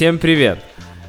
[0.00, 0.58] Всем привет!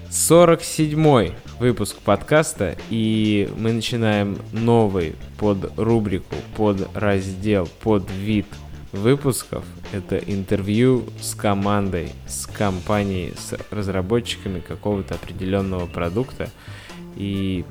[0.10, 1.32] 47-й
[1.62, 8.48] выпуск подкаста, и мы начинаем новый под рубрику, под раздел, под вид
[8.92, 9.64] выпусков.
[9.94, 16.50] Это интервью с командой, с компанией, с разработчиками какого-то определенного продукта
[17.16, 17.64] и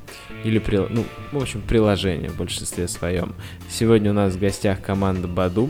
[0.43, 3.35] или ну, в общем, приложение в большинстве своем.
[3.69, 5.69] Сегодня у нас в гостях команда Баду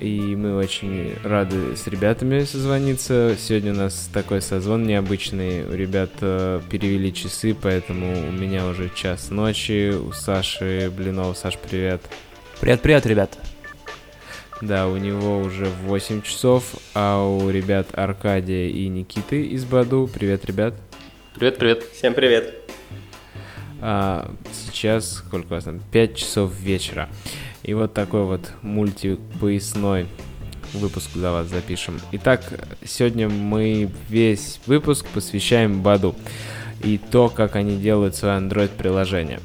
[0.00, 3.36] и мы очень рады с ребятами созвониться.
[3.38, 5.64] Сегодня у нас такой созвон необычный.
[5.64, 9.92] У ребят э, перевели часы, поэтому у меня уже час ночи.
[9.92, 11.34] У Саши Блинова.
[11.34, 12.00] Саш, привет.
[12.60, 13.38] Привет-привет, ребят.
[14.62, 20.08] Да, у него уже 8 часов, а у ребят Аркадия и Никиты из Баду.
[20.12, 20.74] Привет, ребят.
[21.34, 21.84] Привет-привет.
[21.92, 22.54] Всем привет.
[23.82, 25.80] А, сейчас, сколько у вас там?
[25.92, 27.08] 5 часов вечера.
[27.70, 30.08] И вот такой вот мультипоясной
[30.72, 32.00] выпуск для вас запишем.
[32.10, 32.42] Итак,
[32.84, 36.16] сегодня мы весь выпуск посвящаем Баду
[36.82, 39.38] и то, как они делают свое Android-приложение.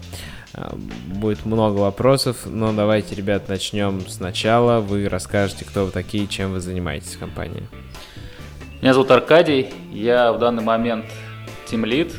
[0.56, 4.80] А, будет много вопросов, но давайте, ребят, начнем сначала.
[4.80, 7.68] Вы расскажете, кто вы такие, чем вы занимаетесь в компании.
[8.82, 11.06] Меня зовут Аркадий, я в данный момент
[11.68, 12.12] Team Lead,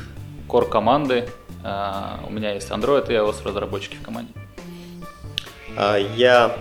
[0.46, 1.28] core команды.
[1.64, 4.30] А, у меня есть Android и iOS разработчики в команде.
[5.76, 6.56] А, я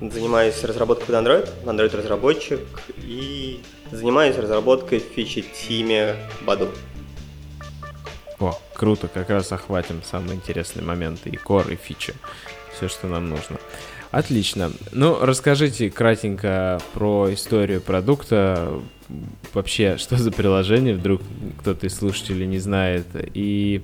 [0.00, 2.60] занимаюсь разработкой под Android, Android разработчик
[2.98, 6.68] и занимаюсь разработкой фичи тиме Баду.
[8.40, 12.14] О, круто, как раз охватим самые интересные моменты и core, и фичи.
[12.74, 13.58] Все, что нам нужно.
[14.10, 14.72] Отлично.
[14.92, 18.80] Ну, расскажите кратенько про историю продукта.
[19.52, 21.20] Вообще, что за приложение, вдруг
[21.60, 23.06] кто-то из слушателей не знает.
[23.34, 23.82] И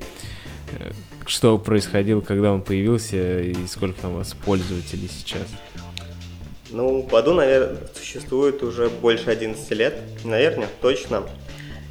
[0.73, 0.92] э,
[1.26, 5.46] что происходило, когда он появился и сколько там у вас пользователей сейчас?
[6.70, 11.24] Ну, Баду, наверное, существует уже больше 11 лет, наверное, точно.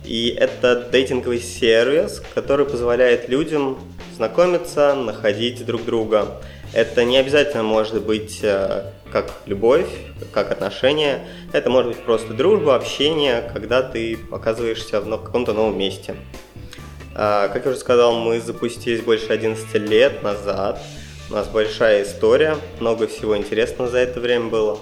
[0.05, 3.77] И это дейтинговый сервис, который позволяет людям
[4.15, 6.41] знакомиться, находить друг друга.
[6.73, 9.87] Это не обязательно может быть э, как любовь,
[10.31, 11.25] как отношения.
[11.51, 16.15] Это может быть просто дружба, общение, когда ты оказываешься в каком-то новом месте.
[17.21, 20.81] А, как я уже сказал, мы запустились больше 11 лет назад.
[21.29, 24.79] У нас большая история, много всего интересного за это время было.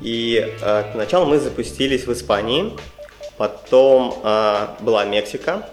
[0.00, 2.72] И э, сначала мы запустились в Испании,
[3.38, 5.68] потом э, была Мексика,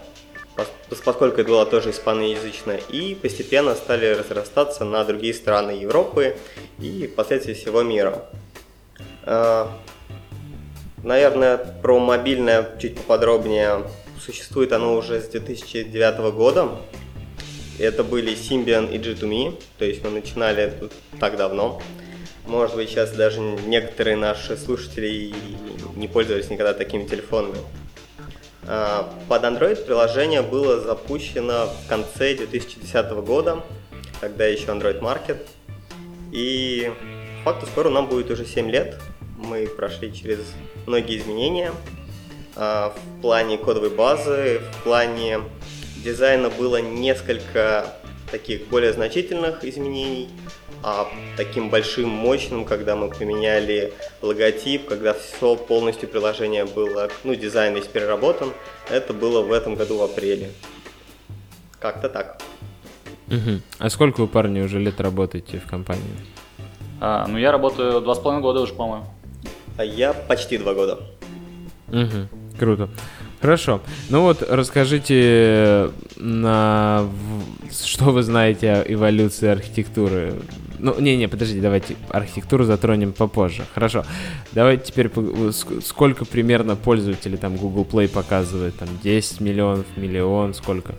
[1.04, 6.36] поскольку это было тоже испаноязычно, и постепенно стали разрастаться на другие страны Европы
[6.80, 8.24] и впоследствии всего мира.
[11.04, 13.84] Наверное, про мобильное чуть поподробнее
[14.24, 16.70] Существует оно уже с 2009 года.
[17.78, 21.82] Это были Symbian и G2Me, то есть мы начинали тут так давно.
[22.46, 25.34] Может быть, сейчас даже некоторые наши слушатели
[25.94, 27.58] не пользовались никогда такими телефонами.
[28.66, 33.62] А, под Android приложение было запущено в конце 2010 года,
[34.22, 35.46] тогда еще Android Market.
[36.32, 36.90] И
[37.44, 38.98] факту скоро нам будет уже 7 лет.
[39.36, 40.40] Мы прошли через
[40.86, 41.72] многие изменения–
[42.54, 45.40] в плане кодовой базы, в плане
[46.04, 47.94] дизайна было несколько
[48.30, 50.28] таких более значительных изменений,
[50.82, 57.74] а таким большим, мощным, когда мы поменяли логотип, когда все полностью приложение было, ну, дизайн
[57.74, 58.52] весь переработан,
[58.90, 60.50] это было в этом году в апреле.
[61.80, 62.42] Как-то так.
[63.28, 63.60] Угу.
[63.78, 66.02] А сколько вы, парни, уже лет работаете в компании?
[67.00, 69.06] А, ну, я работаю два с половиной года уже, по-моему.
[69.78, 71.00] А я почти два года.
[71.88, 72.28] Угу.
[72.58, 72.88] Круто.
[73.40, 73.82] Хорошо.
[74.08, 77.06] Ну вот расскажите, на
[77.70, 80.34] что вы знаете о эволюции архитектуры.
[80.78, 83.64] Ну, не-не, подождите, давайте архитектуру затронем попозже.
[83.74, 84.04] Хорошо.
[84.52, 85.10] Давайте теперь,
[85.82, 88.76] сколько примерно пользователей там Google Play показывает?
[88.76, 90.94] Там 10 миллионов, миллион, сколько?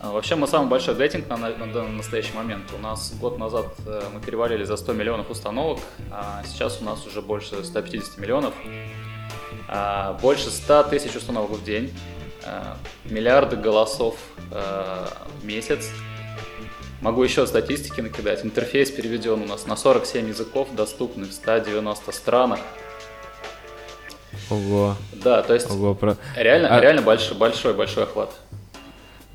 [0.00, 2.64] А, вообще мы самый большой дейтинг на, на, на настоящий момент.
[2.76, 5.78] У нас год назад э, мы перевалили за 100 миллионов установок,
[6.10, 8.54] а сейчас у нас уже больше 150 миллионов.
[9.74, 11.90] А, больше 100 тысяч установок в день,
[12.44, 12.76] а,
[13.06, 14.16] миллиарды голосов
[14.50, 15.08] а,
[15.40, 15.88] в месяц.
[17.00, 18.44] Могу еще статистики накидать.
[18.44, 22.60] Интерфейс переведен у нас на 47 языков, доступный в 190 странах.
[24.50, 24.94] Ого.
[25.12, 26.18] Да, то есть Ого, про...
[26.36, 26.78] реально, а...
[26.78, 28.30] реально большой, большой, большой охват.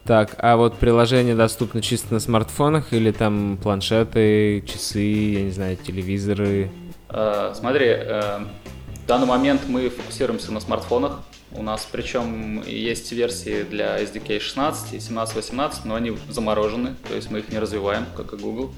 [0.06, 5.78] Так, а вот приложение доступно чисто на смартфонах или там планшеты, часы, я не знаю,
[5.78, 6.70] телевизоры?
[7.10, 8.48] Uh, смотри, uh,
[9.08, 11.22] в данный момент мы фокусируемся на смартфонах.
[11.54, 17.32] У нас причем есть версии для SDK 16 и 17-18, но они заморожены, то есть
[17.32, 18.74] мы их не развиваем, как и Google,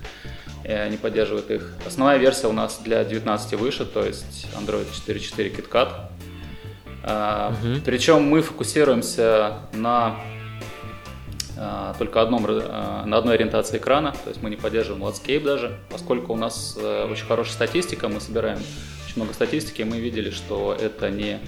[0.64, 1.74] и не поддерживает их.
[1.84, 5.90] Основная версия у нас для 19 выше, то есть Android 4.4 KitKat.
[7.02, 7.82] Угу.
[7.84, 10.16] Причем мы фокусируемся на
[11.58, 15.80] а, только одном, а, на одной ориентации экрана, то есть мы не поддерживаем landscape даже,
[15.90, 18.60] поскольку у нас э, очень хорошая статистика, мы собираем
[19.10, 21.40] очень много статистики, мы видели, что это не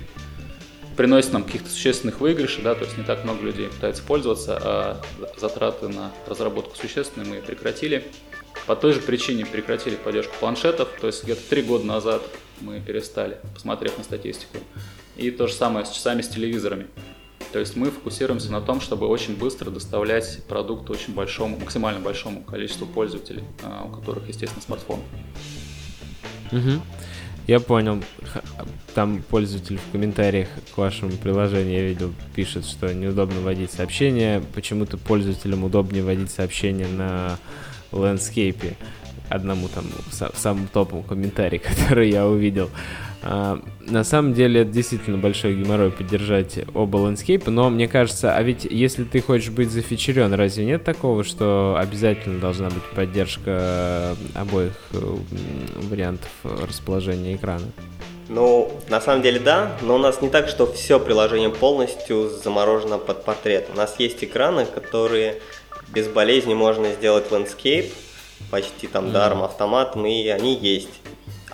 [0.97, 5.01] приносит нам каких-то существенных выигрышей, да, то есть не так много людей пытается пользоваться, а
[5.37, 8.03] затраты на разработку существенные мы прекратили.
[8.65, 12.23] По той же причине прекратили поддержку планшетов, то есть где-то три года назад
[12.61, 14.57] мы перестали, посмотрев на статистику.
[15.15, 16.87] И то же самое с часами с телевизорами.
[17.53, 22.43] То есть мы фокусируемся на том, чтобы очень быстро доставлять продукт очень большому, максимально большому
[22.43, 25.01] количеству пользователей, а, у которых, естественно, смартфон.
[26.51, 26.81] Угу.
[27.47, 28.03] Я понял.
[28.93, 34.41] Там пользователь в комментариях к вашему приложению, я видел, пишет, что неудобно вводить сообщения.
[34.53, 37.37] Почему-то пользователям удобнее вводить сообщения на
[37.91, 38.75] ландскейпе.
[39.29, 42.69] Одному там, в самом топовом комментарии, который я увидел.
[43.23, 48.41] А, на самом деле это действительно большой геморрой поддержать оба ландскейпа, но мне кажется, а
[48.41, 54.73] ведь если ты хочешь быть зафичерен, разве нет такого, что обязательно должна быть поддержка обоих
[54.91, 57.67] вариантов расположения экрана?
[58.27, 62.97] Ну, на самом деле да, но у нас не так, что все приложение полностью заморожено
[62.97, 63.67] под портрет.
[63.73, 65.41] У нас есть экраны, которые
[65.89, 67.91] без болезни можно сделать landscape,
[68.49, 69.11] почти там mm.
[69.11, 71.01] даром автоматом, и они есть.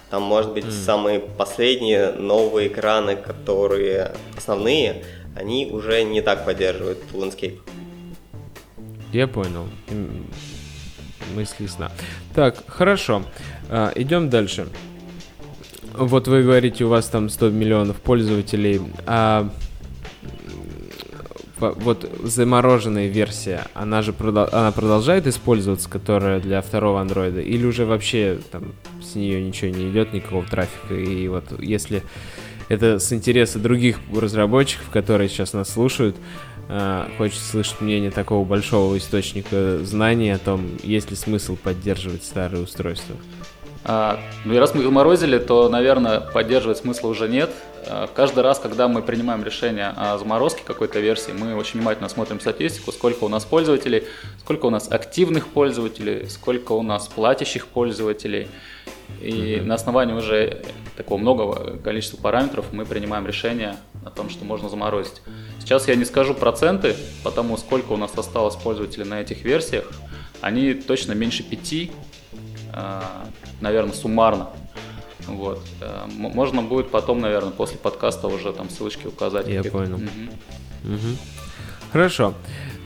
[0.09, 0.71] Там, может быть, mm.
[0.71, 5.03] самые последние новые экраны, которые основные,
[5.35, 7.59] они уже не так поддерживают landscape.
[9.11, 9.67] Я понял.
[11.35, 11.91] Мысли сна.
[12.33, 13.23] Так, хорошо.
[13.69, 14.67] А, идем дальше.
[15.93, 18.81] Вот вы говорите, у вас там 100 миллионов пользователей.
[19.05, 19.49] А
[21.59, 27.85] вот замороженная версия, она же продол- она продолжает использоваться, которая для второго андроида, или уже
[27.85, 28.73] вообще там
[29.17, 32.03] нее ничего не идет, никакого трафика, и вот если
[32.69, 36.15] это с интереса других разработчиков, которые сейчас нас слушают,
[36.69, 42.63] э, хочется слышать мнение такого большого источника знаний о том, есть ли смысл поддерживать старые
[42.63, 43.15] устройства.
[43.89, 47.49] А, ну и раз мы заморозили, то, наверное, поддерживать смысла уже нет.
[47.85, 52.41] А, каждый раз, когда мы принимаем решение о заморозке какой-то версии, мы очень внимательно смотрим
[52.41, 54.03] статистику, сколько у нас пользователей,
[54.41, 58.49] сколько у нас активных пользователей, сколько у нас платящих пользователей.
[59.21, 59.63] И mm-hmm.
[59.63, 60.63] на основании уже
[60.95, 65.21] такого многого количества параметров мы принимаем решение о том, что можно заморозить.
[65.59, 69.91] Сейчас я не скажу проценты, потому сколько у нас осталось пользователей на этих версиях.
[70.41, 71.91] Они точно меньше пяти,
[72.73, 73.27] а,
[73.59, 74.49] наверное, суммарно.
[75.27, 75.59] Вот.
[75.81, 79.47] Э, можно будет потом, наверное, после подкаста уже там ссылочки указать.
[79.47, 79.95] Я понял.
[79.95, 80.93] Угу.
[80.93, 81.17] Угу.
[81.91, 82.33] Хорошо.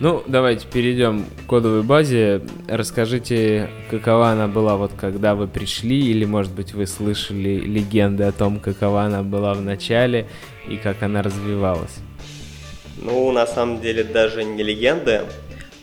[0.02, 2.42] Ну, давайте перейдем к кодовой базе.
[2.68, 8.32] Расскажите, какова она была вот когда вы пришли, или, может быть, вы слышали легенды о
[8.32, 10.28] том, какова она была в начале
[10.68, 12.00] и как она развивалась?
[12.98, 15.22] Ну, на самом деле, даже не легенды,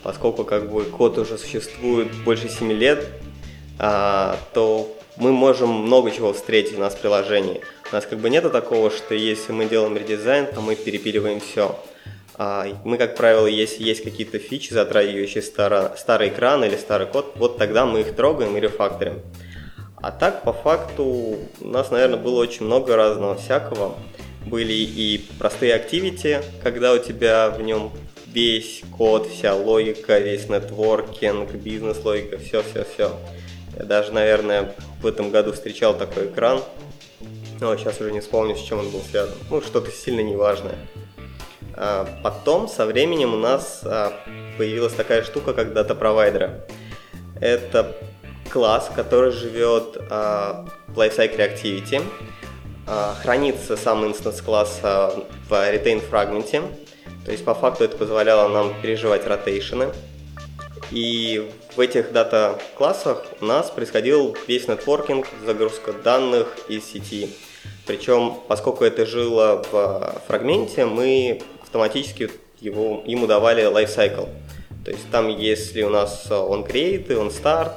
[0.03, 3.07] поскольку как бы код уже существует больше 7 лет,
[3.77, 7.61] а, то мы можем много чего встретить у нас в приложении.
[7.89, 11.79] У нас как бы нет такого, что если мы делаем редизайн, то мы перепиливаем все.
[12.41, 17.33] А, мы, как правило, если есть какие-то фичи, затрагивающие старо, старый экран или старый код,
[17.35, 19.19] вот тогда мы их трогаем и рефакторим.
[19.97, 23.97] А так, по факту, у нас, наверное, было очень много разного всякого.
[24.45, 27.91] Были и простые активити, когда у тебя в нем
[28.27, 33.17] весь код, вся логика, весь нетворкинг, бизнес-логика, все-все-все.
[33.77, 36.63] Я даже, наверное, в этом году встречал такой экран,
[37.59, 39.35] но сейчас уже не вспомню, с чем он был связан.
[39.49, 40.75] Ну, что-то сильно неважное.
[41.75, 44.13] А потом, со временем, у нас а,
[44.57, 46.61] появилась такая штука, как дата-провайдеры.
[47.39, 47.95] Это
[48.51, 52.01] класс, который живет а, в Lifecycle Activity.
[53.21, 55.13] Хранится сам инстанс класса
[55.47, 56.63] в retain фрагменте.
[57.23, 59.93] То есть, по факту, это позволяло нам переживать ротейшены.
[60.89, 67.29] И в этих дата-классах у нас происходил весь нетворкинг, загрузка данных из сети.
[67.85, 74.27] Причем, поскольку это жило в фрагменте, мы автоматически его, ему давали lifecycle.
[74.83, 77.31] То есть там, если у нас он create, он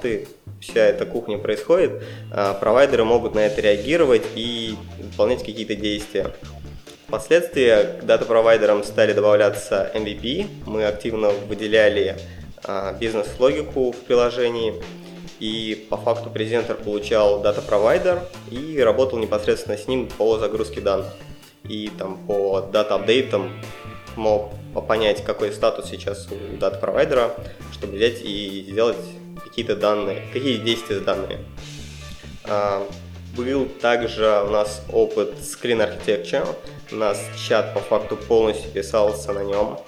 [0.05, 0.27] и
[0.61, 6.33] вся эта кухня происходит, а, провайдеры могут на это реагировать и выполнять какие-то действия.
[7.09, 12.17] Впоследствии к дата-провайдерам стали добавляться MVP, мы активно выделяли
[12.65, 14.75] а, бизнес-логику в приложении.
[15.41, 21.13] И по факту презентер получал дата-провайдер и работал непосредственно с ним по загрузке данных.
[21.65, 23.51] И там по дата-апдейтам
[24.16, 24.52] мог
[24.88, 27.35] понять, какой статус сейчас у дата-провайдера,
[27.73, 28.97] чтобы взять и сделать
[29.42, 31.38] какие-то данные, какие действия с данными.
[32.45, 32.87] А,
[33.37, 36.47] Был также у нас опыт Screen Architecture.
[36.90, 39.78] У нас чат по факту полностью писался на нем.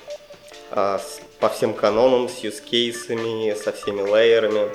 [0.71, 0.99] А,
[1.41, 4.71] по всем канонам, с юзкейсами, со всеми лейерами.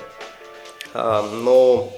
[0.94, 1.92] А, но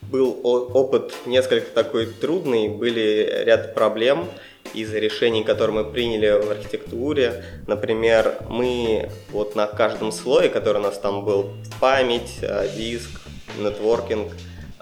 [0.00, 4.30] был опыт несколько такой трудный, были ряд проблем
[4.74, 7.44] из-за решений, которые мы приняли в архитектуре.
[7.66, 13.20] Например, мы вот на каждом слое, который у нас там был, память, а, диск,
[13.58, 14.32] нетворкинг,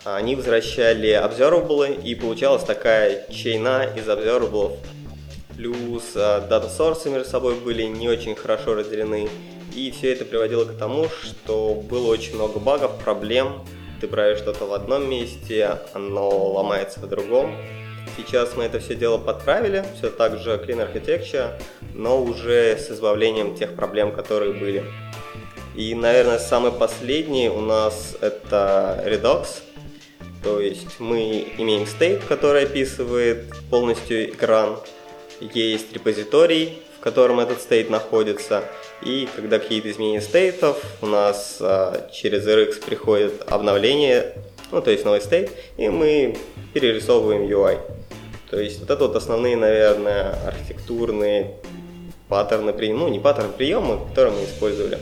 [0.04, 4.76] они возвращали observable, и получалась такая чейна из observable.
[5.56, 9.28] Плюс дата sources между собой были не очень хорошо разделены.
[9.74, 13.64] И все это приводило к тому, что было очень много багов, проблем.
[14.00, 17.56] Ты правишь что-то в одном месте, оно ломается в другом.
[18.16, 21.50] Сейчас мы это все дело подправили, все так же Clean Architecture,
[21.94, 24.84] но уже с избавлением тех проблем, которые были.
[25.74, 29.46] И, наверное, самый последний у нас это Redux.
[30.42, 34.78] То есть мы имеем state, который описывает полностью экран.
[35.40, 38.64] Есть репозиторий, в котором этот стейт находится.
[39.02, 44.34] И когда какие-то изменения стейтов, у нас а, через RX приходит обновление,
[44.72, 46.36] ну то есть новый стейт, и мы
[46.72, 47.78] перерисовываем UI.
[48.50, 51.54] То есть вот это вот основные, наверное, архитектурные
[52.28, 54.98] паттерны приема, ну не паттерны приема, которые мы использовали.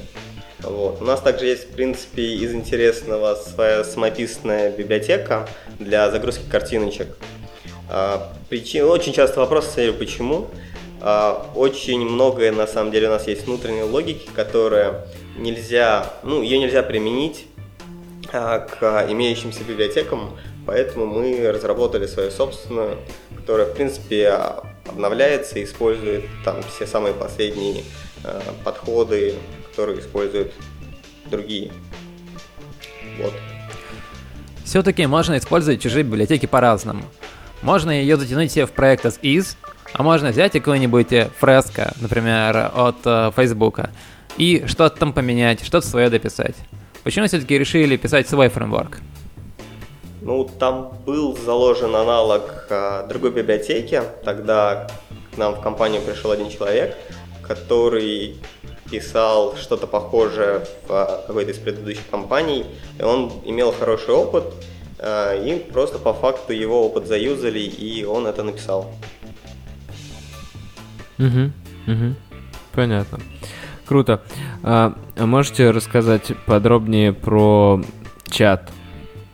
[0.61, 1.01] Вот.
[1.03, 5.47] У нас также есть, в принципе, из интересного своя самописная библиотека
[5.79, 7.09] для загрузки картиночек.
[7.91, 10.47] А, причин, очень часто вопрос, почему.
[11.03, 15.07] А, очень многое, на самом деле, у нас есть внутренней логики, которая
[15.37, 17.47] нельзя, ну, ее нельзя применить
[18.35, 20.37] к имеющимся библиотекам,
[20.67, 22.99] поэтому мы разработали свою собственную,
[23.37, 24.31] которая, в принципе,
[24.89, 27.85] обновляется и использует там все самые последние
[28.65, 29.35] подходы
[29.75, 30.53] которые используют
[31.27, 31.73] другие.
[33.21, 33.33] Вот.
[34.65, 37.03] Все-таки можно использовать чужие библиотеки по-разному.
[37.61, 39.57] Можно ее затянуть себе в проект as is,
[39.93, 43.81] а можно взять какую-нибудь фреско, например, от э, Facebook,
[44.37, 46.55] и что-то там поменять, что-то свое дописать.
[47.05, 48.99] Почему все-таки решили писать свой фреймворк?
[50.23, 54.03] Ну, там был заложен аналог э, другой библиотеки.
[54.25, 54.89] Тогда
[55.35, 56.97] к нам в компанию пришел один человек,
[57.43, 58.39] который
[58.91, 62.65] писал что-то похожее в а, какой-то из предыдущих компаний,
[62.99, 64.45] и он имел хороший опыт,
[64.99, 68.93] а, и просто по факту его опыт заюзали, и он это написал.
[71.19, 71.51] Угу,
[71.87, 72.15] угу.
[72.73, 73.19] Понятно.
[73.87, 74.23] Круто.
[74.63, 77.83] А, а можете рассказать подробнее про
[78.31, 78.71] чат?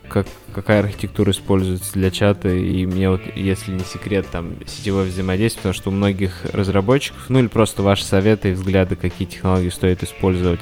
[0.09, 5.61] Как, какая архитектура используется для чата, и мне вот, если не секрет, там, сетевое взаимодействие,
[5.61, 10.03] потому что у многих разработчиков, ну или просто ваши советы и взгляды, какие технологии стоит
[10.03, 10.59] использовать,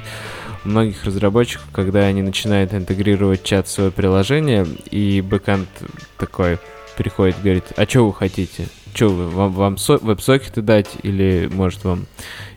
[0.66, 5.70] у многих разработчиков, когда они начинают интегрировать чат в свое приложение, и бэкэнд
[6.18, 6.60] такой
[6.96, 8.68] приходит, говорит, а что вы хотите?
[8.94, 12.06] Что вы, вам, вам со- веб-сокеты дать, или может вам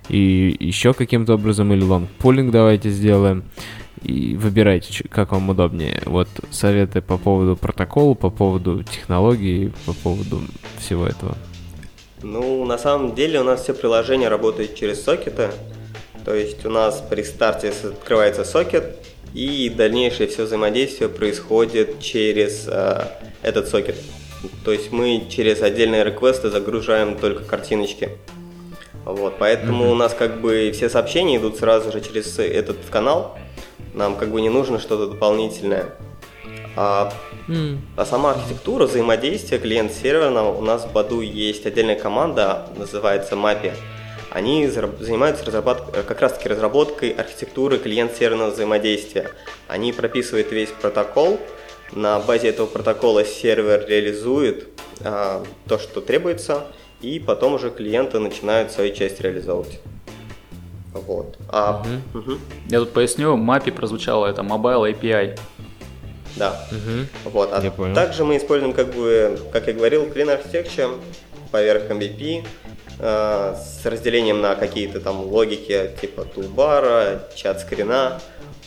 [0.08, 3.44] и еще каким-то образом, или long polling давайте сделаем
[4.02, 6.02] и выбирайте, как вам удобнее.
[6.06, 10.40] Вот советы по поводу протокола, по поводу технологий, по поводу
[10.78, 11.36] всего этого.
[12.22, 15.50] Ну, на самом деле у нас все приложение работает через сокеты.
[16.24, 18.96] То есть у нас при старте открывается сокет,
[19.34, 23.06] и дальнейшее все взаимодействие происходит через э,
[23.42, 23.96] этот сокет.
[24.64, 28.10] То есть мы через отдельные реквесты загружаем только картиночки.
[29.04, 29.92] Вот, поэтому mm-hmm.
[29.92, 33.36] у нас как бы все сообщения идут сразу же через этот канал,
[33.94, 35.94] нам как бы не нужно что-то дополнительное.
[36.74, 37.12] А,
[37.48, 37.78] mm.
[37.96, 43.74] а сама архитектура взаимодействия клиент-серверного у нас в Баду есть отдельная команда, называется MAPI.
[44.30, 49.30] Они занимаются разработкой, как раз таки разработкой архитектуры клиент-серверного взаимодействия.
[49.68, 51.38] Они прописывают весь протокол,
[51.92, 54.68] на базе этого протокола сервер реализует
[55.04, 56.66] а, то, что требуется,
[57.02, 59.80] и потом уже клиенты начинают свою часть реализовывать.
[60.92, 61.36] Вот.
[61.48, 61.82] А,
[62.12, 62.18] угу.
[62.20, 62.38] Угу.
[62.68, 65.38] Я тут поясню, MAPI прозвучало, это Mobile API.
[66.36, 66.66] Да.
[66.70, 67.30] Угу.
[67.30, 67.50] Вот.
[67.52, 70.98] А я также мы используем, как бы, как я говорил, Clean Architecture
[71.50, 72.44] поверх MVP
[72.98, 77.60] э, с разделением на какие-то там логики типа тулбара, чат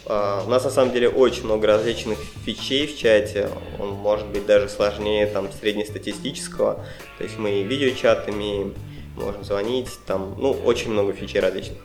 [0.05, 3.49] Э, у нас на самом деле очень много различных фичей в чате.
[3.79, 6.85] Он может быть даже сложнее там среднестатистического.
[7.17, 8.73] То есть мы и видеочат имеем,
[9.15, 11.77] можем звонить, там, ну, очень много фичей различных.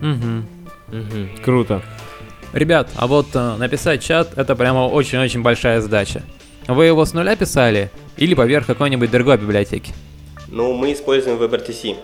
[0.00, 0.96] Угу.
[0.96, 1.42] Угу.
[1.44, 1.82] Круто.
[2.52, 6.22] Ребят, а вот э, написать чат это прямо очень-очень большая задача.
[6.66, 9.92] Вы его с нуля писали или поверх какой-нибудь другой библиотеки?
[10.48, 11.96] Ну, мы используем WebRTC.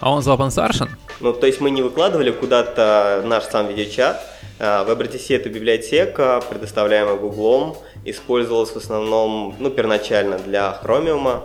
[0.00, 0.88] А он за open source?
[1.20, 4.20] Ну, то есть мы не выкладывали куда-то наш сам видеочат.
[4.58, 11.42] WebRTC а, это библиотека, предоставляемая Google, использовалась в основном, ну, первоначально для Chromium,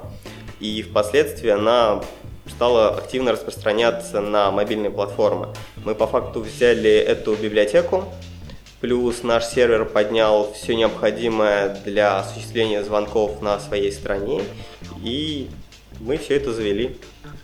[0.59, 2.01] и впоследствии она
[2.47, 5.49] стала активно распространяться на мобильные платформы.
[5.85, 8.05] Мы по факту взяли эту библиотеку,
[8.81, 14.41] плюс наш сервер поднял все необходимое для осуществления звонков на своей стране,
[15.03, 15.49] и
[15.99, 16.97] мы все это завели.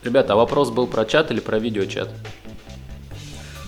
[0.06, 2.10] Ребята, а вопрос был про чат или про видеочат?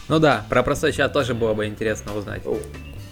[0.08, 2.44] Ну да, про простой чат тоже было бы интересно узнать.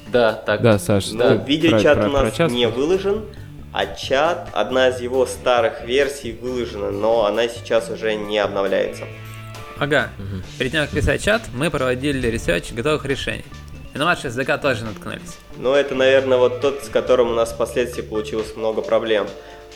[0.10, 0.62] Да, так.
[0.62, 3.25] Да, Саш, ты видеочат про- у про- нас про чат не выложен,
[3.74, 9.05] а чат, одна из его старых версий выложена, но она сейчас уже не обновляется.
[9.79, 10.10] Ага.
[10.60, 13.44] Перед тем, как писать чат, мы проводили research готовых решений.
[13.96, 15.38] И на ваш SDK тоже наткнулись.
[15.58, 19.25] Но это, наверное, вот тот, с которым у нас впоследствии получилось много проблем.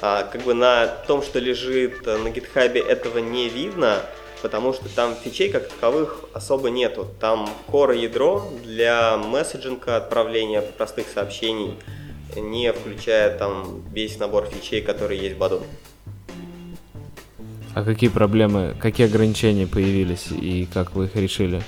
[0.01, 4.01] А, как бы на том, что лежит э, на гитхабе, этого не видно,
[4.41, 7.07] потому что там фичей как таковых особо нету.
[7.19, 11.73] Там core ядро для месседжинга, отправления простых сообщений,
[12.37, 15.63] не включая там весь набор фичей, которые есть в Badoo.
[17.75, 21.61] А какие проблемы, какие ограничения появились и как вы их решили?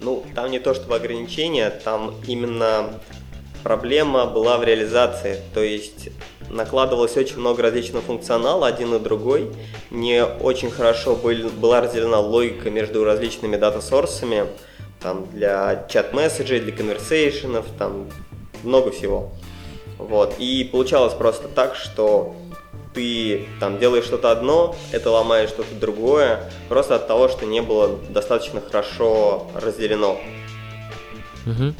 [0.00, 3.00] Ну, там не то чтобы ограничения, там именно
[3.62, 5.40] проблема была в реализации.
[5.54, 6.10] То есть
[6.50, 9.50] накладывалось очень много различного функционала один на другой.
[9.90, 14.46] Не очень хорошо был- была разделена логика между различными дата-сорсами.
[15.00, 18.08] Там для чат-месседжей, для конверсейшенов, там
[18.62, 19.32] много всего.
[19.98, 20.34] Вот.
[20.38, 22.34] И получалось просто так, что
[22.94, 27.98] ты там делаешь что-то одно, это ломаешь что-то другое, просто от того, что не было
[28.08, 30.16] достаточно хорошо разделено.
[31.44, 31.74] Мгм.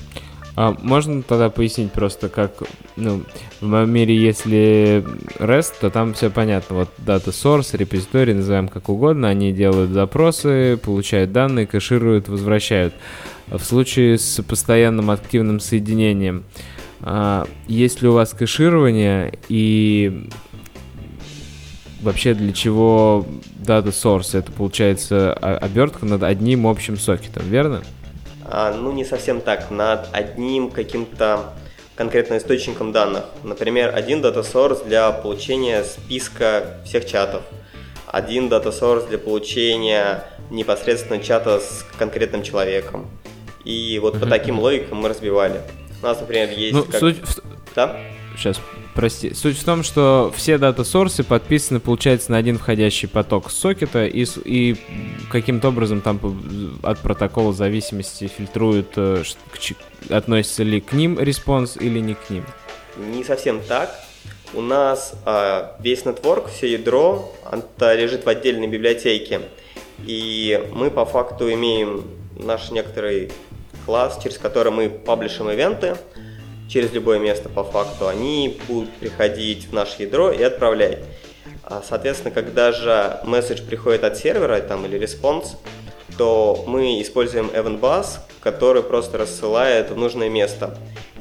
[0.57, 2.63] А можно тогда пояснить просто, как,
[2.95, 3.23] ну,
[3.61, 5.05] в моем мире, если
[5.39, 6.77] REST, то там все понятно.
[6.77, 12.95] Вот data source, репозиторий, называем как угодно, они делают запросы, получают данные, кэшируют, возвращают.
[13.49, 16.45] В случае с постоянным активным соединением,
[17.01, 20.29] а, есть ли у вас кэширование и
[22.01, 23.27] вообще для чего
[23.61, 24.39] data source?
[24.39, 27.83] Это получается о- обертка над одним общим сокетом, верно?
[28.47, 31.53] А, ну, не совсем так, над одним каким-то
[31.97, 33.25] конкретным источником данных.
[33.43, 37.43] Например, один дата source для получения списка всех чатов,
[38.07, 43.07] один дата source для получения непосредственно чата с конкретным человеком.
[43.65, 44.29] И вот по Мгм.
[44.31, 45.61] таким логикам мы разбивали.
[46.03, 46.75] У нас, например, есть...
[46.75, 47.17] Ну, как- суть
[47.75, 47.97] Да?
[48.37, 48.61] Сейчас,
[48.95, 49.35] прости.
[49.35, 54.77] Суть в том, что все дата-сорсы подписаны, получается, на один входящий поток сокета, и, и
[55.31, 56.21] каким-то образом там
[56.83, 59.23] от протокола зависимости фильтруют, э,
[60.09, 62.45] относится ли к ним response или не к ним.
[62.97, 63.95] Не совсем так.
[64.55, 69.41] У нас а, весь network, все ядро, это лежит в отдельной библиотеке.
[70.07, 72.05] И мы по факту имеем
[72.37, 73.33] наш некоторый
[73.85, 75.97] класс, через который мы паблишим ивенты
[76.69, 78.09] через любое место по факту.
[78.09, 80.99] Они будут приходить в наше ядро и отправлять.
[81.63, 85.57] А, Соответственно, когда же месседж приходит от сервера там, или response,
[86.17, 90.77] то мы используем event bus, который просто рассылает в нужное место.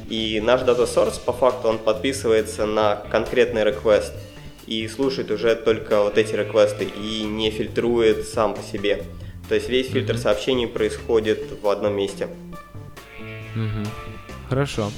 [0.09, 4.11] И наш data source, по факту, он подписывается на конкретный request
[4.67, 9.03] и слушает уже только вот эти request ы и не фильтрует сам по себе.
[9.49, 12.27] То есть весь фильтр сообщений происходит в одном месте.
[14.49, 14.91] Хорошо.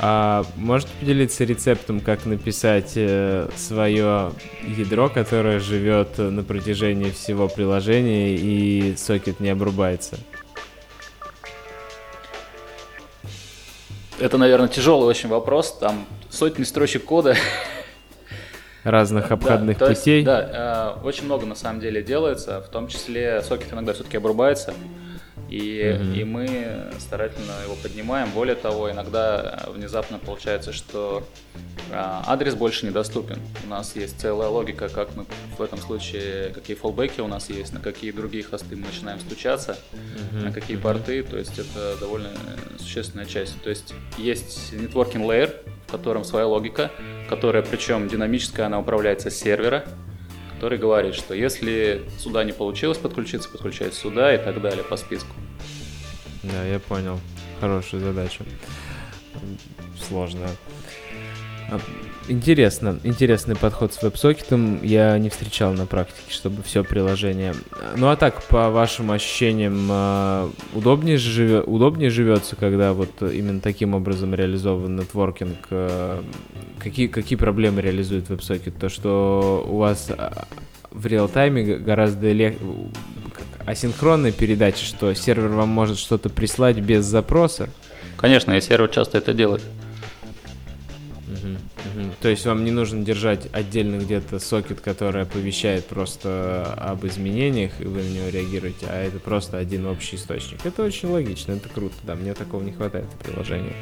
[0.00, 2.90] А можете поделиться рецептом, как написать
[3.56, 4.32] свое
[4.62, 10.16] ядро, которое живет э, на протяжении всего приложения и сокет не обрубается?
[14.20, 15.76] Это, наверное, тяжелый очень вопрос.
[15.78, 17.36] Там сотни строчек кода.
[18.84, 20.22] Разных Да, обходных есть, путей?
[20.24, 24.72] да, э, очень много на самом деле делается, в том числе сокет иногда все-таки обрубается,
[25.48, 26.12] и, Мгм.
[26.14, 28.30] и мы старательно его поднимаем.
[28.30, 31.26] Более того, иногда э, внезапно получается, что
[31.90, 33.38] э, адрес больше недоступен.
[33.64, 35.24] У нас есть целая логика, как мы
[35.56, 39.78] в этом случае, какие фоллбеки у нас есть, на какие другие хосты мы начинаем стучаться,
[40.32, 40.44] Мгм.
[40.46, 42.30] на какие порты, то есть это довольно
[42.78, 43.60] существенная часть.
[43.62, 45.54] То есть есть networking layer,
[45.86, 46.90] в котором своя логика,
[47.30, 49.84] которая причем динамическая, она управляется с сервера,
[50.58, 55.30] который говорит, что если сюда не получилось подключиться, подключается сюда и так далее по списку.
[56.42, 57.20] Да, я понял.
[57.60, 58.42] Хорошая задача.
[60.08, 60.50] Сложная.
[62.28, 64.82] Интересно, интересный подход с веб-сокетом.
[64.82, 67.54] Я не встречал на практике, чтобы все приложение.
[67.96, 73.94] Ну а так, по вашим ощущениям, а, удобнее, живе, удобнее живется, когда вот именно таким
[73.94, 75.58] образом реализован нетворкинг?
[75.70, 76.22] А,
[76.78, 78.78] Какие, какие проблемы реализует веб-сокет?
[78.78, 80.46] То, что у вас а,
[80.90, 82.58] в реал-тайме гораздо легче
[83.66, 87.68] асинхронной передачи, что сервер вам может что-то прислать без запроса.
[88.16, 89.62] Конечно, и сервер часто это делает.
[92.20, 97.84] То есть вам не нужно держать отдельно где-то сокет, который оповещает просто об изменениях, и
[97.84, 100.64] вы на него реагируете, а это просто один общий источник.
[100.64, 103.74] Это очень логично, это круто, да, мне такого не хватает в приложении.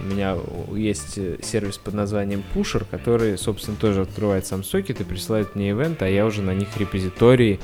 [0.00, 0.36] У меня
[0.74, 5.70] есть э, сервис под названием Pusher, который, собственно, тоже открывает сам сокет и присылает мне
[5.70, 7.60] ивент, а я уже на них репозитории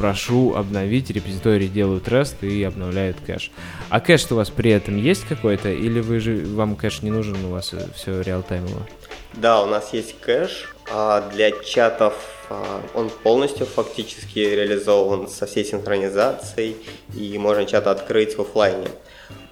[0.00, 3.50] прошу обновить, репозитории делают REST и обновляют кэш.
[3.90, 7.44] А кэш у вас при этом есть какой-то, или вы же, вам кэш не нужен,
[7.44, 8.86] у вас все реалтаймово?
[9.34, 12.14] Да, у нас есть кэш, а для чатов
[12.48, 16.76] а, он полностью фактически реализован со всей синхронизацией,
[17.14, 18.88] и можно чат открыть в оффлайне.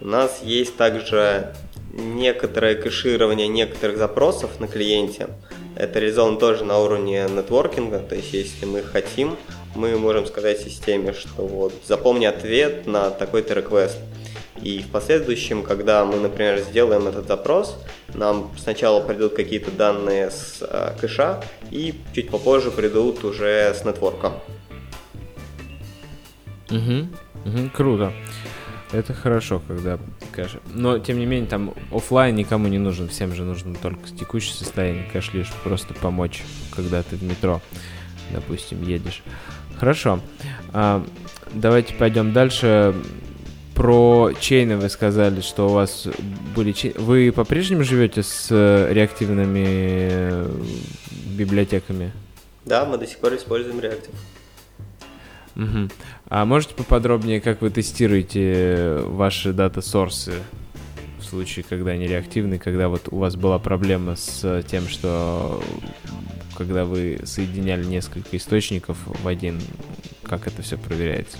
[0.01, 1.55] У нас есть также
[1.93, 5.29] некоторое кэширование некоторых запросов на клиенте.
[5.77, 9.37] Это реализовано тоже на уровне нетворкинга, то есть если мы хотим,
[9.79, 13.97] мы можем сказать системе, что вот запомни ответ на такой-то request.
[14.61, 17.79] И в последующем, когда мы, например, сделаем этот запрос,
[18.15, 24.33] нам сначала придут какие-то данные с э, кэша, и чуть попозже придут уже с нетворком.
[26.71, 27.09] Угу,
[27.45, 28.13] угу, круто.
[28.91, 29.99] Это хорошо, когда
[30.33, 30.57] кэш.
[30.75, 33.09] Но, тем не менее, там оффлайн никому не нужен.
[33.09, 35.09] Всем же нужно только текущее состояние.
[35.13, 36.43] Кэш лишь просто помочь,
[36.75, 37.61] когда ты в метро,
[38.33, 39.23] допустим, едешь.
[39.79, 40.21] Хорошо.
[40.73, 41.05] А,
[41.53, 42.95] давайте пойдем дальше.
[43.75, 46.09] Про чейны вы сказали, что у вас
[46.57, 46.99] были чейны.
[46.99, 50.51] Вы по-прежнему живете с э, реактивными э,
[51.37, 52.13] библиотеками?
[52.65, 54.15] Да, мы до сих пор используем Reactive.
[55.55, 55.91] Мгм.
[56.29, 60.35] А можете поподробнее, как вы тестируете ваши дата-сорсы
[61.21, 65.63] в случае, когда они реактивны, когда вот у вас была проблема с тем, что
[66.59, 69.61] когда вы соединяли несколько источников в один,
[70.25, 71.39] как это все проверяется?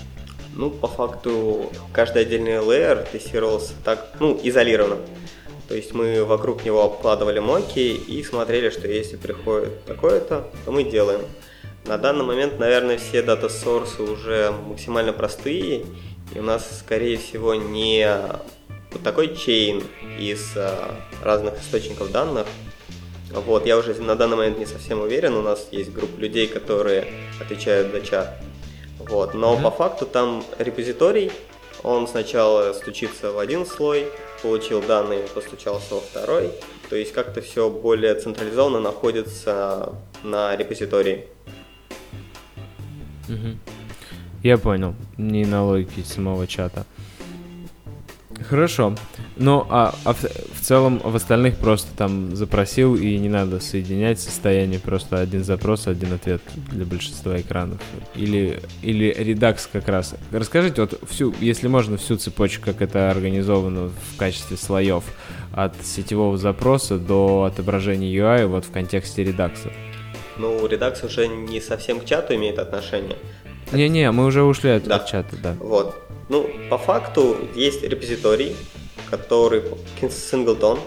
[0.55, 5.01] Ну, по факту, каждый отдельный layer тестировался так, ну, изолированно.
[5.67, 10.85] То есть мы вокруг него обкладывали моки и смотрели, что если приходит такое-то, то мы
[10.85, 11.21] делаем.
[11.85, 15.85] На данный момент, наверное, все дата-сорсы уже максимально простые,
[16.33, 18.09] и у нас, скорее всего, не
[18.91, 19.83] вот такой чейн
[20.17, 22.47] из а, разных источников данных.
[23.31, 27.07] Вот, я уже на данный момент не совсем уверен, у нас есть группа людей, которые
[27.39, 28.35] отвечают за чат.
[28.97, 29.63] Вот, но Мгм.
[29.63, 31.31] по факту там репозиторий,
[31.83, 34.07] он сначала стучится в один слой,
[34.41, 36.51] получил данные, постучался во второй,
[36.89, 41.27] то есть как-то все более централизованно находится на репозитории.
[43.27, 43.59] Мгм.
[44.43, 46.85] Я понял, не на логике самого чата.
[48.47, 48.95] Хорошо.
[49.37, 54.19] Ну, а, а в, в целом в остальных просто там запросил и не надо соединять
[54.19, 57.79] состояние, просто один запрос, один ответ для большинства экранов.
[58.15, 60.15] Или, или редакс как раз.
[60.31, 65.03] Расскажите вот всю, если можно, всю цепочку, как это организовано в качестве слоев
[65.53, 69.71] от сетевого запроса до отображения UI вот в контексте редакса.
[70.37, 73.17] Ну, редакс уже не совсем к чату имеет отношение.
[73.71, 74.95] Не-не, мы уже ушли от, Да.
[74.95, 75.55] от чата, да.
[75.59, 75.95] Вот.
[76.29, 78.55] Ну, по факту есть репозиторий,
[79.09, 79.63] который
[79.99, 80.79] singleton.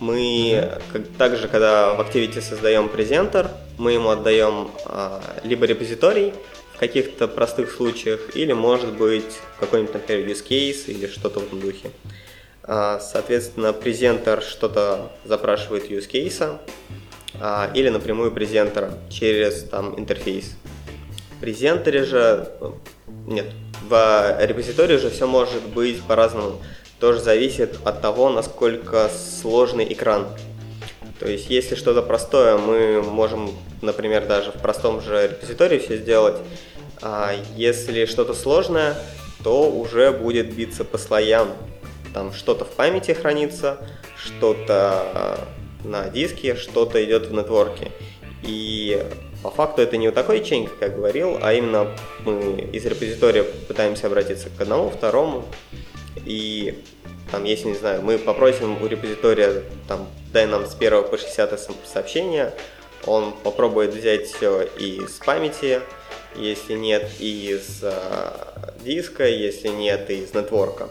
[0.00, 6.34] Мы как, также, когда в Activity создаем презентер, мы ему отдаем а, либо репозиторий
[6.74, 11.60] в каких-то простых случаях, или может быть какой-нибудь, например, use case или что-то в этом
[11.60, 11.90] духе.
[12.64, 16.58] А, соответственно, презентер что-то запрашивает use case,
[17.40, 20.56] а, или напрямую презентера через там интерфейс.
[21.38, 22.48] В презентере же
[23.28, 23.46] нет,
[23.88, 26.60] в репозитории же все может быть по-разному.
[26.98, 30.26] Тоже зависит от того, насколько сложный экран.
[31.20, 36.38] То есть, если что-то простое, мы можем, например, даже в простом же репозитории все сделать.
[37.00, 38.96] А если что-то сложное,
[39.44, 41.50] то уже будет биться по слоям.
[42.14, 43.78] Там что-то в памяти хранится,
[44.16, 45.48] что-то а,
[45.84, 47.92] на диске, что-то идет в нетворке.
[48.42, 49.06] И
[49.42, 51.88] по факту это не вот такой чейн, как я говорил, а именно
[52.24, 55.44] мы из репозитория пытаемся обратиться к одному, второму,
[56.24, 56.82] и
[57.30, 61.60] там, если, не знаю, мы попросим у репозитория, там, дай нам с 1 по 60
[61.60, 62.54] со- сообщения,
[63.06, 65.80] он попробует взять все из памяти,
[66.36, 70.88] если нет, из а, диска, если нет, из нетворка.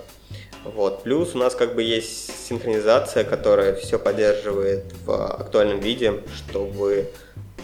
[0.63, 1.03] Вот.
[1.03, 7.11] Плюс у нас как бы есть синхронизация, которая все поддерживает в актуальном виде, чтобы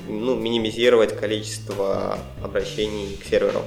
[0.07, 3.61] ну, минимизировать количество обращений к серверу.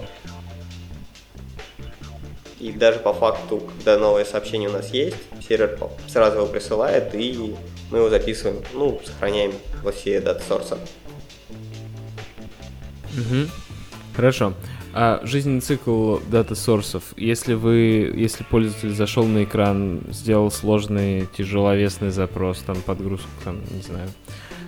[2.59, 7.55] И даже по факту, когда новое сообщение у нас есть, сервер сразу его присылает, и
[7.91, 10.79] мы его записываем, ну, сохраняем во все дата сорса.
[13.15, 13.51] Мгм.
[14.15, 14.55] Хорошо.
[14.99, 22.61] А жизненный цикл дата-сорсов, если вы, если пользователь зашел на экран, сделал сложный тяжеловесный запрос,
[22.67, 24.09] там подгрузку, там, не знаю,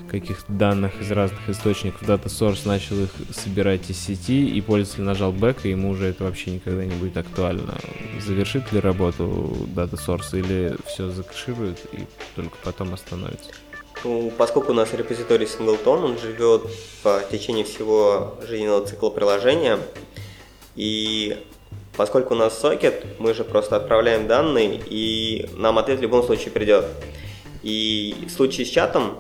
[0.09, 5.33] каких-то данных из разных источников, Data Source начал их собирать из сети, и пользователь нажал
[5.33, 7.75] бэк, и ему уже это вообще никогда не будет актуально.
[8.21, 12.01] Завершит ли работу Data Source или все закэширует и
[12.35, 13.51] только потом остановится?
[14.05, 16.63] Ну, поскольку у нас репозиторий Singleton, он живет
[17.03, 19.79] в течение всего жизненного цикла приложения,
[20.77, 21.37] и
[21.97, 26.53] поскольку у нас сокет, мы же просто отправляем данные, и нам ответ в любом случае
[26.53, 26.85] придет.
[27.65, 29.19] И в случае с чатом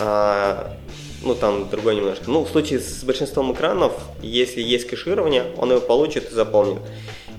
[0.00, 0.76] а,
[1.22, 2.24] ну там другой немножко.
[2.30, 6.80] Ну, в случае с большинством экранов, если есть кэширование, он его получит и запомнит.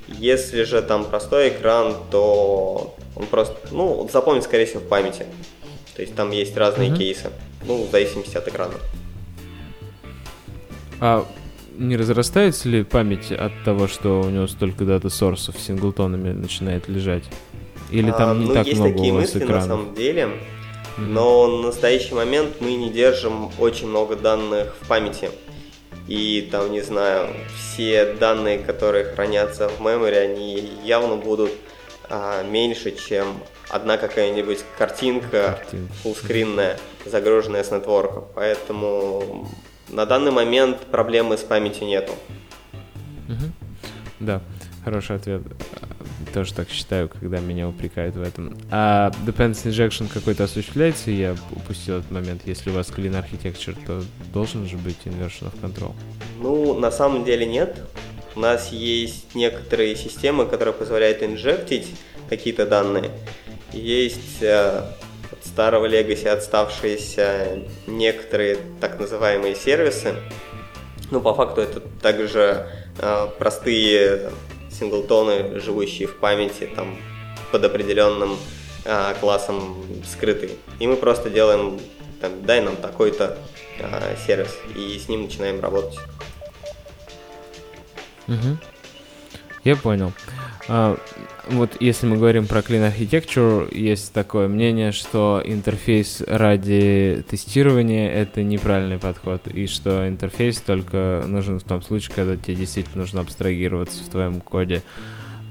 [0.08, 5.26] Если же там простой экран, то он просто, ну, запомнит, скорее всего, в памяти.
[5.96, 6.98] То есть там есть разные mm-hmm.
[6.98, 7.32] кейсы,
[7.66, 8.74] ну, в зависимости от экрана.
[11.00, 11.26] А
[11.78, 17.24] не разрастается ли память от того, что у него столько дата-сорсов синглтонами начинает лежать?
[17.90, 19.62] Или там а, не ну, так есть много такие у вас мысли, экранов?
[19.62, 20.30] на самом деле.
[20.98, 25.32] Но в настоящий момент мы не держим очень много данных в памяти.
[26.08, 31.52] И там, не знаю, все данные, которые хранятся в memory, они явно будут
[32.10, 35.94] а, меньше, чем одна какая-нибудь картинка, Картинка.
[36.04, 38.24] фуллскринная, загруженная с нетворка.
[38.36, 39.48] Поэтому
[39.88, 42.14] на данный момент проблемы с памятью нету.
[43.30, 43.54] Мгм.
[44.20, 44.42] Да,
[44.84, 45.42] хороший ответ.
[46.34, 48.58] Тоже так считаю, когда меня упрекают в этом.
[48.70, 51.12] А dependency injection какой-то осуществляется?
[51.12, 52.44] Я упустил этот момент.
[52.46, 55.94] Если у вас clean architecture, то должен же быть inversion of control.
[56.40, 57.78] Ну, на самом деле нет.
[58.36, 61.88] У нас есть некоторые системы, которые позволяют инжектить
[62.30, 63.12] какие-то данные.
[63.74, 64.84] Есть э,
[65.32, 70.16] от старого Legacy отставшиеся некоторые так называемые сервисы.
[71.10, 72.68] Ну, по факту это также
[73.00, 74.32] э, простые
[74.72, 76.98] синглтоны, живущие в памяти, там,
[77.52, 78.38] под определенным
[78.86, 80.52] э, классом скрытые.
[80.80, 81.80] И мы просто делаем,
[82.20, 83.38] там, дай нам такой-то
[83.80, 86.00] э, сервис, и с ним начинаем работать.
[88.28, 88.60] Мгм.
[89.64, 90.14] Я понял.
[90.68, 90.98] А,
[91.48, 98.44] вот если мы говорим про Clean Architecture, есть такое мнение, что интерфейс ради тестирования— это
[98.44, 104.04] неправильный подход, и что интерфейс только нужен в том случае, когда тебе действительно нужно абстрагироваться
[104.04, 104.84] в твоем коде.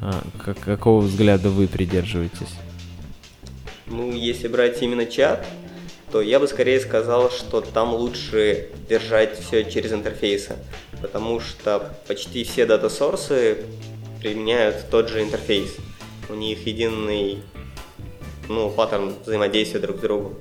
[0.01, 2.55] А, как- какого взгляда вы придерживаетесь?
[3.87, 5.47] Ну, если брать именно чат,
[6.13, 10.57] то я бы скорее сказал, что там лучше держать все через интерфейсы,
[11.03, 13.59] потому что почти все дата-сорсы
[14.21, 15.77] применяют тот же интерфейс.
[16.29, 17.43] У них единый
[18.49, 20.37] ну, паттерн взаимодействия друг с другом.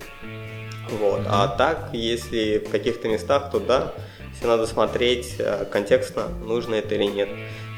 [0.99, 1.21] Вот.
[1.27, 3.93] А так, если в каких-то местах, то да,
[4.35, 7.29] все надо смотреть э, контекстно, нужно это или нет.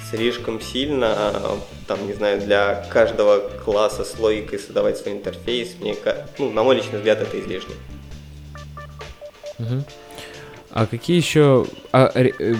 [0.09, 1.55] Слишком сильно, э,
[1.87, 5.95] там, не знаю, для каждого класса с логикой создавать свой интерфейс, мне,
[6.37, 7.75] ну, на мой личный взгляд, это излишне.
[10.69, 11.65] А какие еще...
[11.91, 12.55] А, э,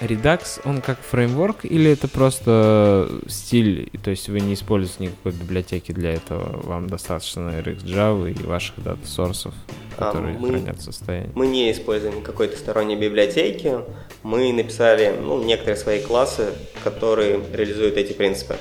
[0.00, 5.92] Redux, он как фреймворк или это просто стиль, то есть вы не используете никакой библиотеки
[5.92, 9.54] для этого, вам достаточно RX Java и ваших дата-сорсов,
[9.96, 11.30] А, которые мы- хранят состояние?
[11.34, 13.76] Мы не используем какой-то сторонней библиотеки,
[14.24, 16.52] мы написали ну, некоторые свои классы,
[16.82, 18.56] которые реализуют эти принципы.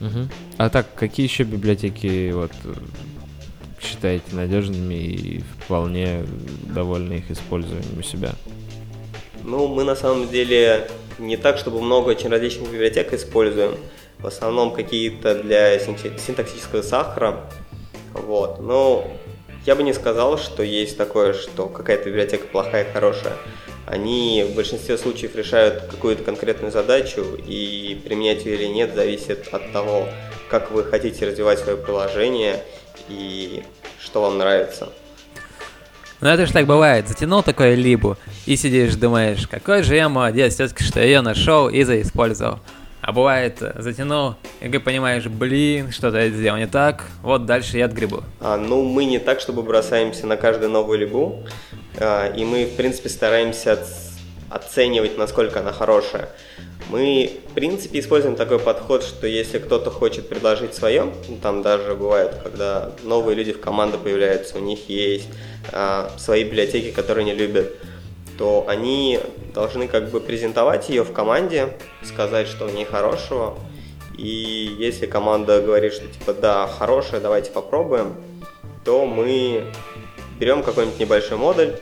[0.00, 0.28] Мгм.
[0.58, 2.52] А так, какие еще библиотеки вот
[3.80, 6.24] считаете надежными и вполне
[6.74, 8.32] довольны их использованием у себя?
[9.46, 10.88] Ну, мы на самом деле
[11.20, 13.76] не так, чтобы много очень различных библиотек используем.
[14.18, 17.48] В основном какие-то для синтаксического сахара.
[18.12, 18.58] Вот.
[18.58, 19.06] Но
[19.64, 23.34] я бы не сказал, что есть такое, что какая-то библиотека плохая, хорошая.
[23.86, 29.72] Они в большинстве случаев решают какую-то конкретную задачу, и применять ее или нет зависит от
[29.72, 30.08] того,
[30.50, 32.64] как вы хотите развивать свое приложение
[33.08, 33.62] и
[34.00, 34.88] что вам нравится.
[36.20, 40.54] Ну это же так бывает, затянул такое либу, и сидишь, думаешь, какой же я молодец,
[40.54, 42.60] все-таки, что ее нашел и заиспользовал.
[43.02, 47.84] А бывает, затянул, и ты понимаешь, блин, что-то я сделал не так, вот дальше я
[47.84, 48.24] отгребу.
[48.40, 51.44] А, ну, мы не так, чтобы бросаемся на каждую новую либу,
[51.98, 54.15] а, и мы, в принципе, стараемся оц-
[54.50, 56.28] оценивать, насколько она хорошая.
[56.88, 61.94] Мы, в принципе, используем такой подход, что если кто-то хочет предложить свое, ну, там даже
[61.94, 65.28] бывает, когда новые люди в команду появляются, у них есть
[65.72, 67.74] а, свои библиотеки, которые они любят,
[68.38, 69.20] то они
[69.54, 73.58] должны как бы презентовать ее в команде, сказать, что в ней хорошего,
[74.16, 78.14] и если команда говорит, что типа да, хорошая, давайте попробуем,
[78.84, 79.64] то мы
[80.38, 81.76] берем какой-нибудь небольшой модуль,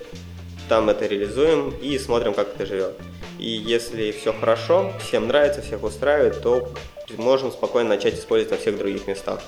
[0.68, 2.96] там это реализуем и смотрим, как это живет.
[3.38, 6.72] И если все хорошо, всем нравится, всех устраивает, то
[7.18, 9.40] можем спокойно начать использовать на всех других местах.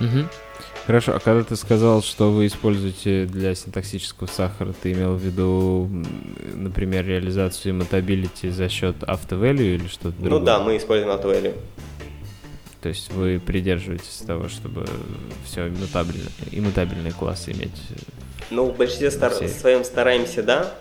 [0.00, 0.28] Угу.
[0.86, 5.88] Хорошо, а когда ты сказал, что вы используете для синтаксического сахара, ты имел в виду,
[6.52, 10.40] например, реализацию иммутабилити за счет автовалю или что-то другое?
[10.40, 11.54] Ну да, мы используем автовалю.
[12.82, 14.86] То есть вы придерживаетесь того, чтобы
[15.46, 17.72] все иммутабельные, иммутабельные классы иметь?
[18.50, 19.32] Ну, в большинстве стар...
[19.32, 20.72] своем стараемся, да.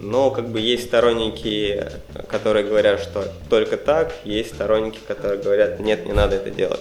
[0.00, 1.88] Но как бы есть сторонники,
[2.28, 6.80] которые говорят, что только так, есть сторонники, которые говорят, нет, не надо это делать.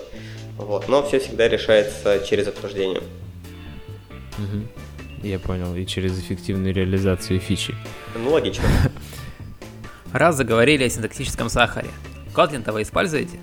[0.57, 0.87] Вот.
[0.87, 3.01] Но все всегда решается через обсуждение.
[4.37, 5.27] Угу.
[5.27, 5.75] Я понял.
[5.75, 7.75] И через эффективную реализацию фичи.
[8.15, 8.63] Ну, логично.
[10.13, 11.89] Раз заговорили о синтаксическом сахаре,
[12.33, 13.37] Kotlin-то вы используете?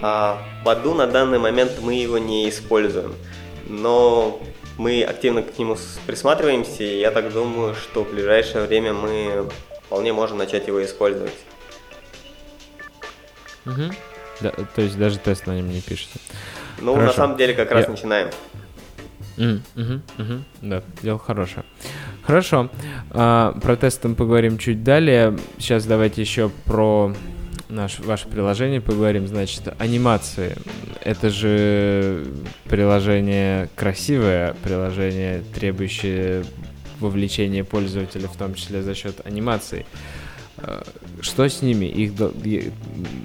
[0.00, 3.14] А, в аду на данный момент мы его не используем.
[3.68, 4.40] Но
[4.80, 9.46] мы активно к нему присматриваемся, и я так думаю, что в ближайшее время мы
[9.84, 11.36] вполне можем начать его использовать.
[13.66, 13.92] Угу.
[14.40, 16.18] Да, то есть даже тест на нем не пишете.
[16.80, 17.06] Ну, Хорошо.
[17.08, 17.90] на самом деле, как раз я...
[17.90, 18.30] начинаем.
[19.36, 21.64] Mm, угу, угу, да, дело хорошее.
[22.22, 22.70] Хорошо.
[23.10, 25.38] А, про тесты мы поговорим чуть далее.
[25.58, 27.14] Сейчас давайте еще про
[27.70, 29.26] наш, ваше приложение поговорим.
[29.26, 30.56] Значит, анимации.
[31.02, 32.26] Это же
[32.64, 36.44] приложение красивое, приложение, требующее
[37.00, 39.86] вовлечения пользователя, в том числе за счет анимаций.
[40.58, 40.82] Э,
[41.20, 41.86] что с ними?
[41.86, 42.12] Их,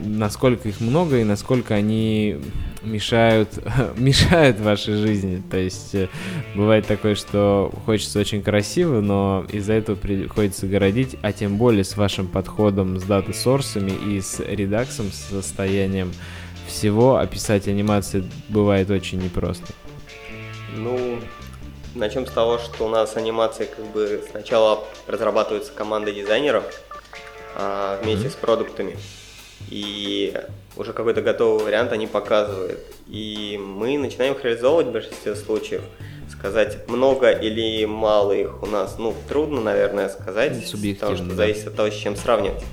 [0.03, 2.37] насколько их много и насколько они
[2.85, 3.49] мешают,
[3.97, 5.41] мешают вашей жизни.
[5.49, 6.09] То есть э,
[6.55, 11.97] бывает такое, что хочется очень красиво, но из-за этого приходится городить, а тем более с
[11.97, 16.13] вашим подходом с дата-сорсами и с редаксом, с состоянием
[16.67, 19.67] всего описать анимации бывает очень непросто.
[20.75, 21.19] Ну,
[21.93, 26.63] начнем с того, что у нас анимации как бы сначала разрабатываются командой дизайнеров,
[27.55, 28.31] а, вместе mm-hmm.
[28.31, 28.97] с продуктами.
[29.69, 30.37] И
[30.77, 32.79] уже какой-то готовый вариант они показывают.
[33.07, 35.81] И мы начинаем их реализовывать в большинстве случаев.
[36.29, 40.53] Сказать, много или мало их у нас, ну, трудно, наверное, сказать.
[40.99, 41.35] Потому что да.
[41.35, 42.63] зависит от того, с чем сравнивать.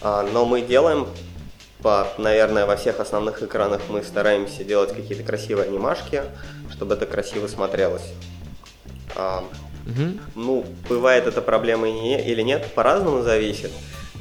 [0.00, 1.06] А, но мы делаем,
[1.82, 6.22] по, наверное, во всех основных экранах мы стараемся делать какие-то красивые анимашки,
[6.72, 8.12] чтобы это красиво смотрелось.
[9.14, 9.44] А,
[9.86, 10.18] Угу.
[10.34, 13.70] Ну, бывает это проблема или нет, по-разному зависит.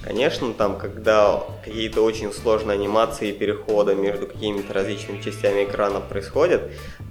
[0.05, 6.61] Конечно, там, когда какие-то очень сложные анимации и переходы между какими-то различными частями экрана происходят,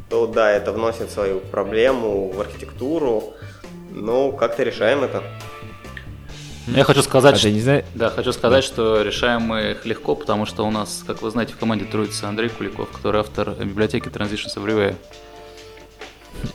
[0.08, 3.34] то да, это вносит свою проблему в архитектуру,
[3.90, 5.24] но как-то решаем это.
[6.68, 7.84] Я хочу сказать, а что, не знаю...
[7.94, 8.66] да, хочу сказать, да.
[8.66, 12.28] что решаем мы их легко, потому что у нас, как вы знаете, в команде трудится
[12.28, 14.94] Андрей Куликов, который автор библиотеки Transitions Everywhere.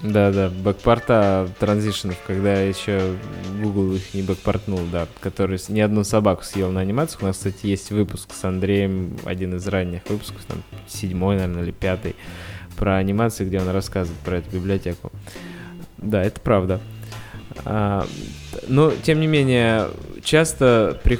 [0.01, 3.15] Да, да, бэкпорта транзишенов, когда еще
[3.61, 7.23] Google их не бэкпортнул, да, который ни одну собаку съел на анимациях.
[7.23, 11.71] У нас, кстати, есть выпуск с Андреем, один из ранних выпусков, там, седьмой, наверное, или
[11.71, 12.15] пятый,
[12.77, 15.11] про анимации, где он рассказывает про эту библиотеку.
[15.97, 16.79] Да, это правда.
[17.65, 18.05] А,
[18.67, 19.89] но, тем не менее,
[20.23, 21.19] часто при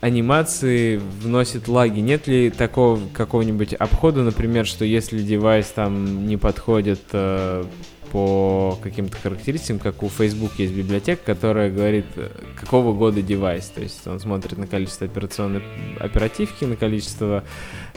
[0.00, 2.00] анимации вносит лаги.
[2.00, 7.64] Нет ли такого какого-нибудь обхода, например, что если девайс там не подходит э,
[8.12, 13.66] по каким-то характеристикам, как у Facebook есть библиотека, которая говорит, э, какого года девайс.
[13.66, 15.62] То есть он смотрит на количество операционной
[15.98, 17.44] оперативки, на количество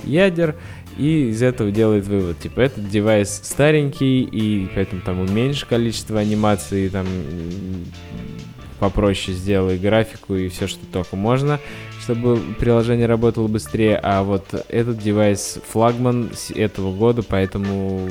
[0.04, 0.56] ядер,
[0.98, 2.40] и из этого делает вывод.
[2.40, 7.06] Типа, этот девайс старенький, и поэтому там уменьши количество анимаций, там
[8.80, 11.60] попроще сделай графику и все, что только можно
[12.02, 18.10] чтобы приложение работало быстрее, а вот этот девайс флагман этого года, поэтому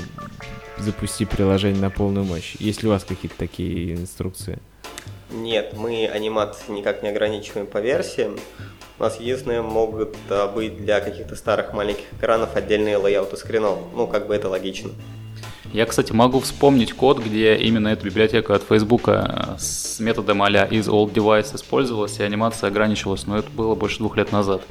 [0.78, 2.54] запусти приложение на полную мощь.
[2.58, 4.58] Есть ли у вас какие-то такие инструкции?
[5.30, 8.36] Нет, мы анимации никак не ограничиваем по версиям.
[8.98, 13.78] У нас единственное могут а, быть для каких-то старых маленьких экранов отдельные лейауты скринов.
[13.94, 14.90] Ну, как бы это логично.
[15.72, 20.50] Я, кстати, могу вспомнить код, где именно эта библиотека от Facebook э, с методом а
[20.50, 24.62] is old device использовалась, и анимация ограничивалась, но это было больше двух лет назад.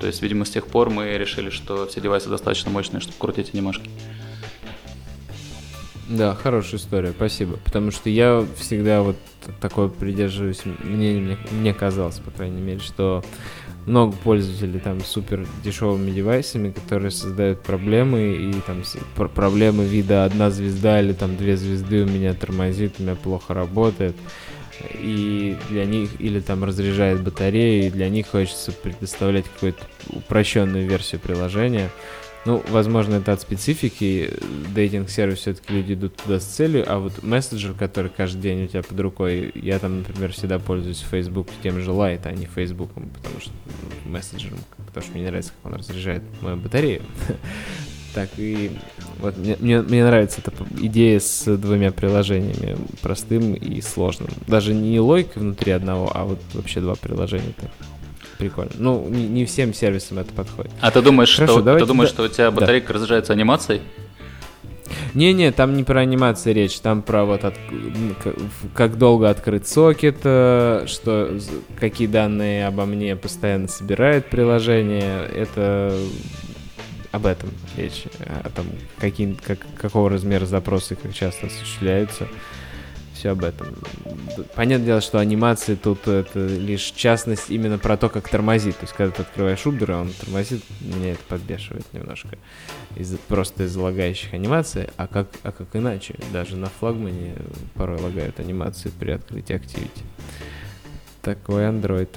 [0.00, 3.52] То есть, видимо, с тех пор мы решили, что все девайсы достаточно мощные, чтобы крутить
[3.52, 3.90] анимашки.
[6.08, 7.58] Да, хорошая история, спасибо.
[7.64, 9.16] Потому что я всегда вот
[9.60, 13.24] такое придерживаюсь мнение, мне, мне казалось, по крайней мере, что
[13.86, 18.82] много пользователей там супер дешевыми девайсами, которые создают проблемы, и там
[19.14, 23.54] пр проблемы вида одна звезда или там две звезды у меня тормозит, у меня плохо
[23.54, 24.16] работает.
[25.00, 31.20] И для них, или там разряжает батарею, и для них хочется предоставлять какую-то упрощенную версию
[31.20, 31.90] приложения.
[32.46, 34.32] Ну, возможно, это от специфики.
[34.72, 38.84] Дейтинг-сервис все-таки люди идут туда с целью, а вот мессенджер, который каждый день у тебя
[38.84, 43.40] под рукой, я там, например, всегда пользуюсь Facebook тем же Light, а не Facebook, потому
[43.40, 43.50] что
[44.04, 47.02] ну, мессенджером, потому что мне не нравится, как он разряжает мою батарею.
[48.14, 48.70] Так и
[49.18, 54.30] вот мне, мне, мне нравится эта идея с двумя приложениями, простым и сложным.
[54.46, 57.52] Даже не логикой внутри одного, а вот вообще два приложения.
[58.38, 58.72] Прикольно.
[58.74, 60.72] Ну, не, не всем сервисам это подходит.
[60.80, 62.94] А ты думаешь, Хорошо, что, ты думаешь, да, что у тебя батарейка да.
[62.94, 63.82] разряжается анимацией?
[65.14, 67.54] Не-не, там не про анимацию речь, там про вот от,
[68.74, 71.38] как долго открыт сокет, э, что
[71.80, 75.24] какие данные обо мне постоянно собирает приложение.
[75.34, 75.98] Это
[77.12, 78.04] об этом речь,
[78.44, 78.66] о том,
[78.98, 82.28] каким, как, какого размера запросы, как часто осуществляются.
[83.26, 83.74] Все об этом.
[84.54, 88.76] Понятное дело, что анимации тут это лишь частность именно про то, как тормозит.
[88.76, 92.38] То есть, когда ты открываешь Uber, он тормозит, меня это подбешивает немножко.
[92.94, 94.90] Из, просто из лагающих анимаций.
[94.96, 96.14] А как, а как иначе?
[96.32, 97.34] Даже на флагмане
[97.74, 100.04] порой лагают анимации при открытии Activity.
[101.22, 102.10] Такой Android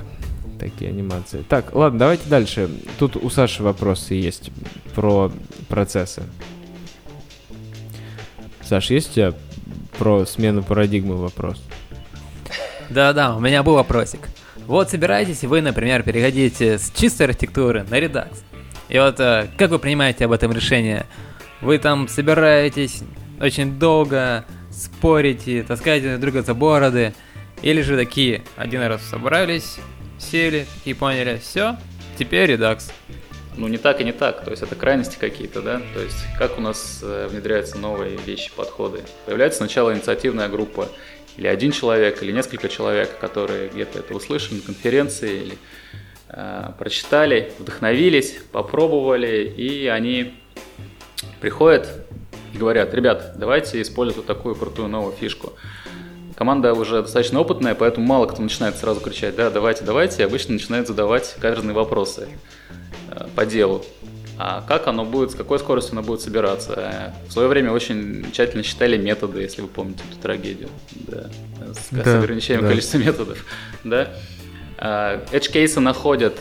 [0.60, 1.44] такие анимации.
[1.50, 2.70] Так, ладно, давайте дальше.
[3.00, 4.52] Тут у Саши вопросы есть
[4.94, 5.32] про
[5.70, 6.22] процессы.
[8.62, 9.34] Саш, есть у тебя
[10.00, 11.62] про смену парадигмы вопрос?
[12.90, 14.22] Да-да, у меня был вопросик.
[14.66, 18.30] Вот собираетесь вы, например, переходить с чистой архитектуры на Redux.
[18.88, 21.06] И вот э, как вы принимаете об этом решение?
[21.62, 23.04] Вы там собираетесь
[23.42, 27.14] очень долго, спорите, таскаете друг друга за бороды,
[27.62, 29.76] или же такие, один раз собрались,
[30.18, 31.76] сели и поняли, все,
[32.18, 32.92] теперь редакс.
[33.60, 34.46] Ну, не так и не так.
[34.46, 35.82] То есть это крайности какие-то, да?
[35.94, 39.02] То есть как у нас э, внедряются новые вещи, подходы.
[39.26, 40.88] Появляется сначала инициативная группа,
[41.36, 45.58] или один человек, или несколько человек, которые где-то это услышали на конференции, или
[46.30, 50.36] э, прочитали, вдохновились, попробовали, и они
[51.42, 51.90] приходят
[52.54, 55.52] и говорят, ребят, давайте использовать вот такую крутую новую фишку.
[56.38, 60.54] Команда уже достаточно опытная, поэтому мало кто начинает сразу кричать, да, давайте, давайте, и обычно
[60.54, 62.30] начинают задавать каверзные вопросы
[63.36, 63.86] по делу.
[64.38, 67.14] А как оно будет, с какой скоростью оно будет собираться?
[67.28, 71.30] В свое время очень тщательно считали методы, если вы помните эту трагедию, да,
[71.74, 72.70] с, да, с ограничением да.
[72.70, 73.46] количества методов,
[73.84, 74.14] да.
[74.78, 76.36] А, edge кейсы находят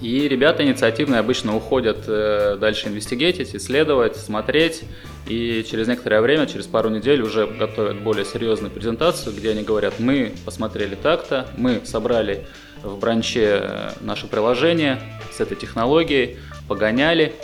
[0.00, 4.82] и ребята инициативные обычно уходят э, дальше инвестигетить, исследовать, смотреть.
[5.26, 9.94] И через некоторое время, через пару недель уже готовят более серьезную презентацию, где они говорят,
[9.98, 12.46] мы посмотрели так-то, мы собрали
[12.86, 15.00] в бранче э, наше приложение
[15.32, 17.34] с этой технологией, погоняли,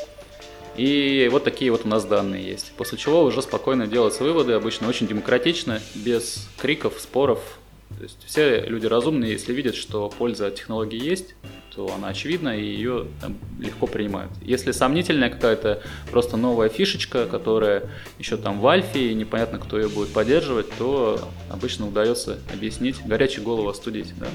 [0.76, 2.72] и вот такие вот у нас данные есть.
[2.76, 7.40] После чего уже спокойно делаются выводы, обычно очень демократично, без криков, споров.
[7.98, 11.34] То есть все люди разумные, если видят, что польза от технологии есть,
[11.74, 13.06] то она очевидна и ее
[13.60, 14.32] легко принимают.
[14.40, 19.88] Если сомнительная какая-то просто новая фишечка, которая еще там в альфе и непонятно, кто ее
[19.88, 21.20] будет поддерживать, то
[21.50, 24.12] обычно удается объяснить, горячую голову остудить.
[24.18, 24.28] Да?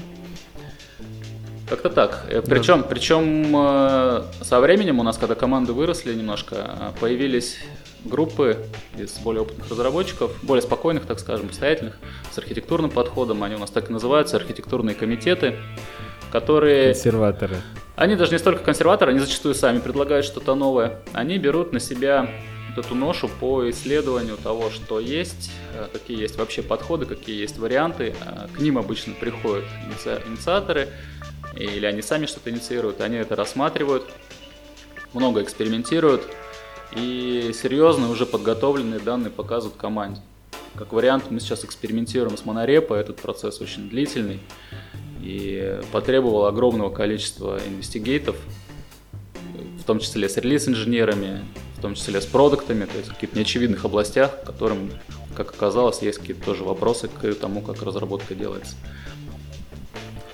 [1.68, 2.24] Как-то так.
[2.46, 2.88] Причем, э, да.
[2.88, 7.58] причем э, со временем у нас, когда команды выросли немножко, э, появились
[8.04, 8.58] группы
[8.96, 11.98] из более опытных разработчиков, более спокойных, так скажем, самостоятельных,
[12.32, 13.42] с архитектурным подходом.
[13.42, 15.56] Они у нас так и называются, архитектурные комитеты
[16.30, 16.92] которые...
[16.92, 17.56] Консерваторы.
[17.96, 21.00] Они даже не столько консерваторы, они зачастую сами предлагают что-то новое.
[21.12, 22.30] Они берут на себя
[22.76, 25.50] вот эту ношу по исследованию того, что есть,
[25.92, 28.14] какие есть вообще подходы, какие есть варианты.
[28.54, 29.64] К ним обычно приходят
[30.28, 30.88] инициаторы,
[31.56, 34.04] или они сами что-то инициируют, они это рассматривают,
[35.12, 36.22] много экспериментируют,
[36.92, 40.20] и серьезные уже подготовленные данные показывают команде.
[40.74, 44.40] Как вариант, мы сейчас экспериментируем с монорепо, этот процесс очень длительный
[45.20, 48.36] и потребовал огромного количества инвестигейтов,
[49.80, 51.44] в том числе с релиз-инженерами,
[51.76, 54.92] в том числе с продуктами, то есть в каких-то неочевидных областях, которым,
[55.36, 58.76] как оказалось, есть какие-то тоже вопросы к тому, как разработка делается.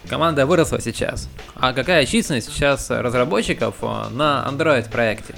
[0.09, 1.29] Команда выросла сейчас.
[1.55, 5.35] А какая численность сейчас разработчиков э, на Android проекте?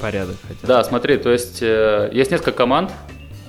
[0.00, 0.36] Порядок.
[0.46, 0.66] Хотя.
[0.66, 2.90] Да, смотри, то есть э, есть несколько команд,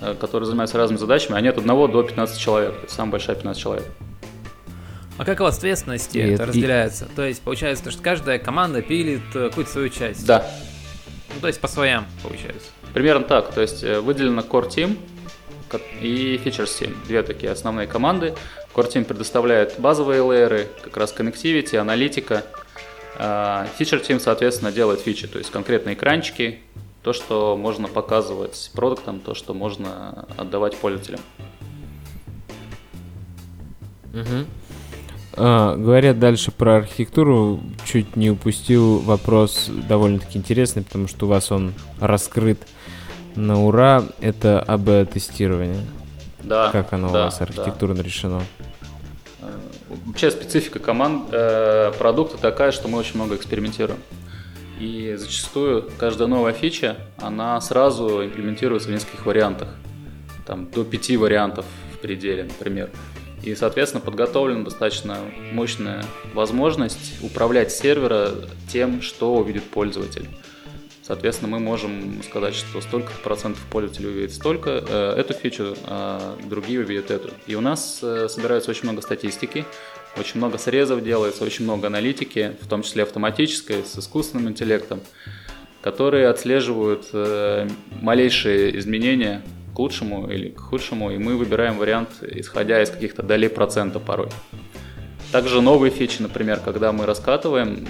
[0.01, 3.35] э, которые занимаются разными задачами, они от 1 до 15 человек, то есть самая большая
[3.35, 3.85] 15 человек.
[5.17, 7.05] А как у вас ответственности и, это разделяется?
[7.05, 7.15] И...
[7.15, 10.25] То есть получается, что каждая команда пилит какую-то свою часть.
[10.25, 10.45] Да.
[11.33, 12.67] Ну, то есть по своям, получается.
[12.93, 13.53] Примерно так.
[13.53, 14.97] То есть выделено Core Team
[16.01, 16.95] и Features Team.
[17.07, 18.35] Две такие основные команды.
[18.75, 22.43] Core предоставляет базовые лейеры, как раз connectivity, аналитика.
[23.17, 26.59] А Feature Team, соответственно, делает фичи, то есть конкретные экранчики,
[27.01, 31.21] то, что можно показывать продуктам, то, что можно отдавать пользователям.
[34.13, 34.45] Угу.
[35.37, 41.51] А, говоря дальше про архитектуру, чуть не упустил вопрос довольно-таки интересный, потому что у вас
[41.51, 42.59] он раскрыт
[43.35, 44.03] на ура.
[44.19, 45.85] Это АБ-тестирование.
[46.45, 46.71] Да.
[46.71, 48.03] Как оно да, у вас архитектурно да.
[48.03, 48.41] решено?
[49.41, 49.51] Э,
[50.05, 53.99] Вообще специфика команд э, продукта такая, что мы очень много экспериментируем.
[54.79, 59.69] И зачастую каждая новая фича, она сразу имплементируется в нескольких вариантах.
[60.45, 62.91] Там до пяти вариантов в пределе, например.
[63.41, 65.17] И, соответственно, подготовлена достаточно
[65.53, 68.31] мощная возможность управлять сервера
[68.67, 70.27] тем, что увидит пользователь.
[71.05, 76.79] Соответственно, мы можем сказать, что столько процентов пользователей увидит столько э, эту фичу, а другие
[76.79, 77.29] увидят эту.
[77.45, 79.65] И у нас э, собирается очень много статистики,
[80.17, 84.99] очень много срезов делается, очень много аналитики, в том числе автоматической, с искусственным интеллектом,
[85.83, 87.67] которые отслеживают э,
[88.01, 89.43] малейшие изменения
[89.75, 94.29] к лучшему или к худшему, и мы выбираем вариант, исходя из каких-то долей процента порой.
[95.31, 97.87] Также новые фичи, например, когда мы раскатываем,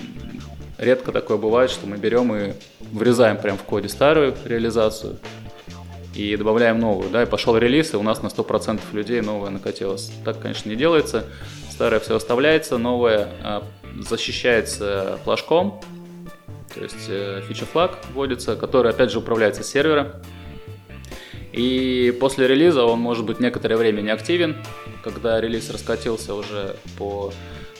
[0.77, 5.17] редко такое бывает, что мы берем и врезаем прямо в коде старую реализацию
[6.13, 10.11] и добавляем новую, да, и пошел релиз, и у нас на 100% людей новая накатилась.
[10.23, 11.25] Так, конечно, не делается.
[11.69, 13.63] Старое все оставляется, новое а,
[13.99, 15.81] защищается флажком,
[16.75, 20.21] то есть э, фича флаг вводится, который опять же управляется с сервера.
[21.53, 24.57] И после релиза он может быть некоторое время неактивен.
[25.01, 27.31] Когда релиз раскатился уже по,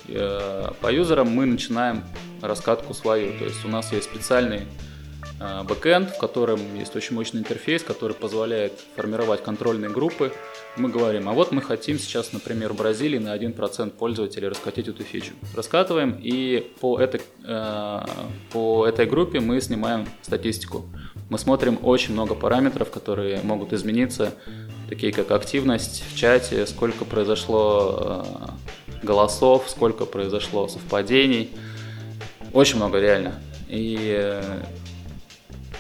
[0.07, 2.03] по юзерам, мы начинаем
[2.41, 3.37] раскатку свою.
[3.37, 4.63] То есть у нас есть специальный
[5.39, 10.31] э, бэкэнд, в котором есть очень мощный интерфейс, который позволяет формировать контрольные группы.
[10.77, 15.03] Мы говорим, а вот мы хотим сейчас, например, в Бразилии на 1% пользователей раскатить эту
[15.03, 15.33] фичу.
[15.55, 17.99] Раскатываем, и по этой, э,
[18.51, 20.85] по этой группе мы снимаем статистику.
[21.29, 24.33] Мы смотрим очень много параметров, которые могут измениться,
[24.89, 28.23] такие как активность в чате, сколько произошло
[28.64, 28.64] э,
[29.05, 31.51] голосов, сколько произошло совпадений.
[32.51, 33.41] Очень много реально.
[33.67, 34.63] И э,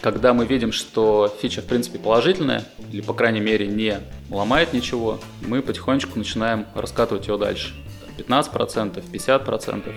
[0.01, 3.99] когда мы видим, что фича в принципе положительная, или по крайней мере не
[4.29, 7.73] ломает ничего, мы потихонечку начинаем раскатывать ее дальше.
[8.17, 9.93] 15%, 50%.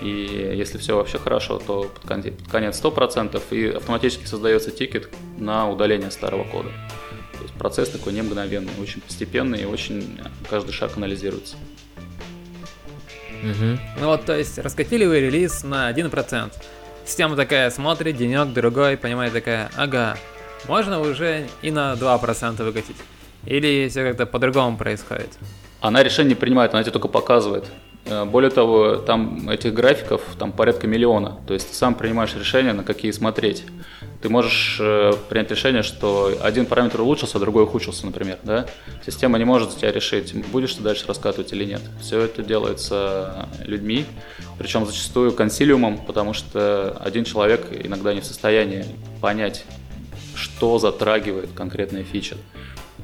[0.00, 5.08] И если все вообще хорошо, то под конец, под конец 100% и автоматически создается тикет
[5.38, 6.70] на удаление старого кода.
[7.32, 11.56] То есть процесс такой не мгновенный, очень постепенный и очень каждый шаг анализируется.
[13.42, 13.78] Угу.
[14.00, 16.52] Ну вот, то есть, раскатили вы релиз на 1%.
[17.04, 20.16] Система такая смотрит, денек, другой, понимает такая, ага,
[20.66, 22.96] можно уже и на 2% выкатить.
[23.46, 25.30] Или все как-то по-другому происходит?
[25.80, 27.64] Она решение не принимает, она тебе только показывает.
[28.08, 31.38] Э, более того, там этих графиков там порядка миллиона.
[31.46, 33.64] То есть ты сам принимаешь решение, на какие смотреть.
[34.22, 38.38] Ты можешь э, принять решение, что один параметр улучшился, а другой ухудшился, например.
[38.42, 38.66] Да?
[39.04, 41.82] Система не может за тебя решить, будешь ты дальше раскатывать или нет.
[42.00, 44.06] Все это делается людьми,
[44.58, 48.84] причем зачастую консилиумом, потому что один человек иногда не в состоянии
[49.20, 49.64] понять,
[50.34, 52.36] что затрагивает конкретная фича.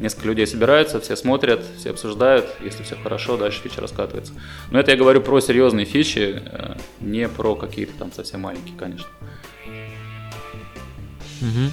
[0.00, 2.46] Несколько людей собираются, все смотрят, все обсуждают.
[2.60, 4.32] Если все хорошо, дальше фича раскатывается.
[4.70, 9.06] Но это я говорю про серьезные фичи, э, не про какие-то там совсем маленькие, конечно.
[11.40, 11.70] Угу.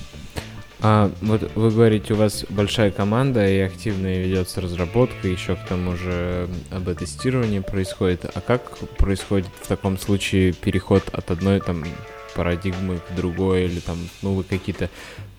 [0.84, 5.95] А вот вы говорите, у вас большая команда и активно ведется разработка, еще к тому
[5.95, 8.26] же АБ-тестирование происходит.
[8.34, 11.84] А как происходит в таком случае переход от одной там
[12.36, 14.89] парадигмы к другой, или там, ну, вы какие-то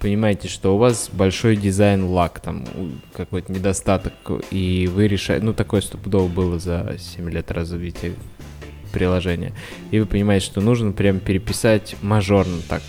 [0.03, 2.67] понимаете, что у вас большой дизайн лак, там
[3.15, 4.13] какой-то недостаток,
[4.51, 8.13] и вы решаете, ну, такое стопудово было за 7 лет развития
[8.93, 9.53] приложения,
[9.91, 12.83] и вы понимаете, что нужно прям переписать мажорно так,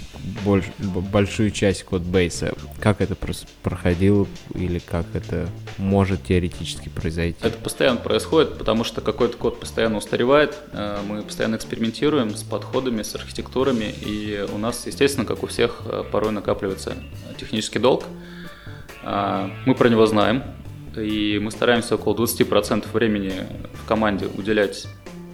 [0.46, 2.54] больш, большую часть кодбейса.
[2.80, 3.16] Как это
[3.62, 5.48] проходило или как это
[5.78, 7.40] может теоретически произойти?
[7.42, 13.02] Это постоянно происходит, потому что какой-то код постоянно устаревает, э, мы постоянно экспериментируем с подходами,
[13.02, 16.96] с архитектурами, и у нас, естественно, как у всех, э, порой накапливается
[17.38, 18.06] технический долг.
[19.06, 20.44] А, мы про него знаем,
[20.96, 23.34] и мы стараемся около 20% времени
[23.74, 24.88] в команде уделять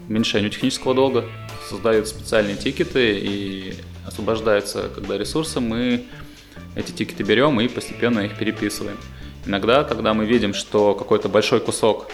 [0.10, 1.26] уменьшению технического долга,
[1.70, 6.06] создают специальные тикеты и освобождаются, когда ресурсы, мы
[6.76, 8.98] эти тикеты берем и постепенно их переписываем.
[9.46, 12.08] Иногда, когда мы видим, что какой-то большой кусок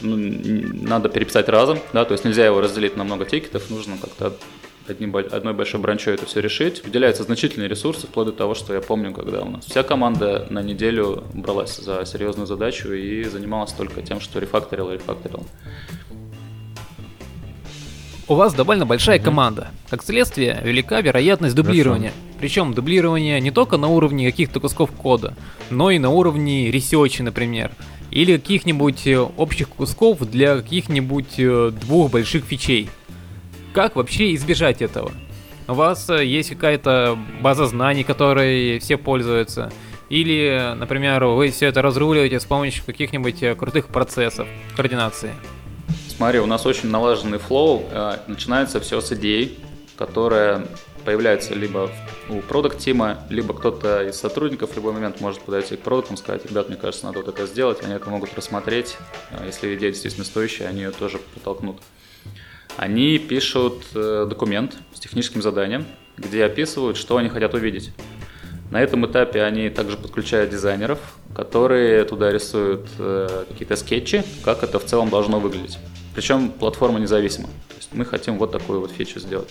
[0.00, 4.34] ну, надо переписать разом, да, то есть нельзя его разделить на много тикетов, нужно как-то
[4.88, 6.82] одним, одной большой бранчой это все решить.
[6.84, 10.62] Выделяются значительные ресурсы, вплоть до того, что я помню, когда у нас вся команда на
[10.62, 15.46] неделю бралась за серьезную задачу и занималась только тем, что рефакторил и рефакторил
[18.30, 19.24] у вас довольно большая mm-hmm.
[19.24, 19.68] команда.
[19.88, 22.10] Как следствие, велика вероятность дублирования.
[22.10, 22.38] Хорошо.
[22.38, 25.34] Причем дублирование не только на уровне каких-то кусков кода,
[25.68, 27.72] но и на уровне ресерча, например.
[28.10, 32.88] или каких-нибудь э, общих кусков для каких-нибудь э, двух больших фичей.
[33.72, 35.12] Как вообще избежать этого?
[35.68, 39.72] У вас э, есть какая-то база знаний, которой все пользуются,
[40.08, 45.30] или, например, вы все это разруливаете с помощью каких-нибудь крутых процессов координации.
[46.20, 47.82] Смотри, у нас очень налаженный флоу.
[48.26, 49.58] Начинается все с идей,
[49.96, 50.66] которая
[51.06, 51.90] появляется либо
[52.28, 56.44] у продукт тима либо кто-то из сотрудников в любой момент может подойти к продуктам, сказать,
[56.44, 58.98] ребят, мне кажется, надо вот это сделать, они это могут рассмотреть,
[59.30, 61.78] а если идея действительно стоящая, они ее тоже протолкнут.
[62.76, 65.86] Они пишут э, документ с техническим заданием,
[66.18, 67.92] где описывают, что они хотят увидеть.
[68.70, 70.98] На этом этапе они также подключают дизайнеров,
[71.34, 75.78] которые туда рисуют э, какие-то скетчи, как это в целом должно выглядеть.
[76.20, 77.46] Причем платформа независима.
[77.46, 79.48] То есть мы хотим вот такую вот фичу сделать.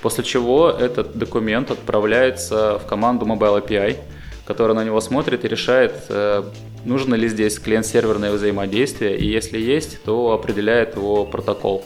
[0.00, 3.98] После чего этот документ отправляется в команду Mobile API,
[4.46, 6.44] которая на него смотрит и решает, э,
[6.86, 11.84] нужно ли здесь клиент-серверное взаимодействие, и если есть, то определяет его протокол.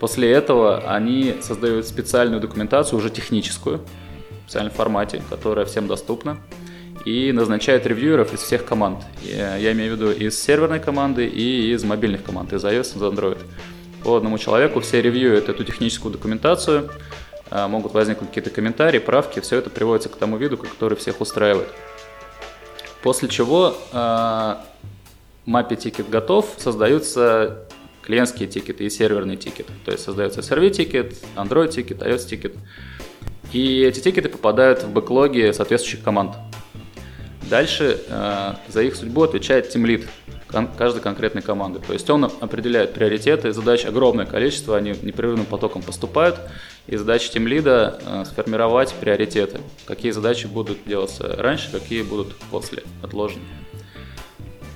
[0.00, 3.80] После этого они создают специальную документацию, уже техническую,
[4.30, 6.38] в специальном формате, которая всем доступна,
[7.04, 9.04] и назначают ревьюеров из всех команд.
[9.22, 13.38] Я имею в виду из серверной команды и из мобильных команд, из iOS из Android
[14.02, 16.90] по одному человеку, все ревьюют эту техническую документацию,
[17.50, 21.68] а, могут возникнуть какие-то комментарии, правки, все это приводится к тому виду, который всех устраивает.
[23.02, 24.56] После чего э,
[25.44, 27.68] MAPI тикет готов, создаются
[28.02, 29.66] клиентские тикеты и серверный тикет.
[29.84, 32.54] То есть создается сервер тикет, Android тикет, iOS тикет.
[33.52, 36.34] И эти тикеты попадают в бэклоги соответствующих команд.
[37.48, 40.06] Дальше э, за их судьбу отвечает Lead,
[40.48, 41.80] кон- каждой конкретной команды.
[41.80, 46.40] То есть он определяет приоритеты, задач огромное количество, они непрерывным потоком поступают,
[46.86, 53.44] и задача тимлида э, сформировать приоритеты, какие задачи будут делаться раньше, какие будут после, отложены.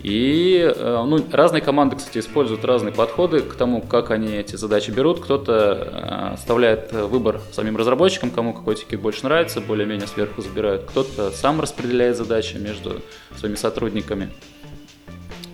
[0.03, 4.90] И э, ну, разные команды, кстати, используют разные подходы к тому, как они эти задачи
[4.90, 5.20] берут.
[5.20, 10.84] Кто-то э, оставляет выбор самим разработчикам, кому какой тикет больше нравится, более-менее сверху забирают.
[10.84, 13.03] Кто-то сам распределяет задачи между
[13.36, 14.30] своими сотрудниками.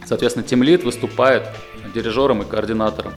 [0.06, 1.48] Соответственно, тимлит выступает
[1.92, 3.14] дирижером и координатором.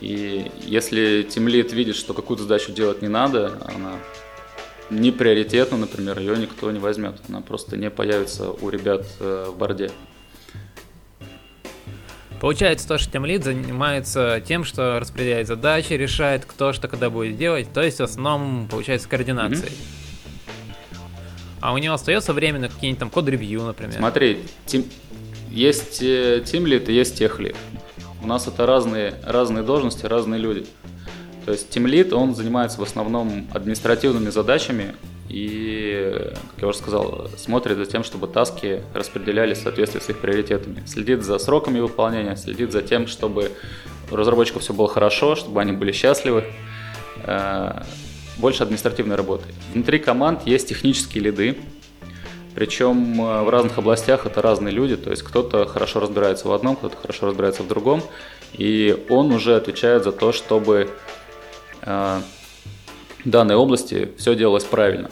[0.00, 3.92] И если тимлит видит, что какую-то задачу делать не надо, она
[4.90, 7.14] не приоритетна, например, ее никто не возьмет.
[7.30, 9.90] Она просто не появится у ребят э, в борде.
[12.44, 17.72] Получается то, что тимлит занимается тем, что распределяет задачи, решает, кто что когда будет делать,
[17.72, 19.72] то есть в основном получается координацией.
[19.72, 20.98] Mm-hmm.
[21.62, 23.94] А у него остается время на какие-нибудь там код-ревью, например.
[23.96, 24.84] Смотри, тим,
[25.48, 27.56] есть тимлит и есть техлит.
[28.22, 30.66] У нас это разные, разные должности, разные люди.
[31.46, 34.94] То есть тимлит, он занимается в основном административными задачами
[35.28, 40.18] и, как я уже сказал, смотрит за тем, чтобы таски распределялись в соответствии с их
[40.18, 40.82] приоритетами.
[40.86, 43.52] Следит за сроками выполнения, следит за тем, чтобы
[44.10, 46.44] у разработчиков все было хорошо, чтобы они были счастливы.
[47.24, 47.82] Э,
[48.36, 49.44] больше административной работы.
[49.72, 51.56] Внутри команд есть технические лиды,
[52.54, 56.76] причем э, в разных областях это разные люди, то есть кто-то хорошо разбирается в одном,
[56.76, 58.02] кто-то хорошо разбирается в другом,
[58.52, 60.90] и он уже отвечает за то, чтобы
[61.82, 62.20] э,
[63.24, 65.10] данной области все делалось правильно.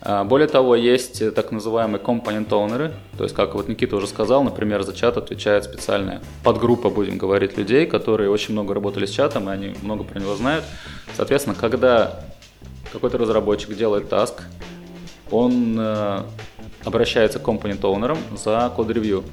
[0.00, 4.42] Э, более того, есть так называемые компонент owners то есть, как вот Никита уже сказал,
[4.42, 9.48] например, за чат отвечает специальная подгруппа, будем говорить, людей, которые очень много работали с чатом,
[9.48, 10.64] и они много про него знают.
[11.14, 12.20] Соответственно, когда
[12.92, 14.42] какой-то разработчик делает таск,
[15.30, 15.80] он
[16.84, 19.24] обращается к компонент оунерам за код-ревью.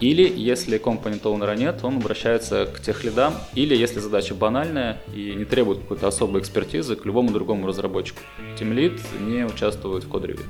[0.00, 5.34] Или, если компонент оунера нет, он обращается к тех лидам, или, если задача банальная и
[5.34, 8.20] не требует какой-то особой экспертизы, к любому другому разработчику.
[8.60, 10.46] Lead не участвует в код-ревью.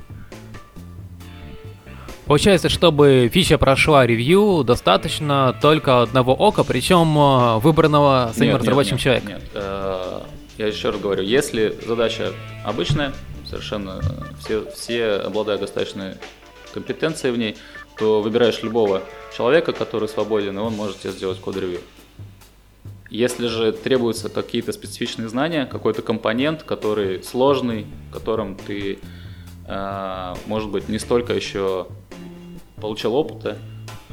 [2.25, 8.97] Получается, чтобы фича прошла ревью, достаточно только одного ока, причем э, выбранного самим нет, разработчиком
[8.97, 9.27] нет, человека.
[9.29, 10.19] Нет, э,
[10.59, 12.33] я еще раз говорю, если задача
[12.63, 13.13] обычная,
[13.49, 13.99] совершенно
[14.39, 16.17] все, все обладают достаточной
[16.71, 17.57] компетенцией в ней,
[17.97, 19.01] то выбираешь любого
[19.35, 21.81] человека, который свободен, и он может тебе сделать код-ревью.
[23.09, 28.99] Если же требуются какие-то специфичные знания, какой-то компонент, который сложный, в котором ты,
[29.67, 31.87] э, может быть, не столько еще
[32.75, 33.57] получил опыта,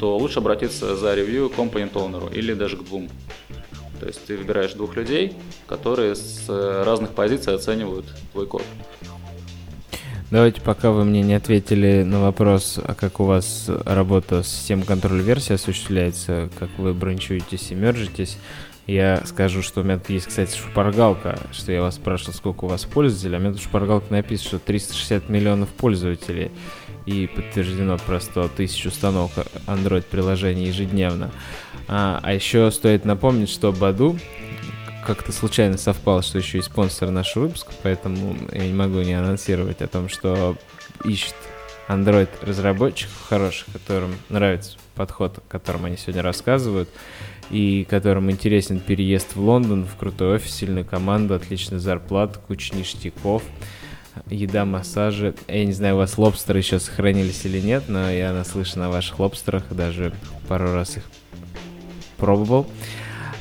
[0.00, 3.08] то лучше обратиться за ревью к компонент оунеру или даже к двум.
[4.00, 5.34] То есть ты выбираешь двух людей,
[5.66, 8.62] которые с разных позиций оценивают твой код.
[10.28, 14.84] Давайте, пока вы мне не ответили на вопрос, а как у вас работа с системой
[14.84, 18.36] контроля версии осуществляется, как вы бранчуетесь и мержитесь,
[18.88, 22.84] я скажу, что у меня есть, кстати, шпаргалка, что я вас спрашивал, сколько у вас
[22.84, 26.50] пользователей, а у меня тут шпаргалка написано, что 360 миллионов пользователей.
[27.04, 29.30] и подтверждено про 100 тысяч установок
[29.68, 31.30] Android-приложений ежедневно.
[31.86, 34.18] А, а еще стоит напомнить, что Баду
[35.06, 39.80] как-то случайно совпало, что еще и спонсор нашего выпуска, поэтому я не могу не анонсировать
[39.80, 40.56] о том, что
[41.04, 41.36] ищет
[41.88, 46.88] Android разработчиков хороших, которым нравится подход, о котором они сегодня рассказывают,
[47.50, 53.44] и которым интересен переезд в Лондон, в крутой офис, сильную команду, отличная зарплата, куча ништяков,
[54.28, 55.36] еда, массажи.
[55.46, 59.20] Я не знаю, у вас лобстеры еще сохранились или нет, но я наслышан о ваших
[59.20, 60.12] лобстерах, даже
[60.48, 61.04] пару раз их
[62.16, 62.66] пробовал.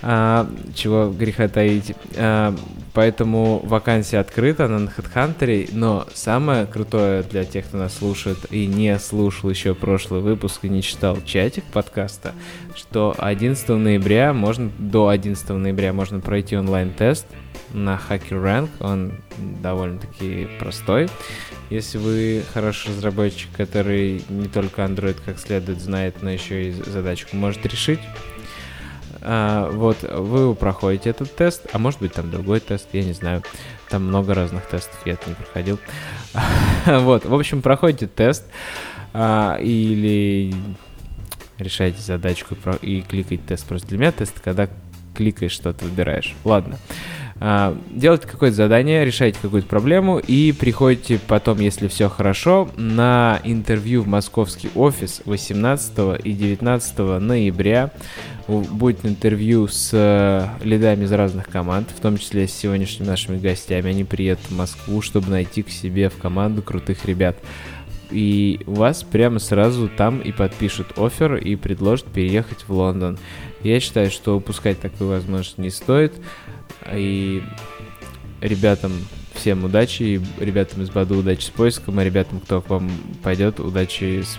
[0.05, 1.93] А, чего греха таить.
[2.15, 2.55] А,
[2.95, 8.97] Поэтому вакансия открыта на HeadHunter, но самое крутое для тех, кто нас слушает и не
[8.99, 12.33] слушал еще прошлый выпуск и не читал чатик подкаста,
[12.73, 17.27] что 11 ноября можно, до 11 ноября можно пройти онлайн-тест
[17.73, 19.15] на HackerRank, он
[19.61, 21.09] довольно-таки простой.
[21.69, 27.35] Если вы хороший разработчик, который не только Android как следует знает, но еще и задачку
[27.35, 27.99] может решить,
[29.27, 33.41] а, вот, вы проходите этот тест, а может быть там другой тест, я не знаю.
[33.89, 35.79] Там много разных тестов, я это не проходил.
[36.85, 38.45] вот, в общем, проходите тест
[39.13, 40.53] а, или
[41.57, 43.65] решаете задачку и кликаете тест.
[43.65, 44.69] Просто для меня тест, когда
[45.15, 46.35] кликаешь что-то, выбираешь.
[46.43, 46.77] Ладно.
[47.39, 54.07] Делайте какое-то задание, решаете какую-то проблему и приходите потом, если все хорошо, на интервью в
[54.07, 57.91] московский офис 18 и 19 ноября.
[58.47, 63.89] Будет интервью с э, лидами из разных команд, в том числе с сегодняшними нашими гостями.
[63.89, 67.37] Они приедут в Москву, чтобы найти к себе в команду крутых ребят
[68.11, 73.17] и вас прямо сразу там и подпишут офер и предложат переехать в Лондон.
[73.63, 76.13] Я считаю, что упускать такую возможность не стоит.
[76.93, 77.41] И
[78.41, 78.91] ребятам
[79.33, 82.89] всем удачи, и ребятам из Баду удачи с поиском, а ребятам, кто к вам
[83.23, 84.37] пойдет, удачи с,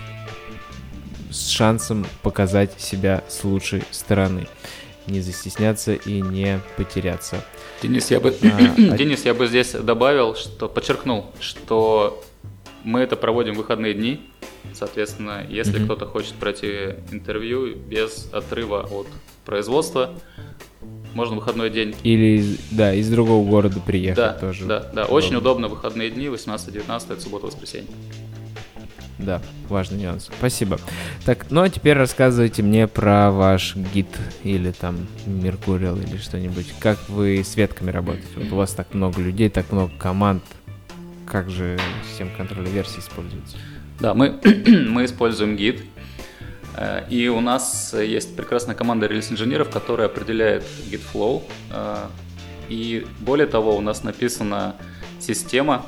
[1.33, 4.47] с шансом показать себя с лучшей стороны.
[5.07, 7.43] Не застесняться и не потеряться.
[7.81, 12.23] Денис, я бы, а, Денис, я бы здесь добавил, что подчеркнул, что
[12.83, 14.29] мы это проводим в выходные дни.
[14.73, 15.85] Соответственно, если mm-hmm.
[15.85, 19.07] кто-то хочет пройти интервью без отрыва от
[19.45, 20.13] производства,
[21.13, 21.95] можно выходной день.
[22.03, 24.65] Или, да, из другого города приехать да, тоже.
[24.65, 25.15] Да, да, удобно.
[25.15, 27.89] очень удобно выходные дни, 18-19, это суббота-воскресенье.
[29.19, 30.29] Да, важный нюанс.
[30.37, 30.79] Спасибо.
[31.25, 34.07] Так, ну а теперь рассказывайте мне про ваш гид
[34.43, 36.67] или там Меркурил или что-нибудь.
[36.79, 38.27] Как вы с ветками работаете?
[38.35, 40.43] Вот у вас так много людей, так много команд.
[41.25, 41.79] Как же
[42.09, 43.57] система контроля версий используется?
[43.99, 44.39] Да, мы,
[44.87, 45.81] мы используем гид.
[46.77, 51.43] Э, и у нас есть прекрасная команда релиз-инженеров, которая определяет git flow.
[51.71, 52.05] Э,
[52.69, 54.75] и более того, у нас написана
[55.19, 55.85] система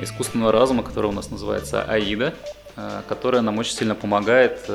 [0.00, 2.34] искусственного разума, которая у нас называется AIDA,
[2.76, 4.70] э, которая нам очень сильно помогает,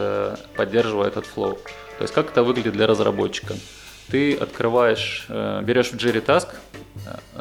[0.56, 1.58] поддерживая этот flow.
[1.98, 3.56] То есть как это выглядит для разработчика?
[4.10, 6.50] Ты открываешь, берешь в Jira Task,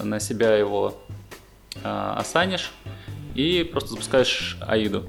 [0.03, 1.01] на себя его
[1.85, 2.73] осанишь
[3.37, 5.09] и просто запускаешь AIDA.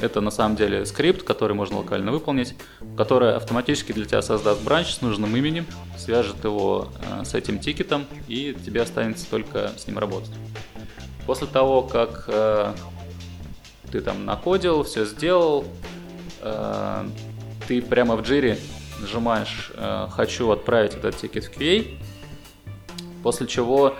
[0.00, 2.54] Это на самом деле скрипт, который можно локально выполнить,
[2.96, 8.06] который автоматически для тебя создаст бранч с нужным именем, свяжет его э, с этим тикетом,
[8.28, 10.30] и тебе останется только с ним работать.
[11.26, 12.74] После того, как э,
[13.90, 15.64] ты там накодил, все сделал,
[16.42, 17.08] э,
[17.66, 18.58] ты прямо в джире
[19.00, 19.70] нажимаешь
[20.10, 21.98] «Хочу отправить этот тикет в QA»,
[23.22, 23.94] после чего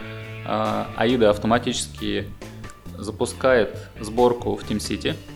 [0.44, 2.28] AIDA автоматически
[2.96, 5.14] запускает сборку в TeamCity–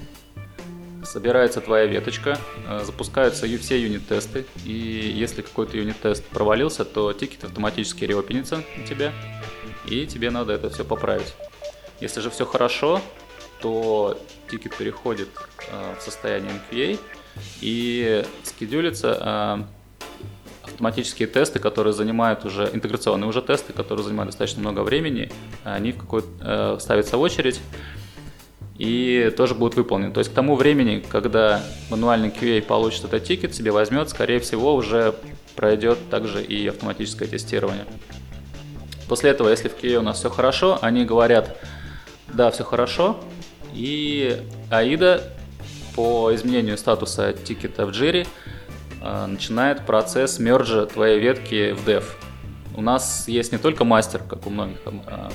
[1.04, 8.04] собирается твоя веточка, э, запускаются все юнит-тесты, и если какой-то юнит-тест провалился, то тикет автоматически
[8.04, 9.12] реопенится на тебя,
[9.86, 11.34] и тебе надо это все поправить.
[12.00, 13.00] Если же все хорошо,
[13.60, 14.18] то
[14.50, 15.28] тикет переходит
[15.70, 16.98] э, в состояние in QA
[17.60, 19.82] и скедулится э,
[20.64, 25.30] автоматические тесты, которые занимают уже, интеграционные уже тесты, которые занимают достаточно много времени,
[25.64, 27.60] они в какой э, ставятся в очередь,
[28.82, 30.12] и тоже будет выполнен.
[30.12, 34.74] То есть к тому времени, когда мануальный QA получит этот тикет, себе возьмет, скорее всего,
[34.74, 35.14] уже
[35.54, 37.84] пройдет также и автоматическое тестирование.
[39.08, 41.56] После этого, если в QA у нас все хорошо, они говорят,
[42.26, 43.20] да, все хорошо,
[43.72, 45.22] и AIDA
[45.94, 48.26] по изменению статуса тикета в Jira
[49.00, 52.02] э, начинает процесс мерджа твоей ветки в dev.
[52.74, 54.90] У нас есть не только мастер, как у многих э,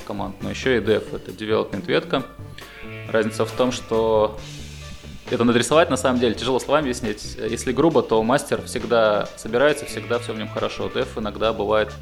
[0.06, 2.24] команд, но еще и dev, это development ветка.
[3.08, 4.38] Разница в том, что
[5.30, 7.36] это надрисовать на самом деле тяжело словами объяснить.
[7.36, 10.90] Если грубо, то мастер всегда собирается, всегда все в нем хорошо.
[10.94, 11.92] Деф иногда бывает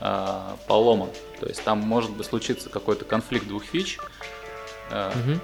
[0.00, 1.10] э, поломан.
[1.40, 3.98] То есть там может быть случиться какой-то конфликт двух фич.
[4.90, 5.40] Э, угу.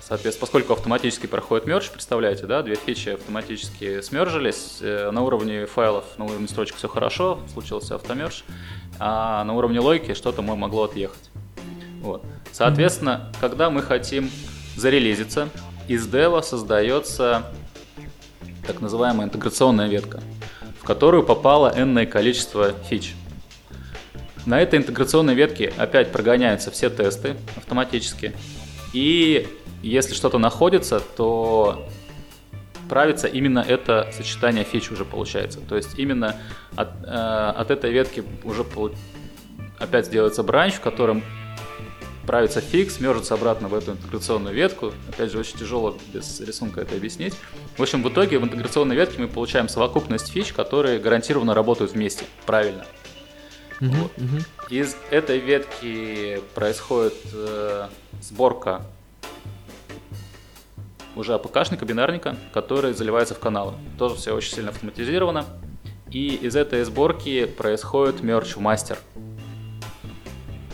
[0.00, 6.04] Соответственно, поскольку автоматически проходит мерч, представляете, да, две фичи автоматически смержились, э, на уровне файлов,
[6.18, 8.44] на уровне строчек все хорошо, случился автомерж,
[9.00, 11.30] а на уровне логики что-то могло отъехать.
[12.00, 12.22] Вот.
[12.52, 14.30] Соответственно, когда мы хотим
[14.76, 15.48] зарелизиться,
[15.88, 17.44] из дева создается
[18.66, 20.20] так называемая интеграционная ветка,
[20.80, 23.14] в которую попало n количество фич.
[24.44, 28.32] На этой интеграционной ветке опять прогоняются все тесты автоматически.
[28.92, 29.48] И
[29.82, 31.88] если что-то находится, то
[32.88, 35.60] правится именно это сочетание фич уже получается.
[35.60, 36.36] То есть именно
[36.76, 38.64] от, э, от этой ветки уже
[39.78, 41.22] опять сделается бранч, в котором
[42.26, 44.92] правится фикс, мержится обратно в эту интеграционную ветку.
[45.08, 47.34] Опять же, очень тяжело без рисунка это объяснить.
[47.76, 52.24] В общем, в итоге в интеграционной ветке мы получаем совокупность фич, которые гарантированно работают вместе,
[52.44, 52.84] правильно.
[53.80, 54.12] Uh-huh, вот.
[54.16, 54.44] uh-huh.
[54.70, 57.88] Из этой ветки происходит э,
[58.22, 58.82] сборка
[61.14, 63.74] уже АПКшника, бинарника, который заливается в каналы.
[63.98, 65.44] Тоже все очень сильно автоматизировано.
[66.10, 68.98] И из этой сборки происходит мерч в мастер.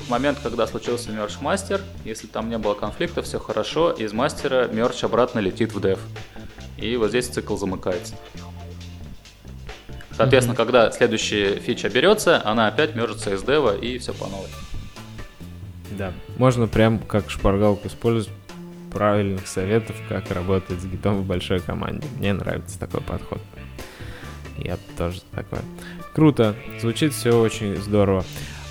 [0.06, 4.66] В момент, когда случился мерч мастер, если там не было конфликта, все хорошо, из мастера
[4.66, 6.00] мерч обратно летит в дев.
[6.76, 8.14] И вот здесь цикл замыкается.
[10.10, 10.56] Соответственно, mm-hmm.
[10.56, 14.48] когда следующая фича берется, она опять мержится из дева и все по новой.
[15.92, 18.30] Да, можно прям как шпаргалку использовать
[18.90, 22.06] правильных советов, как работать с гитом в большой команде.
[22.18, 23.40] Мне нравится такой подход.
[24.58, 25.60] Я тоже такой.
[26.14, 28.24] Круто, звучит все очень здорово.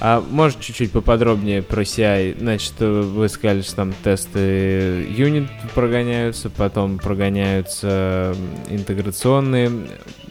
[0.03, 2.35] А может чуть-чуть поподробнее про CI?
[2.39, 8.35] Значит, вы сказали, что там тесты юнит прогоняются, потом прогоняются
[8.67, 9.71] интеграционные.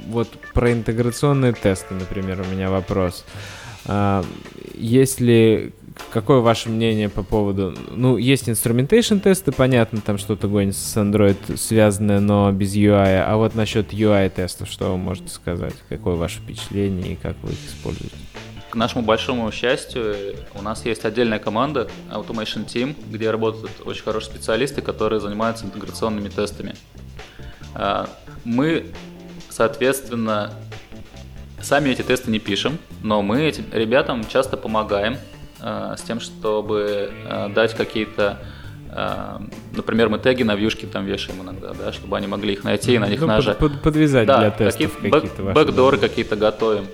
[0.08, 3.24] Вот про интеграционные тесты, например, у меня вопрос.
[3.86, 4.24] А,
[4.74, 5.72] если
[6.10, 7.74] Какое ваше мнение по поводу...
[7.90, 13.22] Ну, есть instrumentation тесты, понятно, там что-то гонит с Android связанное, но без UI.
[13.24, 15.74] А вот насчет UI тестов, что вы можете сказать?
[15.88, 18.16] Какое ваше впечатление и как вы их используете?
[18.70, 24.32] К нашему большому счастью, у нас есть отдельная команда Automation Team, где работают очень хорошие
[24.32, 26.74] специалисты, которые занимаются интеграционными тестами.
[27.74, 28.08] А,
[28.44, 28.86] мы,
[29.48, 30.52] соответственно,
[31.60, 35.18] сами эти тесты не пишем, но мы этим ребятам часто помогаем
[35.62, 38.38] Э, с тем, чтобы э, дать какие-то
[39.72, 42.98] например, мы теги на вьюшки там вешаем иногда, да, чтобы они могли их найти и
[42.98, 43.56] на них ну, нажать.
[43.56, 46.86] Под, подвязать да, для тестов какие, какие-то бэк, Бэкдоры какие-то готовим.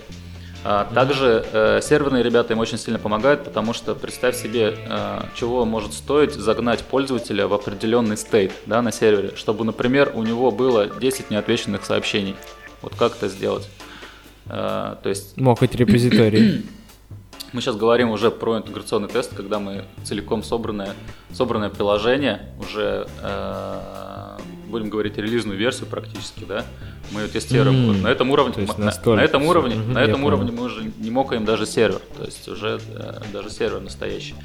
[0.63, 5.65] А, также э, серверные ребята им очень сильно помогают, потому что представь себе, э, чего
[5.65, 10.87] может стоить загнать пользователя в определенный стейт да, на сервере, чтобы, например, у него было
[10.87, 12.35] 10 неотвеченных сообщений.
[12.81, 13.69] Вот как это сделать?
[14.47, 15.37] Э, то есть...
[15.37, 16.65] Мог быть репозиторий.
[17.53, 20.93] Мы сейчас говорим уже про интеграционный тест, когда мы целиком собранное,
[21.31, 24.26] собранное приложение, уже э,
[24.67, 26.65] будем говорить релизную версию практически, да,
[27.11, 27.75] мы ее тестируем.
[27.75, 27.93] Mm-hmm.
[27.93, 31.09] Вот на этом уровне, на, на этом уровне, mm-hmm, на этом уровне мы уже не
[31.09, 34.35] мокаем даже сервер, то есть уже э, даже сервер настоящий.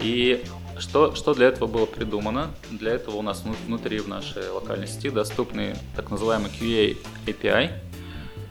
[0.00, 0.44] И
[0.78, 2.48] что, что для этого было придумано?
[2.70, 6.96] Для этого у нас внутри в нашей локальной сети доступны так называемый QA
[7.26, 7.72] API,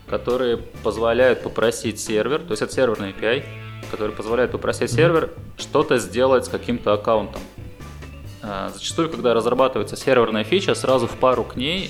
[0.09, 3.43] которые позволяют попросить сервер, то есть это серверный API,
[3.91, 7.41] который позволяет попросить сервер что-то сделать с каким-то аккаунтом.
[8.41, 11.89] А, зачастую, когда разрабатывается серверная фича, сразу в пару к ней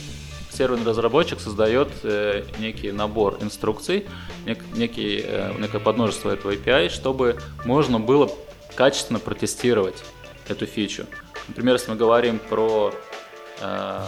[0.58, 4.08] серверный разработчик создает э, некий набор инструкций,
[4.46, 8.32] нек, некий, э, некое подмножество этого API, чтобы можно было
[8.76, 10.04] качественно протестировать
[10.48, 11.06] эту фичу.
[11.48, 12.92] Например, если мы говорим про,
[13.62, 14.02] э,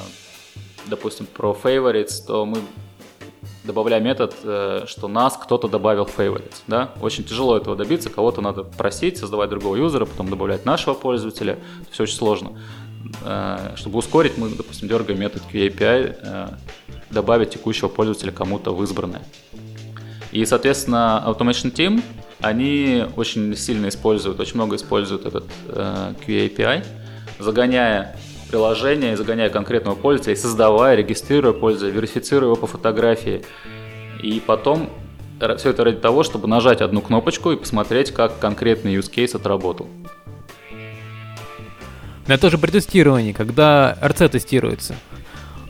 [0.88, 2.60] допустим, про favorites, то мы
[3.64, 6.62] добавляя метод, э, что нас кто-то добавил в favorites.
[6.68, 6.92] Да?
[7.02, 11.60] Очень тяжело этого добиться, кого-то надо просить, создавать другого юзера, потом добавлять нашего пользователя.
[11.82, 12.52] Это все очень сложно.
[13.24, 16.48] Э, чтобы ускорить, мы, допустим, дергаем метод QAPI, э,
[17.10, 19.22] добавить текущего пользователя кому-то в избранное.
[20.32, 22.04] И, соответственно, Automation Team,
[22.40, 26.86] они очень сильно используют, очень много используют этот QAPI,
[27.40, 28.16] загоняя
[28.50, 33.44] приложение, загоняя конкретного пользователя, и создавая, регистрируя пользователя, верифицируя его по фотографии.
[34.22, 34.90] И потом
[35.58, 39.88] все это ради того, чтобы нажать одну кнопочку и посмотреть, как конкретный use case отработал.
[42.28, 44.96] Но это тоже при тестировании, когда RC тестируется.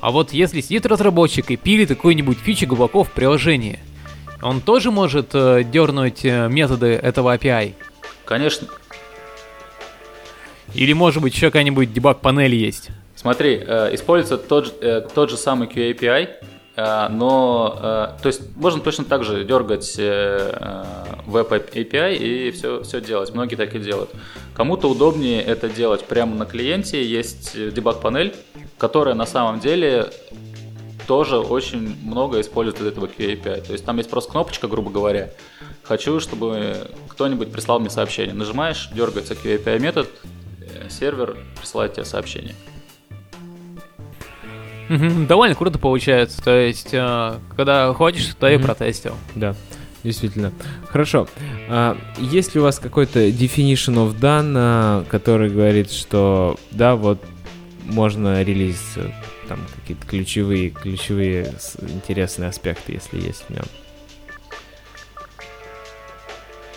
[0.02, 3.80] А вот если сидит разработчик и пилит какой-нибудь фичи глубоко в приложении,
[4.42, 7.74] он тоже может э, дернуть э, методы этого API?
[8.26, 8.68] Конечно,
[10.74, 12.90] или, может быть, еще какая-нибудь дебаг-панель есть?
[13.16, 16.30] Смотри, э, используется тот, э, тот же самый QAPI,
[16.82, 20.86] А, но, а, то есть, можно точно так же дергать э,
[21.26, 23.34] веб API и все, все делать.
[23.34, 24.12] Многие так и делают.
[24.54, 27.04] Кому-то удобнее это делать прямо на клиенте.
[27.04, 28.34] Есть дебаг-панель,
[28.78, 30.10] которая на самом деле
[31.06, 33.66] тоже очень много использует этого QA API.
[33.66, 35.32] То есть там есть просто кнопочка, грубо говоря.
[35.84, 38.34] Хочу, чтобы кто-нибудь прислал мне сообщение.
[38.36, 40.39] Нажимаешь, дергается QA API метод, э,
[40.90, 42.56] сервер присылает тебе сообщение.
[44.90, 46.42] Довольно круто получается.
[46.44, 49.14] То есть, э, когда хочешь, то и протестил.
[49.36, 49.56] Да,
[50.04, 50.52] действительно.
[50.88, 51.28] Хорошо.
[51.70, 57.24] А, есть ли у вас какой-то definition of done, а, который говорит, что да, вот
[57.86, 59.12] можно релиз э,
[59.48, 63.66] там какие-то ключевые, ключевые интересные аспекты, если есть в нем?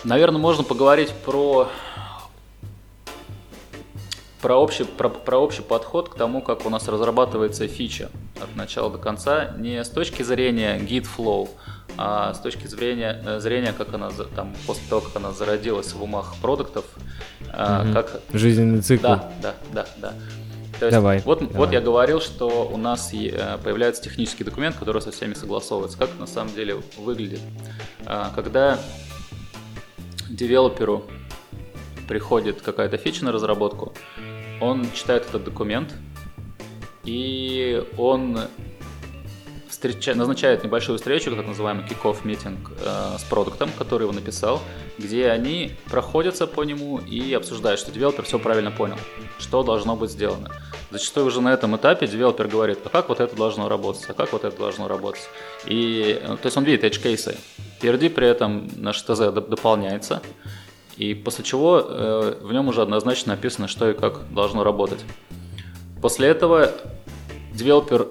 [0.03, 1.69] Наверное, можно поговорить про
[4.43, 8.09] про общий, про, про общий подход к тому, как у нас разрабатывается фича
[8.41, 11.49] от начала до конца, не с точки зрения git flow,
[11.97, 16.03] а с точки зрения, э, зрения как она там, после того, как она зародилась в
[16.03, 16.83] умах продуктов,
[17.53, 18.19] mm как...
[18.33, 19.03] Жизненный цикл.
[19.03, 20.13] Да, да, да, да.
[20.79, 21.55] То есть, давай, вот, давай.
[21.55, 25.97] вот я говорил, что у нас э, появляется технический документ, который со всеми согласовывается.
[25.97, 27.39] Как на самом деле выглядит?
[28.05, 28.77] А, когда
[30.29, 31.05] девелоперу
[32.09, 33.93] приходит какая-то фича на разработку,
[34.61, 35.93] он читает этот документ,
[37.03, 38.39] и он
[39.67, 40.15] встреча...
[40.15, 44.61] назначает небольшую встречу, так называемый kick-off митинг э, с продуктом, который его написал,
[44.97, 48.97] где они проходятся по нему и обсуждают, что девелопер все правильно понял,
[49.39, 50.51] что должно быть сделано.
[50.91, 54.31] Зачастую уже на этом этапе девелопер говорит, а как вот это должно работать, а как
[54.31, 55.27] вот это должно работать.
[55.65, 57.35] И, э, то есть он видит edge кейсы.
[57.81, 60.21] PRD при этом наш ТЗ дополняется,
[60.97, 64.99] и после чего э, в нем уже однозначно написано, что и как должно работать.
[66.01, 66.71] После этого
[67.53, 68.07] девелопер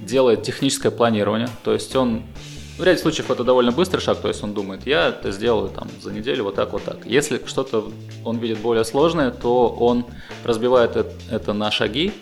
[0.00, 2.22] делает техническое планирование, то есть он
[2.78, 5.88] в ряде случаев это довольно быстрый шаг, то есть он думает, я это сделаю там
[6.00, 7.06] за неделю вот так, вот так.
[7.06, 7.90] Если что-то
[8.24, 10.04] он видит более сложное, то он
[10.42, 10.96] разбивает
[11.30, 12.12] это на шаги,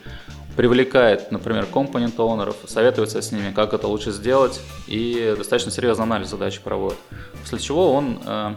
[0.57, 6.29] привлекает, например, компонент оунеров, советуется с ними, как это лучше сделать, и достаточно серьезный анализ
[6.29, 6.99] задачи проводит.
[7.41, 8.55] После чего он э,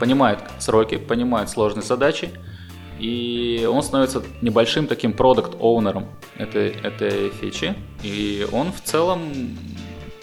[0.00, 2.30] понимает сроки, понимает сложные задачи,
[2.98, 9.56] и он становится небольшим таким продукт-оунером этой, этой фичи, и он в целом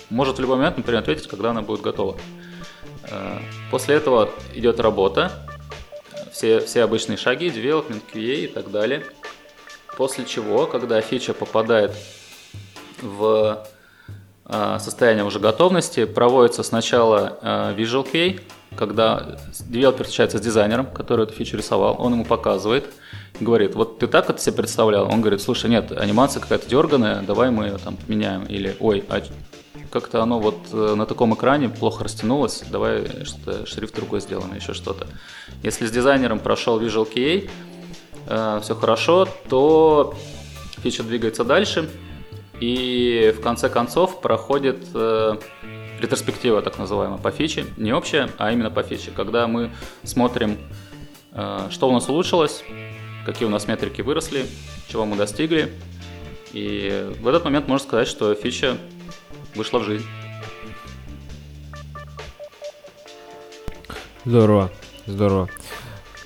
[0.09, 2.17] может в любой момент, например, ответить, когда она будет готова.
[3.09, 3.39] Э,
[3.71, 5.32] после этого идет работа,
[6.32, 9.05] все, все обычные шаги, development, QA и так далее.
[9.97, 11.93] После чего, когда фича попадает
[13.01, 13.65] в
[14.45, 18.41] э, состояние уже готовности, проводится сначала Visual QA,
[18.76, 22.86] когда девелопер встречается с дизайнером, который эту фичу рисовал, он ему показывает,
[23.39, 25.11] говорит, вот ты так это себе представлял?
[25.11, 28.43] Он говорит, слушай, нет, анимация какая-то дерганая, давай мы ее там поменяем.
[28.43, 29.22] Или, ой, а
[29.91, 34.74] как-то оно вот э, на таком экране плохо растянулось, давай что-то шрифт другой сделаем, еще
[34.74, 35.07] что-то.
[35.63, 37.49] Если с дизайнером прошел Visual QA,
[38.28, 40.15] э, все хорошо, то
[40.82, 41.89] фича двигается дальше,
[42.61, 45.38] и в конце концов проходит э,
[46.01, 47.65] ретроспектива, так называемая, по фиче.
[47.77, 49.11] Не общая, а именно по фиче.
[49.11, 49.71] Когда мы
[50.03, 50.57] смотрим,
[51.31, 52.63] э, что у нас улучшилось,
[53.25, 54.45] какие у нас метрики выросли,
[54.87, 55.71] чего мы достигли.
[56.51, 58.77] И в этот момент можно сказать, что фича
[59.55, 60.05] вышла в жизнь.
[64.25, 64.69] Здорово,
[65.07, 65.49] здорово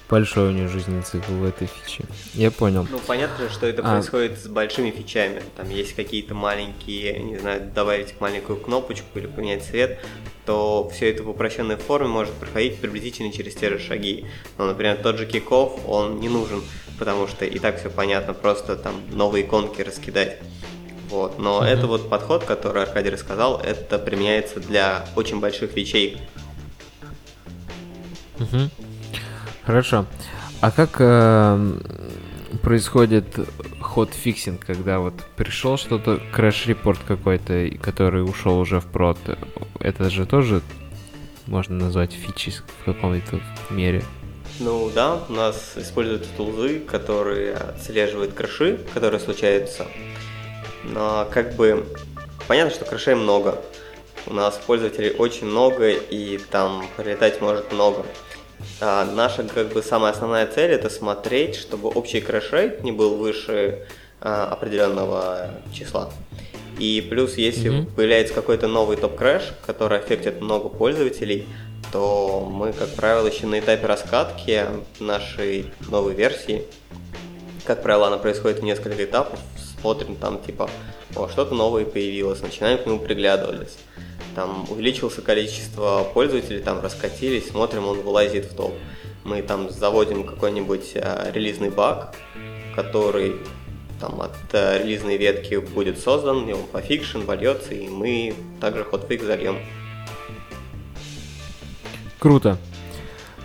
[0.09, 2.03] большой у нее жизненный цикл в этой фиче.
[2.33, 2.87] Я понял.
[2.89, 3.93] Ну, понятно, что это а...
[3.93, 5.41] происходит с большими фичами.
[5.55, 9.99] Там есть какие-то маленькие, не знаю, добавить маленькую кнопочку или поменять цвет,
[10.45, 14.25] то все это в упрощенной форме может проходить приблизительно через те же шаги.
[14.57, 16.63] Ну, например, тот же киков, он не нужен,
[16.99, 20.37] потому что и так все понятно, просто там новые иконки раскидать.
[21.09, 21.39] Вот.
[21.39, 21.67] Но mm-hmm.
[21.67, 26.17] это вот подход, который Аркадий рассказал, это применяется для очень больших вещей.
[28.39, 28.69] Угу.
[29.65, 30.05] Хорошо.
[30.61, 31.77] А как э,
[32.61, 33.25] происходит
[33.81, 39.17] hot fixing, когда вот пришел что-то, крэш-репорт какой-то, который ушел уже в прод,
[39.79, 40.61] это же тоже
[41.47, 43.39] можно назвать фичей в каком-то
[43.69, 44.03] мере?
[44.59, 49.85] Ну да, у нас используют тулзы, которые отслеживают крэши, которые случаются.
[50.83, 51.85] Но как бы
[52.47, 53.61] понятно, что крэшей много.
[54.27, 58.05] У нас пользователей очень много, и там прилетать может много.
[58.81, 62.51] А наша как бы самая основная цель это смотреть, чтобы общий крэш
[62.83, 63.87] не был выше
[64.21, 66.11] а, определенного числа.
[66.77, 67.95] И плюс, если mm-hmm.
[67.95, 71.47] появляется какой-то новый топ-крэш, который аффектит много пользователей,
[71.93, 74.65] то мы, как правило, еще на этапе раскатки
[74.99, 76.63] нашей новой версии,
[77.65, 79.39] как правило, она происходит в несколько этапов,
[79.79, 80.69] смотрим там типа,
[81.15, 83.77] о, что-то новое появилось, начинаем к нему приглядываться.
[84.35, 88.73] Там увеличился количество пользователей, там раскатились, смотрим, он вылазит в топ.
[89.23, 92.13] Мы там заводим какой-нибудь а, релизный баг,
[92.75, 93.37] который
[94.01, 99.23] там от а, релизной ветки будет создан, и он пофикшен вольется, и мы также hotfix
[99.23, 99.57] зальем.
[102.19, 102.57] Круто.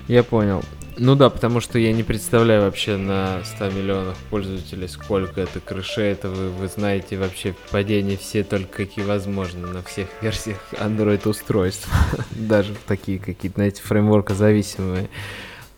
[0.09, 0.61] Я понял.
[1.03, 6.13] Ну да, потому что я не представляю вообще на 100 миллионах пользователей, сколько это крэшей,
[6.13, 11.89] это вы, вы знаете вообще падения все только какие возможны на всех версиях Android устройств.
[12.33, 15.09] Даже такие какие-то, знаете, фреймворка зависимые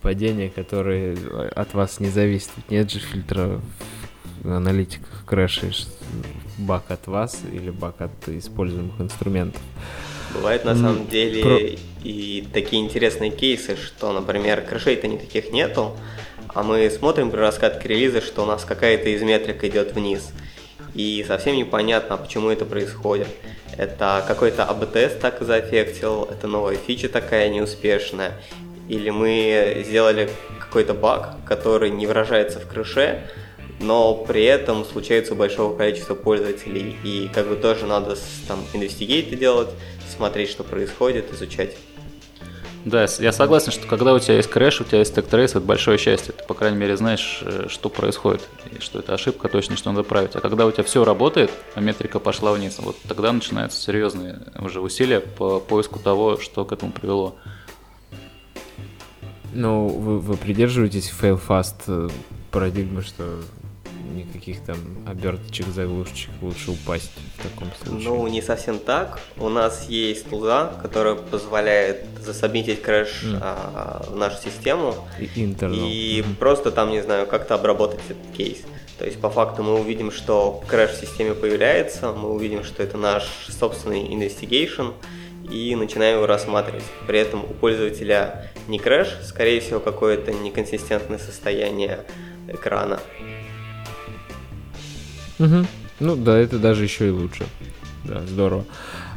[0.00, 1.16] падения, которые
[1.54, 2.50] от вас не зависят.
[2.68, 3.60] Нет же фильтра
[4.42, 5.72] в аналитиках крэшей,
[6.58, 9.62] баг от вас или баг от используемых инструментов.
[10.34, 11.58] Бывает на самом деле Про...
[12.04, 15.96] и такие интересные кейсы, что, например, крышей-то никаких нету,
[16.48, 20.32] а мы смотрим при раскатке релиза, что у нас какая-то из метрик идет вниз.
[20.94, 23.28] И совсем непонятно, почему это происходит.
[23.76, 28.32] Это какой-то AB-тест так заэффектил, это новая фича такая неуспешная,
[28.88, 30.28] или мы сделали
[30.60, 33.22] какой-то баг, который не выражается в крэше,
[33.80, 38.16] но при этом случается у большого количества пользователей, и как бы тоже надо
[38.48, 39.68] там investigate делать,
[40.14, 41.76] смотреть, что происходит, изучать.
[42.84, 45.60] Да, я согласен, что когда у тебя есть крэш, у тебя есть stack trace, это
[45.60, 46.34] большое счастье.
[46.36, 48.42] Ты, по крайней мере, знаешь, э, что происходит,
[48.72, 50.34] и что это ошибка точно, что надо править.
[50.34, 54.80] А когда у тебя все работает, а метрика пошла вниз, вот тогда начинаются серьезные уже
[54.80, 57.36] усилия по поиску того, что к этому привело.
[59.52, 62.10] Ну, вы, вы придерживаетесь fail fast
[62.52, 63.40] парадигмы, что
[64.14, 64.76] никаких там
[65.06, 68.08] оберточек, заглушечек, лучше упасть в таком случае.
[68.10, 69.20] Ну, не совсем так.
[69.38, 73.38] У нас есть тулза, которая позволяет засобмитить крэш mm.
[73.40, 76.36] а, в нашу систему и, и mm.
[76.36, 78.58] просто там, не знаю, как-то обработать этот кейс.
[78.98, 82.98] То есть по факту мы увидим, что крэш в системе появляется, мы увидим, что это
[82.98, 84.92] наш собственный investigation,
[85.50, 86.84] и начинаем его рассматривать.
[87.06, 92.00] При этом у пользователя не крэш, скорее всего, какое-то неконсистентное состояние
[92.48, 93.00] экрана.
[95.38, 95.66] Угу.
[96.00, 97.46] Ну да, это даже еще и лучше.
[98.04, 98.64] Да, здорово.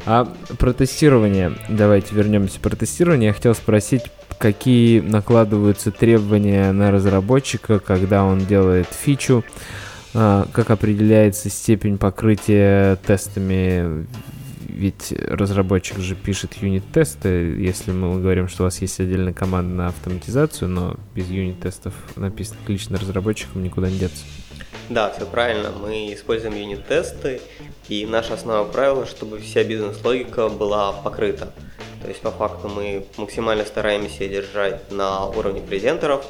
[0.04, 3.28] А про тестирование, давайте вернемся про тестирование.
[3.28, 4.02] Я хотел спросить,
[4.38, 9.44] какие накладываются требования на разработчика, когда он делает фичу,
[10.14, 14.06] а, как определяется степень покрытия тестами,
[14.76, 19.86] ведь разработчик же пишет юнит-тесты, если мы говорим, что у вас есть отдельная команда на
[19.88, 24.24] автоматизацию, но без юнит-тестов написано лично разработчикам никуда не деться.
[24.90, 25.72] Да, все правильно.
[25.72, 27.40] Мы используем юнит-тесты,
[27.88, 31.52] и наше основное правило, чтобы вся бизнес-логика была покрыта.
[32.02, 36.24] То есть, по факту, мы максимально стараемся держать на уровне презентеров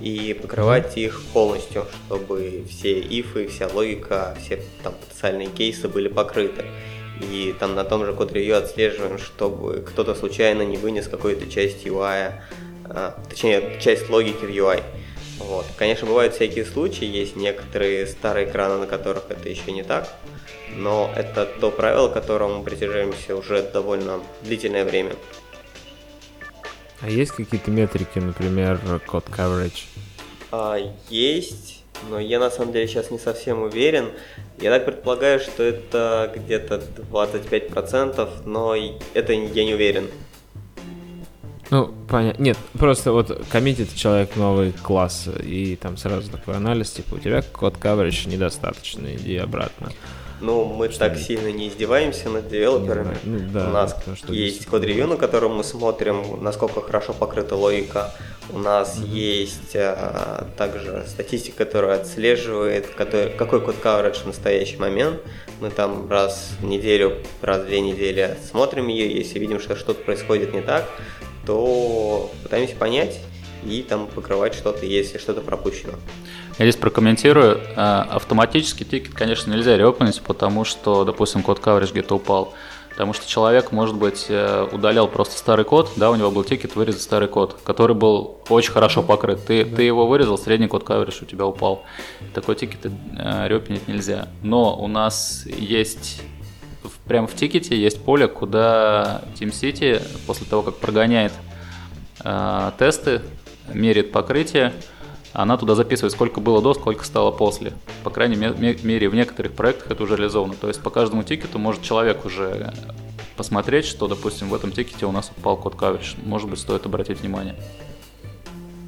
[0.00, 6.64] и покрывать их полностью, чтобы все ифы, вся логика, все там потенциальные кейсы были покрыты.
[7.20, 11.86] И там на том же код ревью отслеживаем, чтобы кто-то случайно не вынес какую-то часть
[11.86, 12.32] UI,
[12.86, 14.82] а, точнее, часть логики в UI.
[15.38, 15.66] Вот.
[15.76, 20.08] Конечно, бывают всякие случаи, есть некоторые старые экраны, на которых это еще не так,
[20.76, 25.14] но это то правило, которому мы придерживаемся уже довольно длительное время.
[27.00, 29.84] А есть какие-то метрики, например, код coverage?
[30.50, 30.78] А,
[31.10, 31.73] есть,
[32.10, 34.10] но я на самом деле сейчас не совсем уверен.
[34.60, 38.74] Я так предполагаю, что это где-то 25%, но
[39.14, 40.08] это я не уверен.
[41.70, 42.42] Ну, понятно.
[42.42, 47.42] Нет, просто вот коммитит человек новый класс, и там сразу такой анализ, типа, у тебя
[47.42, 49.90] код coverage недостаточно, иди обратно.
[50.44, 53.16] Ну, мы что так сильно не издеваемся над девелоперами.
[53.24, 53.96] Ну, да, У нас
[54.28, 58.12] есть код-ревью, на котором мы смотрим, насколько хорошо покрыта логика.
[58.50, 59.08] У нас mm-hmm.
[59.08, 65.22] есть а, также статистика, которая отслеживает, который, какой код coverage в настоящий момент.
[65.60, 70.04] Мы там раз в неделю, раз в две недели смотрим ее, если видим, что что-то
[70.04, 70.86] происходит не так,
[71.46, 73.18] то пытаемся понять
[73.64, 75.94] и там покрывать что-то, если что-то пропущено.
[76.58, 77.60] Я здесь прокомментирую.
[77.76, 82.54] Э, автоматический тикет, конечно, нельзя реопнуть, потому что, допустим, code coverage где-то упал.
[82.90, 86.76] Потому что человек, может быть, э, удалял просто старый код, да, у него был тикет
[86.76, 89.44] вырезать старый код, который был очень хорошо покрыт.
[89.44, 91.82] Ты, ты его вырезал, средний code coverage у тебя упал.
[92.34, 94.28] Такой тикет э, реопнить нельзя.
[94.42, 96.22] Но у нас есть
[97.04, 101.32] прямо в тикете есть поле, куда TeamCity после того, как прогоняет
[102.22, 103.22] э, тесты,
[103.72, 104.72] меряет покрытие,
[105.34, 107.72] она туда записывает, сколько было до, сколько стало после.
[108.04, 110.54] По крайней мере, в некоторых проектах это уже реализовано.
[110.54, 112.72] То есть по каждому тикету может человек уже
[113.36, 116.16] посмотреть, что, допустим, в этом тикете у нас упал code coverage.
[116.24, 117.56] Может быть, стоит обратить внимание.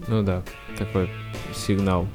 [0.07, 0.45] Ну да,
[0.79, 1.11] такой
[1.53, 2.07] сигнал.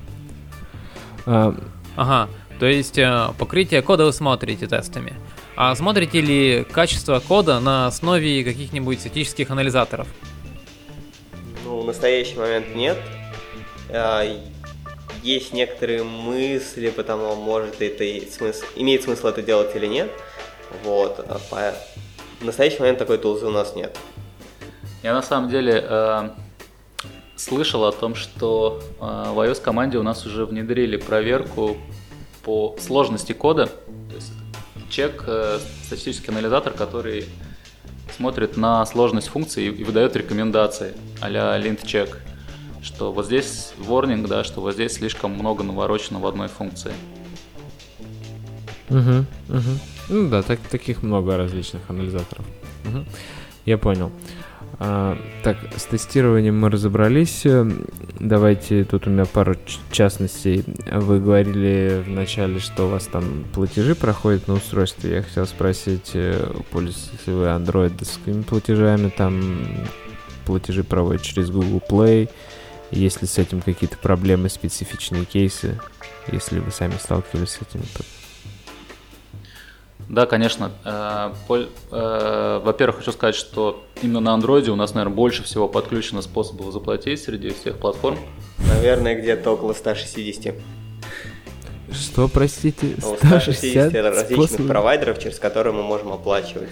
[1.26, 1.53] А...
[1.98, 5.14] Ага, То есть э, покрытие кода вы смотрите тестами.
[5.58, 10.08] А смотрите ли качество кода на основе каких-нибудь статических анализаторов?
[11.66, 12.98] Ну, в настоящий момент нет.
[13.93, 14.23] А,
[15.23, 20.09] Есть некоторые мысли, потому может это и смысл, имеет смысл это делать или нет.
[20.84, 21.19] Вот.
[21.19, 21.76] а по-
[22.39, 23.95] В настоящий момент такой тулзы у нас нет.
[25.03, 26.30] Я на самом деле э,
[27.35, 31.77] слышал о том, что э, в iOS команде у нас уже внедрили проверку
[32.43, 33.68] по сложности кода.
[33.68, 34.31] То есть
[34.89, 37.26] чек, э, статистический анализатор, который
[38.15, 42.15] смотрит на сложность функции и выдает рекомендации а-ля lint check,
[42.82, 46.94] что вот здесь warning, да, что вот здесь слишком много наворочено в одной функции.
[48.90, 49.80] Угу, угу.
[50.10, 52.45] Ну да, так, таких много различных анализаторов.
[52.84, 53.06] Мгм.
[53.66, 54.12] Я понял.
[54.80, 57.45] А, так, с тестированием мы разобрались.
[58.20, 59.56] Давайте, тут у меня пару
[59.91, 60.64] частностей.
[60.91, 65.18] Вы говорили вначале, что у вас там платежи проходят на устройстве.
[65.18, 69.86] Я хотел спросить, э, пользуетесь ли вы андроидовскими платежами, там
[70.45, 72.30] платежи проводят через Google Play.
[72.91, 75.80] Есть ли с этим какие-то проблемы, специфичные кейсы,
[76.31, 77.81] если вы сами сталкивались с этим?
[80.09, 80.72] Да, конечно.
[80.84, 86.22] Э, э, Во-первых, хочу сказать, что именно на андроиде у нас, наверное, больше всего подключено
[86.22, 88.19] способов заплатить среди всех платформ.
[88.68, 90.55] Наверное, где-то около 160.
[91.93, 92.95] Что, простите?
[92.97, 94.68] Около 160 160 различных способов?
[94.68, 96.69] провайдеров, через которые мы можем оплачивать.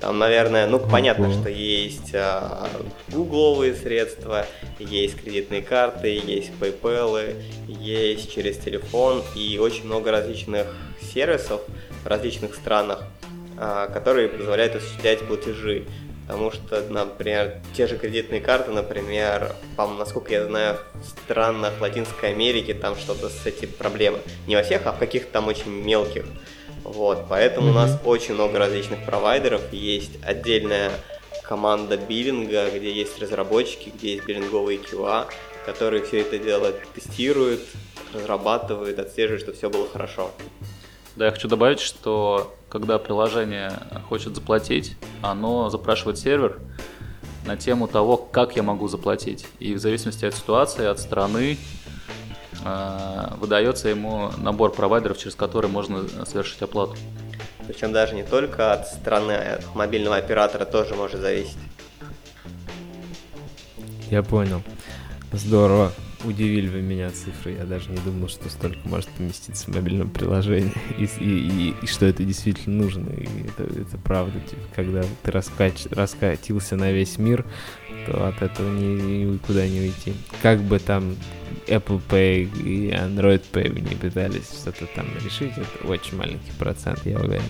[0.00, 1.34] Там, наверное, ну понятно, Ого.
[1.34, 2.68] что есть а,
[3.08, 4.46] гугловые средства,
[4.78, 7.36] есть кредитные карты, есть PayPal,
[7.68, 10.66] есть через телефон и очень много различных
[11.02, 11.60] сервисов
[12.02, 13.04] в различных странах,
[13.58, 15.84] а, которые позволяют осуществлять платежи.
[16.26, 22.30] Потому что, например, те же кредитные карты, например, по насколько я знаю, в странах Латинской
[22.30, 24.20] Америки там что-то с этим проблемы.
[24.46, 26.24] Не во всех, а в каких-то там очень мелких.
[26.84, 30.90] Вот, поэтому у нас очень много различных провайдеров, есть отдельная
[31.44, 35.26] команда биллинга, где есть разработчики, где есть биллинговые QA,
[35.66, 37.60] которые все это дело тестируют,
[38.14, 40.30] разрабатывают, отслеживают, чтобы все было хорошо.
[41.16, 43.72] Да, я хочу добавить, что когда приложение
[44.08, 46.60] хочет заплатить, оно запрашивает сервер
[47.46, 49.46] на тему того, как я могу заплатить.
[49.58, 51.58] И в зависимости от ситуации, от страны,
[53.38, 56.96] выдается ему набор провайдеров, через которые можно совершить оплату.
[57.66, 61.56] Причем даже не только от страны, а от мобильного оператора тоже может зависеть.
[64.10, 64.62] Я понял.
[65.32, 65.92] Здорово.
[66.24, 67.52] Удивили вы меня цифры.
[67.52, 70.72] Я даже не думал, что столько может поместиться в мобильном приложении.
[70.98, 73.08] И, и- и- и что это действительно нужно.
[73.10, 74.38] И это, это правда.
[74.40, 77.46] Типа, когда ты раскач, раскатился на весь мир,
[78.06, 80.12] то от этого ни- никуда не уйти.
[80.42, 81.16] Как бы там
[81.66, 87.18] Apple Pay и Android Pay не пытались что-то там решить, это очень маленький процент, я
[87.18, 87.42] уверен.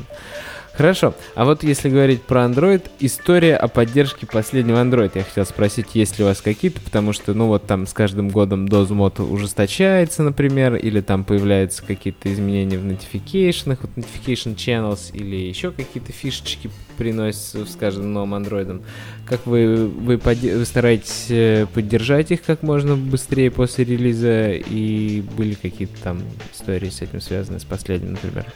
[0.73, 1.15] Хорошо.
[1.35, 5.11] А вот если говорить про Android, история о поддержке последнего Android.
[5.15, 8.31] Я хотел спросить, есть ли у вас какие-то, потому что, ну вот там с каждым
[8.31, 15.37] годом дозмод ужесточается, например, или там появляются какие-то изменения в notification, вот notification channels, или
[15.37, 18.83] еще какие-то фишечки приносятся с каждым новым андроидом.
[19.27, 25.23] Как вы, вы, подде- вы стараетесь э, поддержать их как можно быстрее после релиза, и
[25.37, 26.23] были какие-то там
[26.55, 28.47] истории с этим связаны, с последним, например?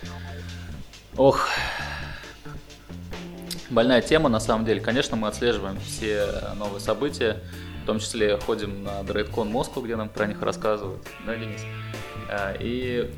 [1.16, 1.49] Ох,
[3.70, 4.81] больная тема на самом деле.
[4.81, 7.41] Конечно, мы отслеживаем все новые события,
[7.82, 11.61] в том числе ходим на DraidCon Москву, где нам про них рассказывают, да, Денис?
[12.31, 13.11] А, И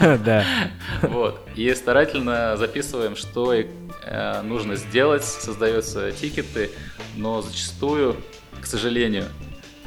[0.24, 0.44] Да.
[1.02, 1.40] Вот.
[1.56, 6.70] И старательно записываем, что э, нужно сделать, создаются тикеты,
[7.16, 8.16] но зачастую,
[8.60, 9.24] к сожалению,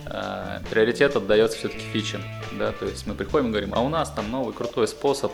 [0.05, 2.21] э, приоритет отдается все-таки фичам.
[2.57, 2.71] Да?
[2.73, 5.31] То есть мы приходим и говорим, а у нас там новый крутой способ.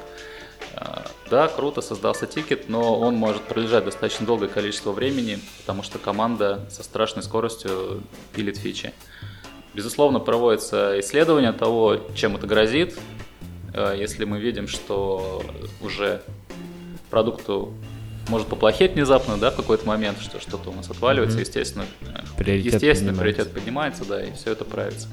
[0.74, 5.98] Э, Да, круто, создался тикет, но он может пролежать достаточно долгое количество времени, потому что
[5.98, 8.04] команда со страшной скоростью
[8.36, 8.94] пилит фичи.
[9.74, 12.98] Безусловно, проводится исследование того, чем это грозит.
[13.74, 15.44] Э, Если мы видим, что
[15.82, 16.22] уже
[17.10, 17.74] продукту
[18.28, 21.42] может поплохеть внезапно, да, в какой-то момент, что что-то у нас отваливается, Мгм.
[21.46, 22.06] естественно, э,
[22.38, 23.22] Приоритет естественно, поднимается.
[23.22, 25.08] приоритет поднимается, да, и все это правится.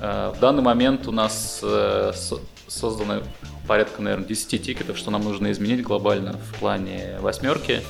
[0.00, 1.62] В данный момент у нас
[2.68, 3.22] создано
[3.66, 7.82] порядка, наверное, 10 тикетов, что нам нужно изменить глобально в плане восьмерки,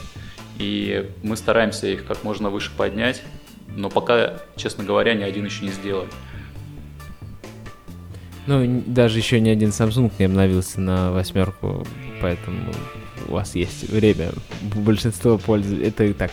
[0.59, 3.23] и мы стараемся их как можно выше поднять,
[3.69, 6.09] но пока, честно говоря, ни один еще не сделали.
[8.47, 11.87] Ну, даже еще ни один Samsung не обновился на восьмерку,
[12.23, 12.73] поэтому
[13.29, 14.31] у вас есть время.
[14.75, 15.87] Большинство пользуется...
[15.87, 16.33] Это так,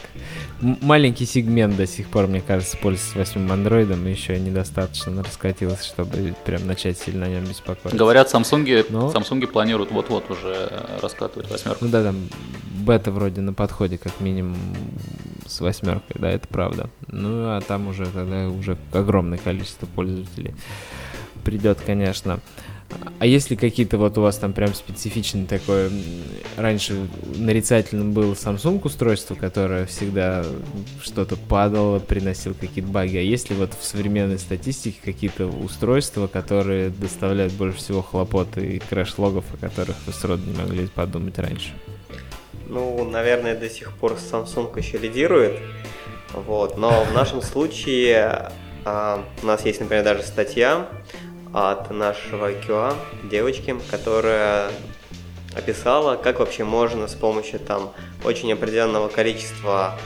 [0.62, 6.36] маленький сегмент до сих пор, мне кажется, пользуется восьмым андроидом, и еще недостаточно раскатилось, чтобы
[6.46, 7.98] прям начать сильно о нем беспокоиться.
[7.98, 9.12] Говорят, Samsung, Но...
[9.12, 11.86] Samsung планируют вот-вот уже раскатывать восьмерку.
[11.86, 12.30] Ну да, там
[12.86, 14.58] бета вроде на подходе, как минимум
[15.46, 16.90] с восьмеркой, да, это правда.
[17.08, 20.56] Ну а там уже тогда уже огромное количество пользователей
[21.44, 22.40] придет, конечно.
[23.18, 25.90] А если какие-то вот у вас там прям специфичный такой,
[26.58, 30.46] раньше нарицательным было Samsung устройство, которое всегда
[31.02, 36.90] что-то падало, приносил какие-то баги, а есть ли вот в современной статистике какие-то устройства, которые
[36.90, 41.74] доставляют больше всего хлопот и крэш-логов, о которых вы сроду не могли подумать раньше?
[42.68, 45.60] Ну, наверное, до сих пор Samsung еще лидирует,
[46.34, 48.52] вот, но в нашем случае
[48.84, 50.88] а, у нас есть, например, даже статья
[51.56, 54.72] от нашего QA девочки, которая
[55.56, 57.94] описала, как вообще можно с помощью там
[58.26, 59.98] очень определенного количества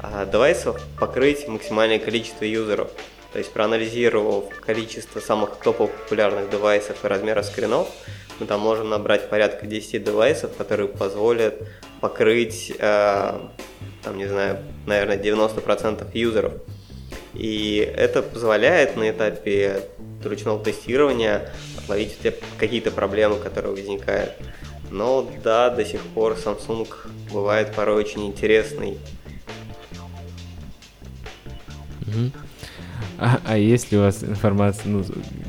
[0.00, 2.88] э, девайсов покрыть максимальное количество юзеров.
[3.32, 7.88] То есть проанализировав количество самых топовых популярных девайсов и размера скринов,
[8.38, 11.62] мы там можем набрать порядка 10 девайсов, которые позволят
[12.00, 13.40] покрыть, э,
[14.04, 16.52] там, не знаю, наверное, 90% юзеров.
[17.34, 19.82] И это позволяет на этапе
[20.22, 22.18] ручного тестирования отловить
[22.58, 24.32] какие-то проблемы, которые возникают.
[24.90, 26.88] Но да, до сих пор Samsung
[27.32, 28.98] бывает порой очень интересный.
[33.18, 35.04] А, а есть ли у вас информация, ну,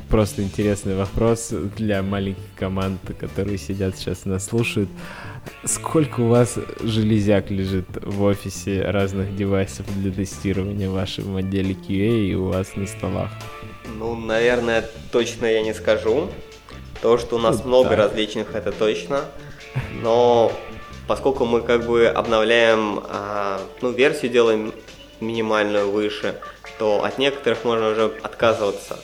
[0.08, 4.88] просто интересный вопрос для маленьких команд, которые сидят сейчас нас слушают.
[5.64, 12.26] Сколько у вас железяк лежит в офисе разных девайсов для тестирования в вашем отделе QA
[12.26, 13.30] и у вас на столах?
[13.98, 16.28] Ну, наверное, точно я не скажу.
[17.00, 17.96] То, что у нас ну, много да.
[17.96, 19.24] различных, это точно.
[20.02, 20.52] Но
[21.06, 24.72] поскольку мы как бы обновляем, а, ну, версию делаем
[25.20, 26.36] минимальную выше,
[26.78, 28.98] то от некоторых можно уже отказываться.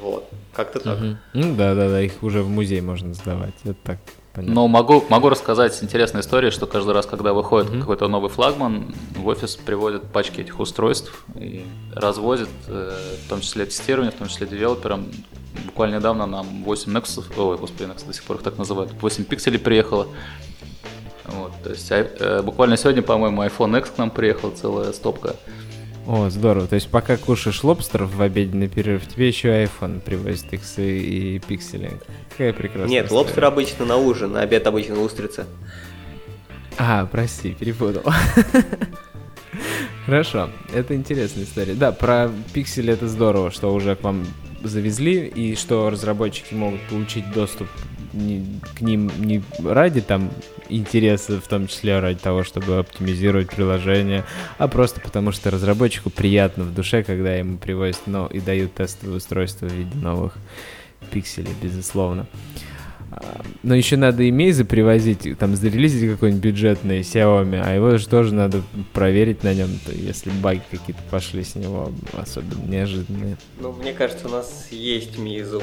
[0.00, 0.28] Вот.
[0.52, 0.98] Как-то так.
[0.98, 1.16] Угу.
[1.34, 3.54] Ну да, да, да, их уже в музей можно сдавать.
[3.64, 3.98] Это так.
[4.38, 4.54] Понятно.
[4.54, 7.80] Но могу, могу рассказать интересную историю, что каждый раз, когда выходит mm-hmm.
[7.80, 13.66] какой-то новый флагман, в офис приводят пачки этих устройств и развозят, э, в том числе
[13.66, 15.08] тестирование, в том числе девелоперам.
[15.66, 19.24] Буквально недавно нам 8 Nexus, ой, господи, Nexus до сих пор их так называют, 8
[19.24, 20.06] пикселей приехало.
[21.24, 25.34] Вот, то есть э, буквально сегодня, по-моему, iPhone X к нам приехал целая стопка.
[26.08, 26.66] О, здорово.
[26.66, 31.98] То есть пока кушаешь лобстер в обеденный перерыв, тебе еще iPhone привозит иксы и пиксели.
[32.30, 33.20] Какая прекрасная Нет, история.
[33.20, 35.44] лобстер обычно на ужин, на обед обычно устрицы.
[36.78, 38.10] А, прости, перепутал.
[40.06, 41.74] Хорошо, это интересная история.
[41.74, 44.26] Да, про пиксели это здорово, что уже к вам
[44.62, 47.68] завезли, и что разработчики могут получить доступ
[48.12, 50.30] не, к ним не ради там
[50.68, 54.24] интереса, в том числе ради того, чтобы оптимизировать приложение,
[54.58, 59.18] а просто потому что разработчику приятно в душе, когда ему привозят ну, и дают тестовые
[59.18, 60.34] устройства в виде новых
[61.10, 62.26] пикселей, безусловно.
[62.26, 62.67] А,
[63.62, 68.62] но еще надо имейзы привозить, там зарелизить какой-нибудь бюджетный Xiaomi, а его же тоже надо
[68.92, 73.36] проверить на нем, если баги какие-то пошли с него, особенно неожиданные.
[73.60, 75.62] Ну, мне кажется, у нас есть Meizu.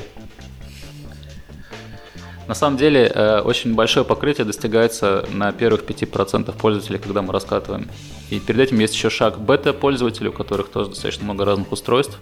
[2.48, 7.90] На самом деле, э, очень большое покрытие достигается на первых 5% пользователей, когда мы раскатываем.
[8.30, 12.20] И перед этим есть еще шаг бета-пользователей, у которых тоже достаточно много разных устройств.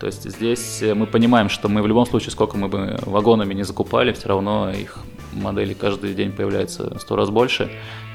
[0.00, 3.64] То есть здесь мы понимаем, что мы в любом случае, сколько мы бы вагонами не
[3.64, 4.98] закупали, все равно их
[5.32, 7.70] модели каждый день появляется сто раз больше.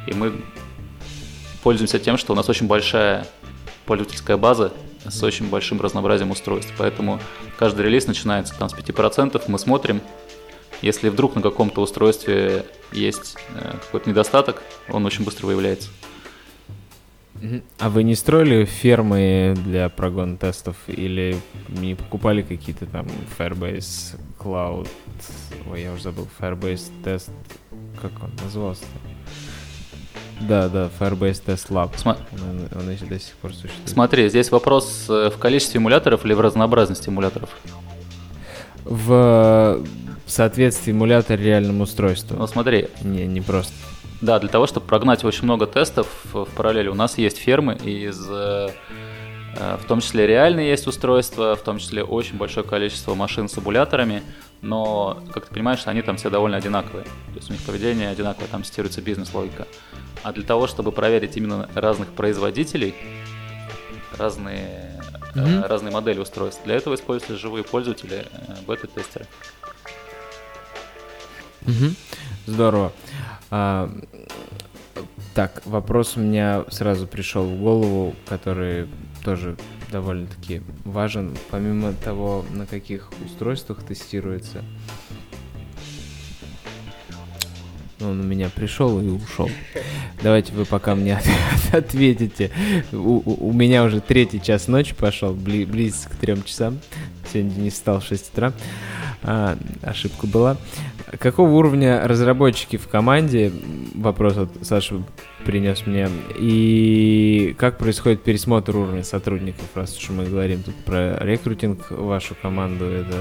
[0.08, 0.34] И мы
[1.62, 3.28] пользуемся тем, что у нас очень большая
[3.86, 4.74] пользовательская база
[5.08, 6.74] с очень большим разнообразием устройств.
[6.78, 7.20] Поэтому
[7.58, 10.02] каждый релиз начинается там с 5%, мы смотрим,
[10.82, 15.90] если вдруг на каком-то устройстве есть э, какой-то недостаток, он очень быстро выявляется.
[17.80, 21.36] А вы не строили фермы для прогон тестов или
[21.70, 23.08] не покупали какие-то там
[23.38, 24.88] Firebase Cloud?
[25.70, 27.30] Ой, я уже забыл, Firebase Test,
[28.02, 28.86] как он назывался?
[30.42, 31.98] Да, да, Firebase Test Lab.
[31.98, 32.18] Сма...
[32.34, 33.90] Он, он еще до сих пор существует.
[33.90, 37.50] Смотри, здесь вопрос э, в количестве эмуляторов или в разнообразности эмуляторов?
[38.84, 39.82] В
[40.26, 42.36] в соответствии эмулятор реальному устройству.
[42.38, 42.88] Ну смотри.
[43.04, 43.74] Не, не просто.
[44.26, 48.28] Да, для того, чтобы прогнать очень много тестов в параллели, у нас есть фермы из
[48.28, 48.70] э,
[49.56, 54.24] в том числе реальные есть устройства, в том числе очень большое количество машин с эмуляторами,
[54.64, 57.04] но, как ты понимаешь, они там все довольно одинаковые.
[57.04, 59.68] То есть у них поведение одинаковое, там тестируется бизнес-логика.
[60.24, 62.96] А для того, чтобы проверить именно разных производителей,
[64.18, 65.04] разные,
[65.36, 65.68] mm-hmm.
[65.68, 69.28] разные модели устройств, для этого используются живые пользователи, э, beta-тестеры.
[71.68, 71.96] Угу.
[72.48, 72.92] Здорово.
[73.52, 73.90] А,
[75.34, 78.88] Так, вопрос у меня сразу пришел в голову, который
[79.22, 79.58] тоже
[79.92, 81.36] довольно-таки важен.
[81.52, 84.64] Помимо того, на каких устройствах тестируется,
[88.02, 89.50] он у меня пришел и ушел.
[90.22, 91.20] Давайте вы пока мне
[91.72, 92.52] ответите.
[92.92, 96.80] У, у, у меня уже третий час ночи пошел, бли, близко к трем часам.
[97.32, 98.54] Сегодня не встал в 6 утра.
[99.24, 100.58] А, ошибка была.
[101.20, 103.52] Какого уровня разработчики в команде?
[103.94, 105.04] Вопрос от Саши
[105.46, 106.10] принес мне.
[106.38, 112.86] И как происходит пересмотр уровня сотрудников, раз уж мы говорим тут про рекрутинг вашу команду,
[112.86, 113.16] это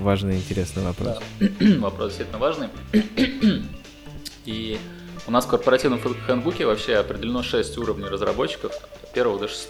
[0.00, 1.18] важный и интересный вопрос.
[1.38, 1.46] Да.
[1.80, 2.68] вопрос действительно важный.
[4.46, 4.78] И
[5.26, 9.68] у нас в корпоративном хэндбуке вообще определено 6 уровней разработчиков, от 1 до 6.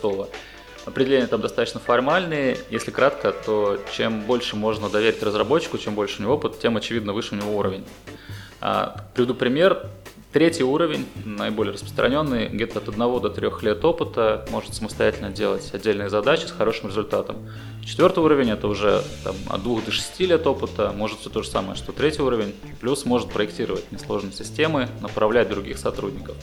[0.84, 2.58] Определения там достаточно формальные.
[2.70, 7.12] Если кратко, то чем больше можно доверить разработчику, чем больше у него опыт, тем, очевидно,
[7.12, 7.84] выше у него уровень.
[8.60, 9.88] А, приведу пример.
[10.36, 16.10] Третий уровень, наиболее распространенный, где-то от 1 до 3 лет опыта, может самостоятельно делать отдельные
[16.10, 17.48] задачи с хорошим результатом.
[17.82, 21.48] Четвертый уровень это уже там, от 2 до 6 лет опыта, может все то же
[21.48, 26.36] самое, что третий уровень, плюс может проектировать несложные системы, направлять других сотрудников.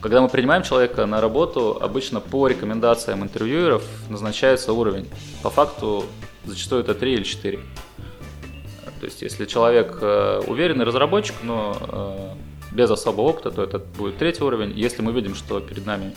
[0.00, 5.06] Когда мы принимаем человека на работу, обычно по рекомендациям интервьюеров назначается уровень.
[5.42, 6.06] По факту
[6.46, 7.60] зачастую это 3 или 4.
[9.00, 12.36] То есть если человек э, уверенный разработчик, но
[12.70, 14.72] э, без особого опыта, то это будет третий уровень.
[14.76, 16.14] Если мы видим, что перед нами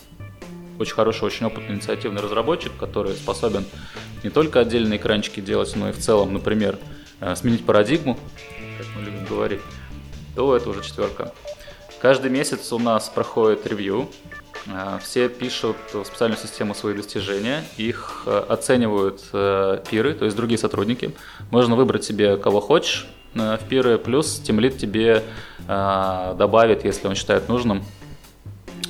[0.80, 3.66] очень хороший, очень опытный инициативный разработчик, который способен
[4.24, 6.80] не только отдельные экранчики делать, но и в целом, например,
[7.20, 8.18] э, сменить парадигму,
[8.78, 9.62] как мы любим говорить,
[10.36, 11.34] то это уже четверка.
[12.02, 14.10] Каждый месяц у нас проходит ревью.
[14.70, 20.38] А, все пишут в специальную систему свои достижения, их э, оценивают э, пиры, то есть
[20.38, 21.16] другие сотрудники.
[21.50, 25.24] Можно выбрать себе кого хочешь э, в пиры, плюс тимлит тебе
[25.68, 27.86] добавит, если он считает нужным,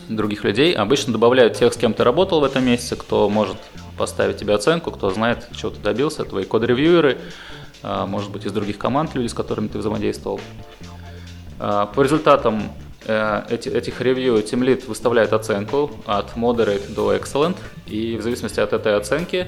[0.10, 0.74] других людей.
[0.74, 3.58] Обычно добавляют тех, с кем ты работал в этом месяце, кто может
[3.98, 7.20] поставить тебе оценку, кто знает, чего ты добился, твои код-ревьюеры,
[7.84, 10.40] может быть, из других команд люди, с которыми ты взаимодействовал.
[11.60, 17.58] По результатам Э, эти, этих ревью Team выставляет оценку от Moderate до Excellent,
[17.88, 19.48] и в зависимости от этой оценки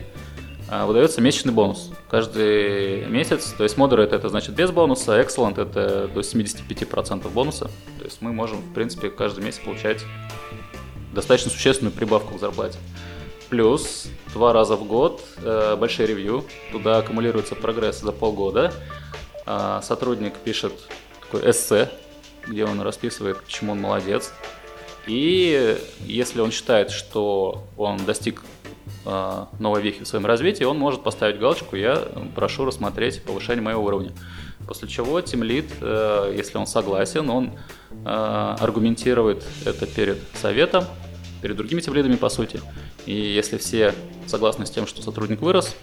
[0.70, 3.54] э, выдается месячный бонус каждый месяц.
[3.58, 7.66] То есть Moderate это значит без бонуса, Excellent это до 75% бонуса.
[8.00, 10.04] То есть мы можем, в принципе, каждый месяц получать
[11.14, 12.78] достаточно существенную прибавку к зарплате.
[13.50, 18.74] Плюс два раза в год э, большие ревью, туда аккумулируется прогресс за полгода.
[19.46, 20.74] Э, сотрудник пишет
[21.22, 21.92] такой эссе
[22.48, 24.34] где он расписывает, почему он молодец.
[25.07, 28.44] И если он считает, что он достиг
[29.06, 32.02] э, новой вехи в своем развитии, он может поставить галочку «Я
[32.36, 34.14] прошу рассмотреть повышение моего уровня».
[34.68, 37.52] После чего тимлит, э, если он согласен, он
[38.06, 40.86] э, аргументирует это перед советом,
[41.41, 42.61] перед другими тимлидами по сути.
[43.06, 43.94] И если все
[44.26, 45.76] согласны с тем, что сотрудник вырос,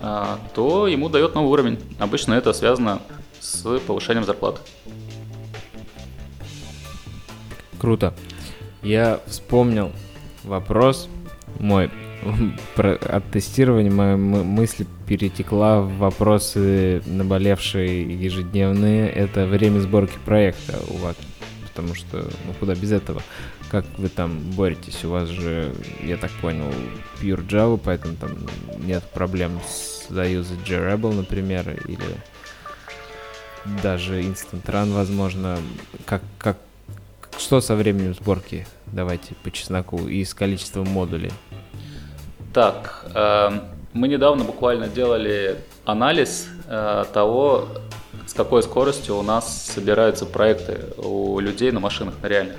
[0.00, 0.24] э,
[0.54, 1.78] то ему дает новый уровень.
[2.00, 3.00] Обычно это связано
[3.38, 4.60] с повышением зарплаты.
[7.78, 8.14] Круто.
[8.82, 9.92] Я вспомнил
[10.44, 11.08] вопрос
[11.58, 11.90] мой
[12.74, 13.90] про, от тестирования.
[13.90, 19.08] Моя мысль перетекла в вопросы наболевшие ежедневные.
[19.08, 21.16] Это время сборки проекта у вас.
[21.68, 23.22] Потому что, ну куда без этого?
[23.70, 25.04] Как вы там боретесь?
[25.04, 26.72] У вас же, я так понял,
[27.20, 28.30] Pure Java, поэтому там
[28.78, 31.98] нет проблем с заюзать J-Rebel, например, или
[33.82, 35.58] даже Instant Run, возможно.
[36.04, 36.58] Как, как
[37.38, 38.66] что со временем сборки?
[38.86, 40.08] Давайте по чесноку.
[40.08, 41.32] И с количеством модулей.
[42.52, 43.50] Так, э,
[43.92, 47.68] мы недавно буквально делали анализ э, того,
[48.26, 52.56] с какой скоростью у нас собираются проекты у людей на машинах, на реальных.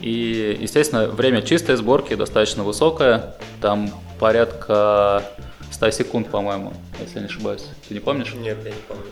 [0.00, 3.36] И, естественно, время чистой сборки достаточно высокое.
[3.60, 5.22] Там порядка
[5.70, 7.66] 100 секунд, по-моему, если не ошибаюсь.
[7.88, 8.34] Ты не помнишь?
[8.34, 9.04] Нет, я не помню.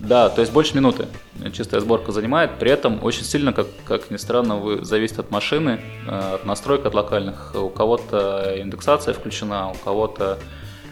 [0.00, 1.06] Да, то есть больше минуты
[1.52, 2.58] чистая сборка занимает.
[2.58, 6.86] При этом очень сильно, как, как ни странно, вы, зависит от машины, э, от настроек
[6.86, 7.54] от локальных.
[7.54, 10.38] У кого-то индексация включена, у кого-то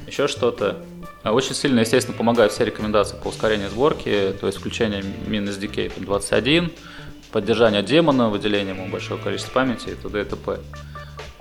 [0.06, 0.76] еще что-то.
[1.24, 6.70] Очень сильно, естественно, помогают все рекомендации по ускорению сборки, то есть включение min-SDK 21,
[7.32, 10.20] поддержание демона, выделение ему большого количества памяти и т.д.
[10.20, 10.58] и т.п.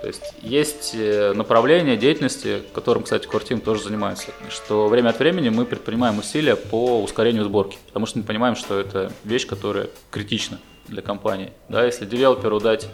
[0.06, 5.48] То есть есть э, направление деятельности, которым, кстати, Team тоже занимается, что время от времени
[5.48, 10.60] мы предпринимаем усилия по ускорению сборки, потому что мы понимаем, что это вещь, которая критична
[10.86, 11.52] для компании.
[11.68, 12.86] Да, если девелоперу дать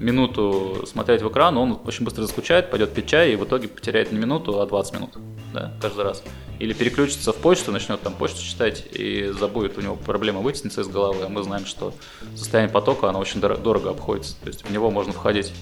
[0.00, 4.10] минуту смотреть в экран, он очень быстро заскучает, пойдет пить чай и в итоге потеряет
[4.10, 5.10] не минуту, а 20 минут
[5.54, 6.24] да, каждый раз.
[6.58, 10.88] или переключится в почту, начнет там почту читать и забудет, у него проблема вытянется из
[10.88, 11.94] головы, а мы знаем, что
[12.34, 14.34] состояние потока, оно очень дор- дорого обходится.
[14.42, 15.52] То есть в него можно входить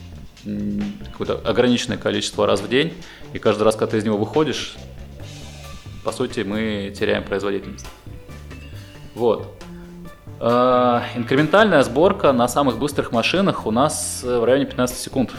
[1.12, 2.95] какое-то ограниченное количество раз в день,
[3.33, 4.77] и каждый раз, когда ты из него выходишь,
[6.05, 7.87] по сути, мы теряем производительность.
[9.15, 9.55] Вот.
[10.41, 15.33] Э, инкрементальная сборка на самых быстрых машинах у нас в районе 15 секунд.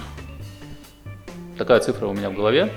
[1.58, 2.72] Такая цифра у меня в голове.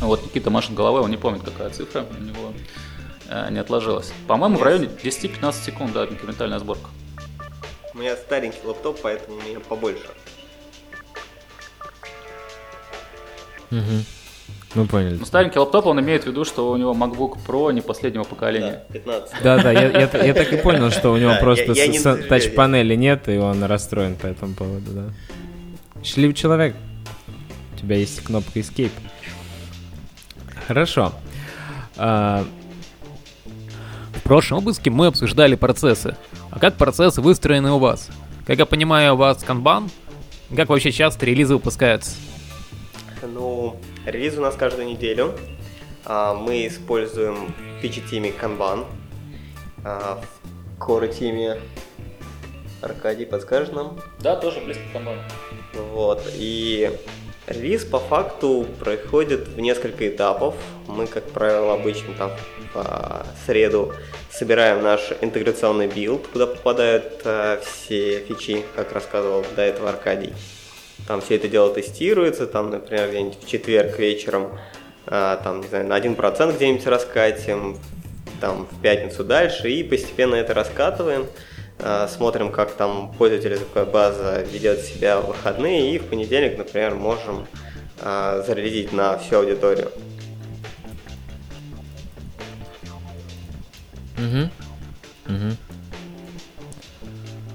[0.00, 2.54] Вот Никита машет головой, он не помнит, какая цифра у него
[3.28, 4.12] э, не отложилась.
[4.26, 6.88] По-моему, в районе 10-15 секунд, да, инкрементальная сборка.
[7.92, 10.06] У меня старенький лаптоп, поэтому у меня побольше.
[13.70, 14.04] Угу.
[14.74, 15.16] Мы поняли.
[15.18, 18.84] Ну, старенький лаптоп, он имеет в виду, что у него MacBook Pro не последнего поколения.
[18.88, 19.42] Да, 15.
[19.42, 21.74] Да, да, я, я, я так и понял, что у него просто
[22.28, 25.04] тач-панели нет, и он расстроен по этому поводу, да.
[26.04, 26.76] Счастливый человек.
[27.74, 28.92] У тебя есть кнопка Escape.
[30.68, 31.12] Хорошо.
[31.96, 32.44] А,
[34.14, 36.16] В прошлом выпуске мы обсуждали процессы.
[36.50, 38.08] А как процессы выстроены у вас?
[38.46, 39.90] Как я понимаю, у вас канбан?
[40.54, 42.12] Как вообще часто релизы выпускаются?
[43.22, 43.76] Ну,
[44.06, 45.34] релиз у нас каждую неделю.
[46.04, 48.86] А, Мы используем в PG-теме Kanban.
[49.84, 50.20] а,
[50.78, 51.60] В Core-теме
[52.82, 54.00] Аркадий, подскажешь нам?
[54.20, 55.20] Да, тоже близко к канбану.
[55.92, 56.90] Вот, и
[57.46, 60.54] релиз по факту происходит в несколько этапов.
[60.86, 62.30] Мы, как правило, обычно там
[62.72, 63.92] в среду
[64.30, 70.32] собираем наш интеграционный билд, куда попадают э, все фичи, как рассказывал до этого Аркадий.
[71.10, 74.56] Там все это дело тестируется, там, например, где-нибудь в четверг вечером,
[75.08, 77.78] э, там, не знаю, на 1% где-нибудь раскатим,
[78.40, 81.26] там, в пятницу дальше, и постепенно это раскатываем.
[81.80, 86.94] Э, смотрим, как там пользователь языковая база ведет себя в выходные, и в понедельник, например,
[86.94, 87.44] можем
[88.00, 89.90] э, зарядить на всю аудиторию.
[94.16, 94.48] мгм,
[95.26, 95.56] мгм.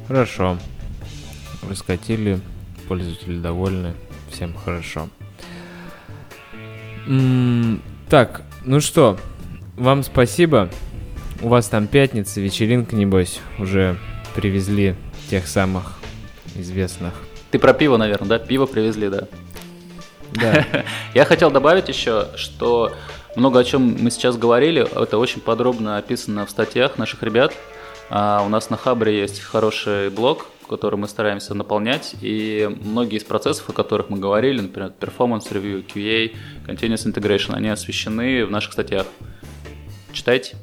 [0.09, 0.57] Хорошо.
[1.69, 2.41] Раскатили,
[2.87, 3.93] пользователи довольны,
[4.31, 5.09] всем хорошо.
[7.07, 9.17] М, Так, ну что,
[9.77, 10.69] вам спасибо.
[11.41, 13.97] У вас там пятница, вечеринка, небось, уже
[14.35, 14.95] привезли
[15.29, 15.97] тех самых
[16.55, 17.13] известных.
[17.51, 18.39] Ты про пиво, наверное, да?
[18.39, 19.27] Пиво привезли, да.
[20.33, 20.65] Да.
[21.13, 22.93] Я хотел добавить еще, что
[23.35, 27.53] много о чем мы сейчас говорили, это очень подробно описано в статьях наших ребят.
[28.09, 33.23] А у нас на Хабре есть хороший блог, который мы стараемся наполнять, и многие из
[33.23, 36.33] процессов, о которых мы говорили, например, Performance Review, QA,
[36.67, 39.05] Continuous Integration, они освещены в наших статьях.
[40.11, 40.57] Читайте.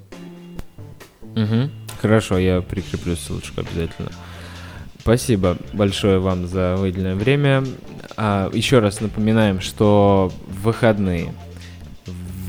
[1.35, 1.71] Мгм.
[2.01, 4.11] Хорошо, я прикреплю ссылочку обязательно.
[4.99, 7.65] Спасибо большое вам за выделенное время.
[8.17, 11.35] А, еще раз напоминаем, что в выходные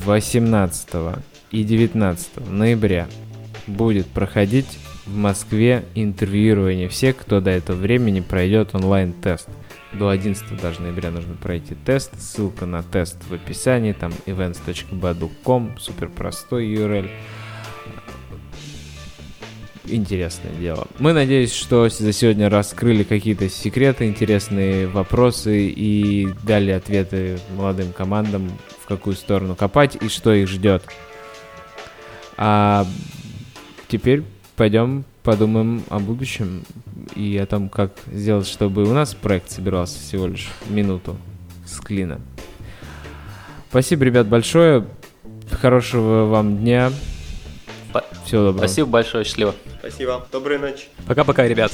[0.04, 1.18] 18
[1.50, 3.08] и 19 ноября
[3.66, 9.48] будет проходить в Москве интервьюирование всех, кто до этого времени пройдет онлайн-тест.
[9.92, 12.18] До 11 даже ноября нужно пройти тест.
[12.20, 13.92] Ссылка на тест в описании.
[13.92, 15.78] Там events.badu.com.
[15.78, 17.10] Супер простой URL
[19.86, 20.86] интересное дело.
[20.98, 28.50] Мы надеюсь, что за сегодня раскрыли какие-то секреты, интересные вопросы и дали ответы молодым командам,
[28.80, 30.82] в какую сторону копать и что их ждет.
[32.36, 32.86] А
[33.88, 34.24] теперь
[34.56, 36.64] пойдем подумаем о будущем
[37.16, 41.16] и о том, как сделать, чтобы у нас проект собирался всего лишь минуту
[41.66, 42.20] с клина.
[43.70, 44.86] Спасибо, ребят, большое.
[45.50, 46.92] Хорошего вам дня.
[48.24, 48.66] Всего доброго.
[48.66, 49.54] Спасибо большое, счастливо.
[49.78, 50.26] Спасибо.
[50.30, 50.84] Доброй ночи.
[51.06, 51.72] Пока-пока, ребят.